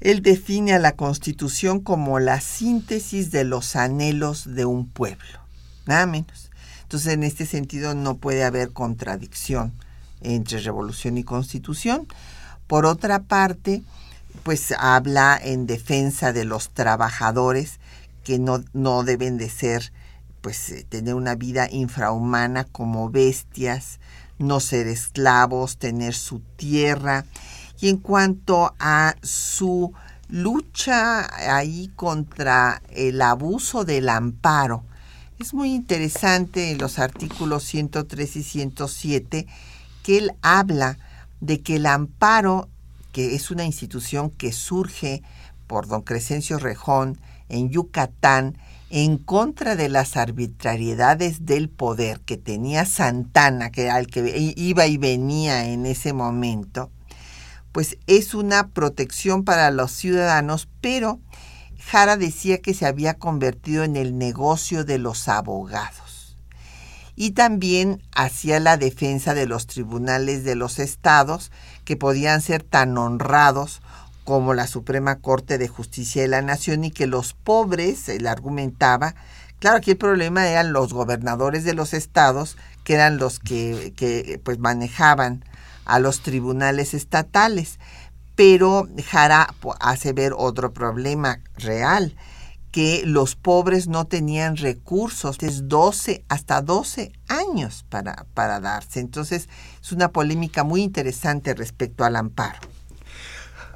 Él 0.00 0.22
define 0.22 0.74
a 0.74 0.78
la 0.78 0.92
Constitución 0.92 1.80
como 1.80 2.20
la 2.20 2.40
síntesis 2.40 3.30
de 3.30 3.44
los 3.44 3.76
anhelos 3.76 4.54
de 4.54 4.64
un 4.64 4.88
pueblo, 4.88 5.40
nada 5.86 6.06
menos. 6.06 6.45
Entonces, 6.86 7.14
en 7.14 7.24
este 7.24 7.46
sentido, 7.46 7.96
no 7.96 8.18
puede 8.18 8.44
haber 8.44 8.72
contradicción 8.72 9.72
entre 10.20 10.60
revolución 10.60 11.18
y 11.18 11.24
constitución. 11.24 12.06
Por 12.68 12.86
otra 12.86 13.24
parte, 13.24 13.82
pues 14.44 14.72
habla 14.78 15.36
en 15.42 15.66
defensa 15.66 16.32
de 16.32 16.44
los 16.44 16.70
trabajadores 16.70 17.80
que 18.22 18.38
no, 18.38 18.62
no 18.72 19.02
deben 19.02 19.36
de 19.36 19.50
ser, 19.50 19.92
pues 20.42 20.70
eh, 20.70 20.86
tener 20.88 21.14
una 21.16 21.34
vida 21.34 21.68
infrahumana 21.68 22.62
como 22.62 23.10
bestias, 23.10 23.98
no 24.38 24.60
ser 24.60 24.86
esclavos, 24.86 25.78
tener 25.78 26.14
su 26.14 26.38
tierra. 26.54 27.24
Y 27.80 27.88
en 27.88 27.96
cuanto 27.96 28.76
a 28.78 29.16
su 29.24 29.92
lucha 30.28 31.56
ahí 31.56 31.90
contra 31.96 32.80
el 32.90 33.20
abuso 33.22 33.84
del 33.84 34.08
amparo, 34.08 34.84
es 35.38 35.52
muy 35.52 35.74
interesante 35.74 36.70
en 36.70 36.78
los 36.78 36.98
artículos 36.98 37.64
103 37.64 38.36
y 38.36 38.42
107 38.42 39.46
que 40.02 40.18
él 40.18 40.32
habla 40.40 40.98
de 41.40 41.60
que 41.60 41.76
el 41.76 41.86
amparo, 41.86 42.68
que 43.12 43.34
es 43.34 43.50
una 43.50 43.64
institución 43.64 44.30
que 44.30 44.52
surge 44.52 45.22
por 45.66 45.88
don 45.88 46.02
Crescencio 46.02 46.58
Rejón 46.58 47.18
en 47.48 47.70
Yucatán, 47.70 48.56
en 48.88 49.18
contra 49.18 49.76
de 49.76 49.88
las 49.88 50.16
arbitrariedades 50.16 51.44
del 51.44 51.68
poder 51.68 52.20
que 52.20 52.36
tenía 52.36 52.86
Santana, 52.86 53.70
que 53.70 53.90
al 53.90 54.06
que 54.06 54.54
iba 54.56 54.86
y 54.86 54.96
venía 54.96 55.66
en 55.66 55.86
ese 55.86 56.12
momento, 56.12 56.90
pues 57.72 57.98
es 58.06 58.32
una 58.32 58.68
protección 58.68 59.44
para 59.44 59.70
los 59.70 59.90
ciudadanos, 59.90 60.68
pero 60.80 61.20
Jara 61.86 62.16
decía 62.16 62.58
que 62.58 62.74
se 62.74 62.84
había 62.84 63.14
convertido 63.14 63.84
en 63.84 63.94
el 63.94 64.18
negocio 64.18 64.84
de 64.84 64.98
los 64.98 65.28
abogados. 65.28 66.36
Y 67.14 67.30
también 67.30 68.02
hacía 68.12 68.58
la 68.58 68.76
defensa 68.76 69.34
de 69.34 69.46
los 69.46 69.68
tribunales 69.68 70.42
de 70.42 70.56
los 70.56 70.80
estados, 70.80 71.52
que 71.84 71.96
podían 71.96 72.42
ser 72.42 72.64
tan 72.64 72.98
honrados 72.98 73.82
como 74.24 74.52
la 74.52 74.66
Suprema 74.66 75.20
Corte 75.20 75.58
de 75.58 75.68
Justicia 75.68 76.22
de 76.22 76.28
la 76.28 76.42
Nación 76.42 76.82
y 76.82 76.90
que 76.90 77.06
los 77.06 77.34
pobres, 77.34 78.08
él 78.08 78.26
argumentaba, 78.26 79.14
claro, 79.60 79.76
aquí 79.76 79.92
el 79.92 79.96
problema 79.96 80.48
eran 80.48 80.72
los 80.72 80.92
gobernadores 80.92 81.62
de 81.62 81.74
los 81.74 81.94
estados, 81.94 82.56
que 82.82 82.94
eran 82.94 83.16
los 83.18 83.38
que, 83.38 83.94
que 83.96 84.40
pues 84.42 84.58
manejaban 84.58 85.44
a 85.84 86.00
los 86.00 86.20
tribunales 86.20 86.94
estatales 86.94 87.78
pero 88.36 88.86
Jara 89.10 89.52
hace 89.80 90.12
ver 90.12 90.32
otro 90.36 90.72
problema 90.72 91.40
real, 91.56 92.14
que 92.70 93.02
los 93.06 93.34
pobres 93.34 93.88
no 93.88 94.04
tenían 94.04 94.56
recursos 94.56 95.38
desde 95.38 95.62
12 95.62 96.24
hasta 96.28 96.60
12 96.60 97.12
años 97.26 97.86
para, 97.88 98.26
para 98.34 98.60
darse. 98.60 99.00
Entonces 99.00 99.48
es 99.82 99.92
una 99.92 100.12
polémica 100.12 100.62
muy 100.62 100.82
interesante 100.82 101.54
respecto 101.54 102.04
al 102.04 102.16
amparo. 102.16 102.60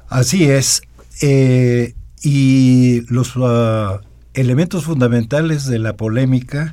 Así 0.07 0.43
es. 0.43 0.83
Eh, 1.21 1.95
y 2.21 3.01
los 3.11 3.33
ah, 3.37 4.01
elementos 4.35 4.85
fundamentales 4.85 5.65
de 5.65 5.79
la 5.79 5.97
polémica 5.97 6.69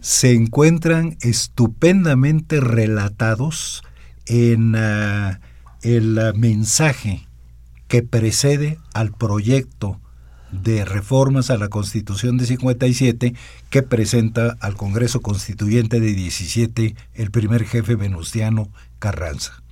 se 0.00 0.32
encuentran 0.32 1.18
estupendamente 1.20 2.60
relatados 2.60 3.82
en 4.24 4.74
ah, 4.74 5.40
el 5.82 6.20
mensaje 6.34 7.26
que 7.88 8.02
precede 8.02 8.78
al 8.94 9.12
proyecto 9.12 10.00
de 10.52 10.84
reformas 10.84 11.50
a 11.50 11.58
la 11.58 11.68
Constitución 11.68 12.38
de 12.38 12.46
57 12.46 13.34
que 13.70 13.82
presenta 13.82 14.56
al 14.60 14.76
Congreso 14.76 15.20
Constituyente 15.20 16.00
de 16.00 16.14
17 16.14 16.94
el 17.14 17.30
primer 17.30 17.64
jefe 17.64 17.96
venustiano 17.96 18.68
Carranza. 18.98 19.62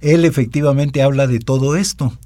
Él 0.00 0.24
efectivamente 0.24 1.02
habla 1.02 1.26
de 1.26 1.38
todo 1.38 1.76
esto. 1.76 2.16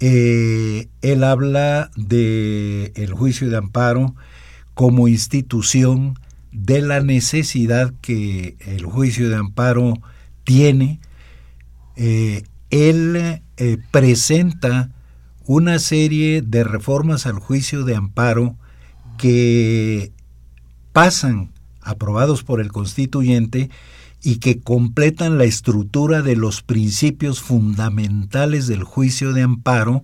Eh, 0.00 0.88
él 1.02 1.24
habla 1.24 1.90
de 1.96 2.92
el 2.96 3.12
juicio 3.12 3.50
de 3.50 3.58
amparo 3.58 4.14
como 4.74 5.08
institución 5.08 6.18
de 6.52 6.80
la 6.80 7.00
necesidad 7.00 7.92
que 8.00 8.56
el 8.60 8.84
juicio 8.86 9.28
de 9.28 9.36
amparo 9.36 9.94
tiene. 10.44 11.00
Eh, 11.96 12.44
él 12.70 13.40
eh, 13.56 13.78
presenta 13.90 14.90
una 15.46 15.78
serie 15.78 16.42
de 16.42 16.64
reformas 16.64 17.26
al 17.26 17.38
juicio 17.38 17.84
de 17.84 17.94
amparo 17.94 18.56
que 19.18 20.12
pasan 20.92 21.52
aprobados 21.82 22.42
por 22.42 22.60
el 22.60 22.72
constituyente 22.72 23.70
y 24.22 24.36
que 24.36 24.60
completan 24.60 25.36
la 25.36 25.44
estructura 25.44 26.22
de 26.22 26.34
los 26.34 26.62
principios 26.62 27.40
fundamentales 27.40 28.66
del 28.66 28.82
juicio 28.82 29.34
de 29.34 29.42
amparo. 29.42 30.02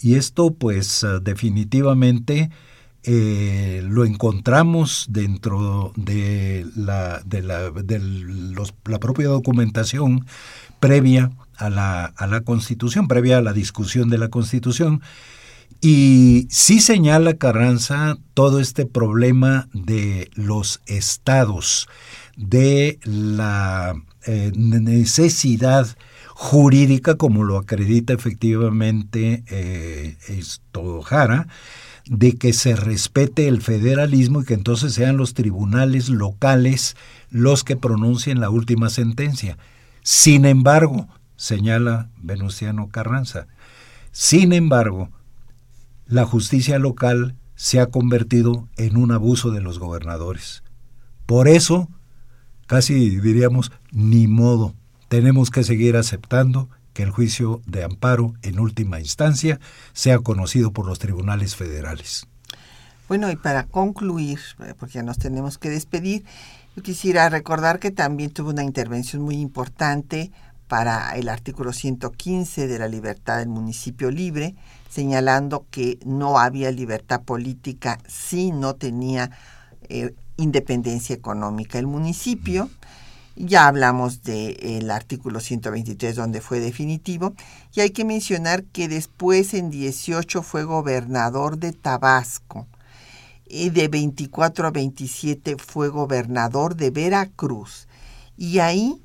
Y 0.00 0.14
esto 0.14 0.54
pues 0.54 1.04
ah, 1.04 1.20
definitivamente 1.20 2.50
eh, 3.02 3.82
lo 3.84 4.06
encontramos 4.06 5.06
dentro 5.10 5.92
de 5.96 6.66
la, 6.74 7.20
de 7.24 7.42
la, 7.42 7.70
de 7.70 8.00
la 8.86 8.98
propia 8.98 9.28
documentación 9.28 10.26
previa 10.80 11.30
a 11.56 11.70
la, 11.70 12.06
a 12.06 12.26
la 12.26 12.40
Constitución, 12.40 13.06
previa 13.06 13.38
a 13.38 13.42
la 13.42 13.52
discusión 13.52 14.08
de 14.08 14.18
la 14.18 14.28
Constitución. 14.28 15.02
Y 15.80 16.46
sí 16.50 16.80
señala 16.80 17.34
Carranza 17.34 18.18
todo 18.34 18.60
este 18.60 18.84
problema 18.84 19.68
de 19.72 20.30
los 20.34 20.82
estados, 20.86 21.88
de 22.36 22.98
la 23.04 23.94
eh, 24.26 24.52
necesidad 24.54 25.86
jurídica, 26.34 27.14
como 27.14 27.44
lo 27.44 27.56
acredita 27.56 28.12
efectivamente 28.12 29.42
eh, 29.50 30.16
Jara, 31.04 31.48
de 32.06 32.36
que 32.36 32.52
se 32.52 32.76
respete 32.76 33.48
el 33.48 33.62
federalismo 33.62 34.42
y 34.42 34.44
que 34.44 34.54
entonces 34.54 34.92
sean 34.92 35.16
los 35.16 35.32
tribunales 35.32 36.08
locales 36.08 36.96
los 37.30 37.64
que 37.64 37.76
pronuncien 37.76 38.40
la 38.40 38.50
última 38.50 38.90
sentencia. 38.90 39.56
Sin 40.02 40.44
embargo, 40.44 41.08
señala 41.36 42.08
Venustiano 42.16 42.88
Carranza, 42.88 43.46
sin 44.12 44.52
embargo, 44.52 45.10
la 46.06 46.24
justicia 46.24 46.78
local 46.78 47.36
se 47.54 47.78
ha 47.78 47.86
convertido 47.86 48.68
en 48.76 48.96
un 48.96 49.12
abuso 49.12 49.50
de 49.50 49.60
los 49.60 49.78
gobernadores. 49.78 50.62
Por 51.26 51.46
eso, 51.46 51.88
casi 52.66 53.20
diríamos, 53.20 53.70
ni 53.92 54.26
modo, 54.26 54.74
tenemos 55.08 55.50
que 55.50 55.62
seguir 55.62 55.96
aceptando 55.96 56.68
que 56.92 57.02
el 57.02 57.10
juicio 57.10 57.62
de 57.66 57.84
amparo 57.84 58.34
en 58.42 58.58
última 58.58 58.98
instancia 58.98 59.60
sea 59.92 60.18
conocido 60.18 60.72
por 60.72 60.86
los 60.86 60.98
tribunales 60.98 61.54
federales. 61.54 62.26
Bueno, 63.08 63.30
y 63.30 63.36
para 63.36 63.64
concluir, 63.64 64.38
eh, 64.60 64.74
porque 64.78 64.94
ya 64.94 65.02
nos 65.02 65.18
tenemos 65.18 65.58
que 65.58 65.68
despedir, 65.68 66.24
quisiera 66.82 67.28
recordar 67.28 67.78
que 67.78 67.90
también 67.90 68.30
tuvo 68.30 68.50
una 68.50 68.64
intervención 68.64 69.22
muy 69.22 69.36
importante 69.36 70.30
para 70.68 71.16
el 71.16 71.28
artículo 71.28 71.72
115 71.72 72.68
de 72.68 72.78
la 72.78 72.86
libertad 72.86 73.38
del 73.38 73.48
municipio 73.48 74.10
libre, 74.10 74.54
señalando 74.88 75.66
que 75.70 75.98
no 76.04 76.38
había 76.38 76.70
libertad 76.70 77.22
política 77.22 77.98
si 78.06 78.52
no 78.52 78.76
tenía 78.76 79.30
eh, 79.88 80.14
independencia 80.36 81.14
económica 81.14 81.78
el 81.78 81.88
municipio. 81.88 82.70
Ya 83.34 83.66
hablamos 83.66 84.22
del 84.22 84.90
artículo 84.90 85.40
123 85.40 86.14
donde 86.14 86.40
fue 86.40 86.60
definitivo 86.60 87.34
y 87.74 87.80
hay 87.80 87.90
que 87.90 88.04
mencionar 88.04 88.62
que 88.64 88.86
después 88.86 89.54
en 89.54 89.70
18 89.70 90.42
fue 90.42 90.64
gobernador 90.64 91.58
de 91.58 91.72
Tabasco 91.72 92.68
y 93.50 93.70
de 93.70 93.88
24 93.88 94.68
a 94.68 94.70
27 94.70 95.56
fue 95.58 95.88
gobernador 95.88 96.76
de 96.76 96.90
Veracruz 96.90 97.88
y 98.36 98.60
ahí 98.60 99.02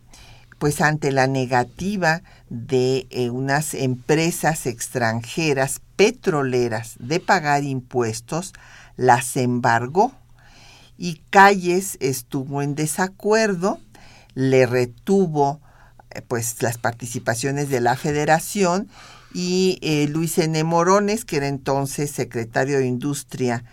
pues 0.59 0.81
ante 0.81 1.11
la 1.11 1.27
negativa 1.27 2.21
de 2.49 3.07
eh, 3.09 3.29
unas 3.29 3.73
empresas 3.73 4.65
extranjeras 4.65 5.81
petroleras 5.95 6.95
de 6.99 7.19
pagar 7.19 7.63
impuestos, 7.63 8.53
las 8.95 9.35
embargó 9.35 10.13
y 10.97 11.21
Calles 11.29 11.97
estuvo 11.99 12.61
en 12.61 12.75
desacuerdo, 12.75 13.79
le 14.33 14.65
retuvo 14.65 15.59
eh, 16.11 16.21
pues 16.21 16.61
las 16.61 16.77
participaciones 16.77 17.69
de 17.69 17.81
la 17.81 17.97
federación 17.97 18.87
y 19.33 19.79
eh, 19.81 20.07
Luis 20.07 20.37
N. 20.37 20.63
Morones, 20.63 21.25
que 21.25 21.37
era 21.37 21.47
entonces 21.47 22.11
secretario 22.11 22.77
de 22.77 22.87
Industria, 22.87 23.65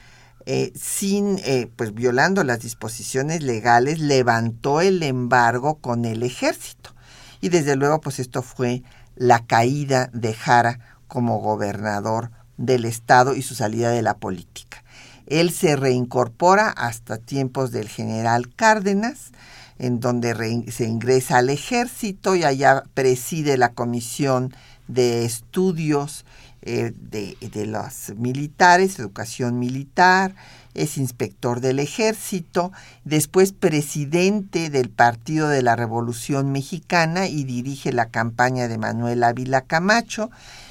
sin, 0.74 1.40
pues 1.76 1.94
violando 1.94 2.44
las 2.44 2.60
disposiciones 2.60 3.42
legales, 3.42 3.98
levantó 3.98 4.80
el 4.80 5.02
embargo 5.02 5.76
con 5.76 6.04
el 6.04 6.22
ejército. 6.22 6.94
Y 7.40 7.48
desde 7.48 7.76
luego, 7.76 8.00
pues 8.00 8.18
esto 8.18 8.42
fue 8.42 8.82
la 9.16 9.44
caída 9.46 10.10
de 10.12 10.32
Jara 10.32 10.78
como 11.08 11.38
gobernador 11.40 12.30
del 12.56 12.84
estado 12.84 13.34
y 13.34 13.42
su 13.42 13.54
salida 13.54 13.90
de 13.90 14.02
la 14.02 14.14
política. 14.14 14.82
Él 15.26 15.50
se 15.50 15.76
reincorpora 15.76 16.68
hasta 16.68 17.18
tiempos 17.18 17.70
del 17.70 17.88
general 17.88 18.54
Cárdenas, 18.54 19.32
en 19.78 20.00
donde 20.00 20.64
se 20.70 20.84
ingresa 20.84 21.38
al 21.38 21.50
ejército 21.50 22.36
y 22.36 22.44
allá 22.44 22.84
preside 22.94 23.56
la 23.56 23.70
comisión 23.70 24.54
de 24.86 25.24
estudios 25.24 26.24
eh, 26.62 26.92
de, 26.96 27.36
de 27.40 27.66
los 27.66 28.12
militares, 28.16 28.98
educación 28.98 29.58
militar, 29.58 30.34
es 30.74 30.96
inspector 30.96 31.60
del 31.60 31.78
ejército, 31.78 32.72
después 33.04 33.52
presidente 33.52 34.70
del 34.70 34.88
Partido 34.88 35.48
de 35.48 35.62
la 35.62 35.76
Revolución 35.76 36.52
Mexicana 36.52 37.26
y 37.26 37.44
dirige 37.44 37.92
la 37.92 38.10
campaña 38.10 38.68
de 38.68 38.78
Manuel 38.78 39.22
Ávila 39.24 39.62
Camacho, 39.62 40.30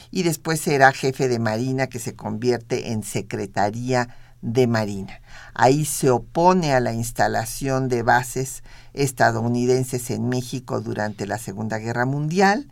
y 0.09 0.23
después 0.23 0.59
será 0.59 0.91
jefe 0.91 1.27
de 1.27 1.39
Marina 1.39 1.87
que 1.87 1.99
se 1.99 2.15
convierte 2.15 2.91
en 2.91 3.03
Secretaría 3.03 4.09
de 4.41 4.67
Marina. 4.67 5.21
Ahí 5.53 5.85
se 5.85 6.09
opone 6.09 6.73
a 6.73 6.79
la 6.79 6.93
instalación 6.93 7.89
de 7.89 8.01
bases 8.01 8.63
estadounidenses 8.93 10.09
en 10.09 10.29
México 10.29 10.81
durante 10.81 11.27
la 11.27 11.37
Segunda 11.37 11.77
Guerra 11.77 12.05
Mundial 12.05 12.67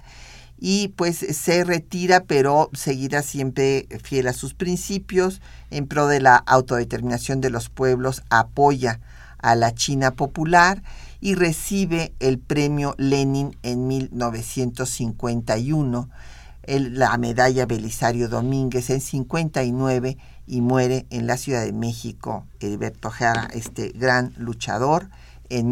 y 0.60 0.90
pues 0.90 1.18
se 1.18 1.64
retira, 1.64 2.26
pero 2.26 2.70
seguirá 2.74 3.22
siempre 3.22 3.88
fiel 4.04 4.28
a 4.28 4.34
sus 4.34 4.54
principios 4.54 5.42
en 5.72 5.88
pro 5.88 6.08
de 6.08 6.20
la 6.20 6.36
autodeterminación 6.36 7.40
de 7.40 7.50
los 7.50 7.70
pueblos, 7.70 8.24
apoya 8.30 9.00
a 9.38 9.56
la 9.56 9.74
China 9.74 10.12
popular 10.12 10.84
y 11.22 11.36
recibe 11.36 12.14
el 12.20 12.40
premio 12.40 12.96
Lenin 12.98 13.56
en 13.64 13.88
1951, 13.88 16.10
la 16.68 17.18
medalla 17.18 17.66
Belisario 17.66 18.28
Domínguez 18.28 18.90
en 18.90 19.02
59 19.02 20.18
y 20.46 20.62
muere 20.62 21.06
en 21.10 21.26
la 21.26 21.38
Ciudad 21.38 21.64
de 21.64 21.74
México 21.74 22.46
Heriberto 22.60 23.10
Jara, 23.10 23.50
este 23.54 23.92
gran 23.96 24.34
luchador, 24.38 25.10
en 25.50 25.72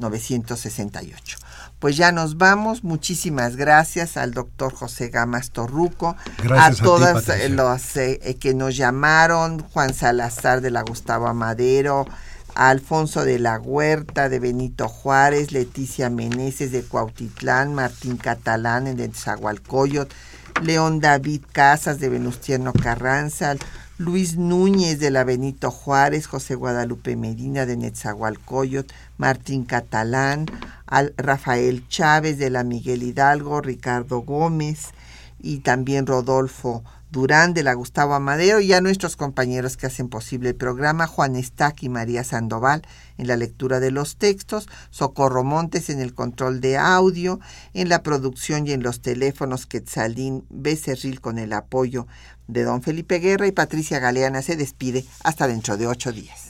1968 0.00 1.38
pues 1.80 1.96
ya 1.96 2.12
nos 2.12 2.36
vamos. 2.36 2.84
Muchísimas 2.84 3.56
gracias 3.56 4.16
al 4.16 4.32
doctor 4.32 4.72
José 4.72 5.08
Gamas 5.08 5.50
Torruco, 5.50 6.14
a 6.50 6.70
todas 6.72 7.28
eh, 7.30 7.48
los 7.48 7.96
eh, 7.96 8.20
eh, 8.22 8.34
que 8.36 8.54
nos 8.54 8.76
llamaron, 8.76 9.60
Juan 9.60 9.94
Salazar 9.94 10.60
de 10.60 10.70
la 10.70 10.82
Gustavo 10.82 11.26
Amadero, 11.26 12.06
a 12.54 12.68
Alfonso 12.68 13.24
de 13.24 13.38
la 13.38 13.58
Huerta, 13.58 14.28
de 14.28 14.38
Benito 14.38 14.88
Juárez, 14.88 15.52
Leticia 15.52 16.10
Meneses 16.10 16.70
de 16.70 16.82
Cuautitlán, 16.82 17.74
Martín 17.74 18.18
Catalán 18.18 18.94
de 18.94 19.10
Zagualcoyot, 19.14 20.12
León 20.62 21.00
David 21.00 21.42
Casas 21.50 21.98
de 21.98 22.10
Venustiano 22.10 22.74
Carranza, 22.74 23.54
Luis 24.00 24.38
Núñez 24.38 24.98
de 24.98 25.10
la 25.10 25.24
Benito 25.24 25.70
Juárez, 25.70 26.26
José 26.26 26.54
Guadalupe 26.54 27.16
Medina 27.16 27.66
de 27.66 27.76
Netzahualcoyot, 27.76 28.90
Martín 29.18 29.66
Catalán, 29.66 30.46
al 30.86 31.12
Rafael 31.18 31.86
Chávez 31.86 32.38
de 32.38 32.48
la 32.48 32.64
Miguel 32.64 33.02
Hidalgo, 33.02 33.60
Ricardo 33.60 34.20
Gómez 34.20 34.92
y 35.38 35.58
también 35.58 36.06
Rodolfo 36.06 36.82
Durán 37.10 37.54
de 37.54 37.62
la 37.62 37.74
Gustavo 37.74 38.14
Amadero 38.14 38.60
y 38.60 38.72
a 38.72 38.80
nuestros 38.80 39.16
compañeros 39.16 39.76
que 39.76 39.86
hacen 39.86 40.08
posible 40.08 40.50
el 40.50 40.54
programa, 40.54 41.06
Juan 41.06 41.34
Estac 41.34 41.82
y 41.82 41.88
María 41.88 42.22
Sandoval 42.22 42.82
en 43.18 43.26
la 43.26 43.36
lectura 43.36 43.80
de 43.80 43.90
los 43.90 44.16
textos, 44.16 44.68
Socorro 44.90 45.42
Montes 45.42 45.90
en 45.90 46.00
el 46.00 46.14
control 46.14 46.60
de 46.60 46.78
audio, 46.78 47.40
en 47.74 47.88
la 47.88 48.02
producción 48.02 48.66
y 48.66 48.72
en 48.72 48.82
los 48.82 49.02
teléfonos, 49.02 49.66
Quetzalín 49.66 50.44
Becerril 50.50 51.20
con 51.20 51.38
el 51.38 51.52
apoyo 51.52 52.06
de 52.46 52.62
don 52.64 52.82
Felipe 52.82 53.18
Guerra 53.18 53.46
y 53.46 53.52
Patricia 53.52 53.98
Galeana 53.98 54.42
se 54.42 54.56
despide 54.56 55.04
hasta 55.24 55.48
dentro 55.48 55.76
de 55.76 55.86
ocho 55.86 56.12
días. 56.12 56.49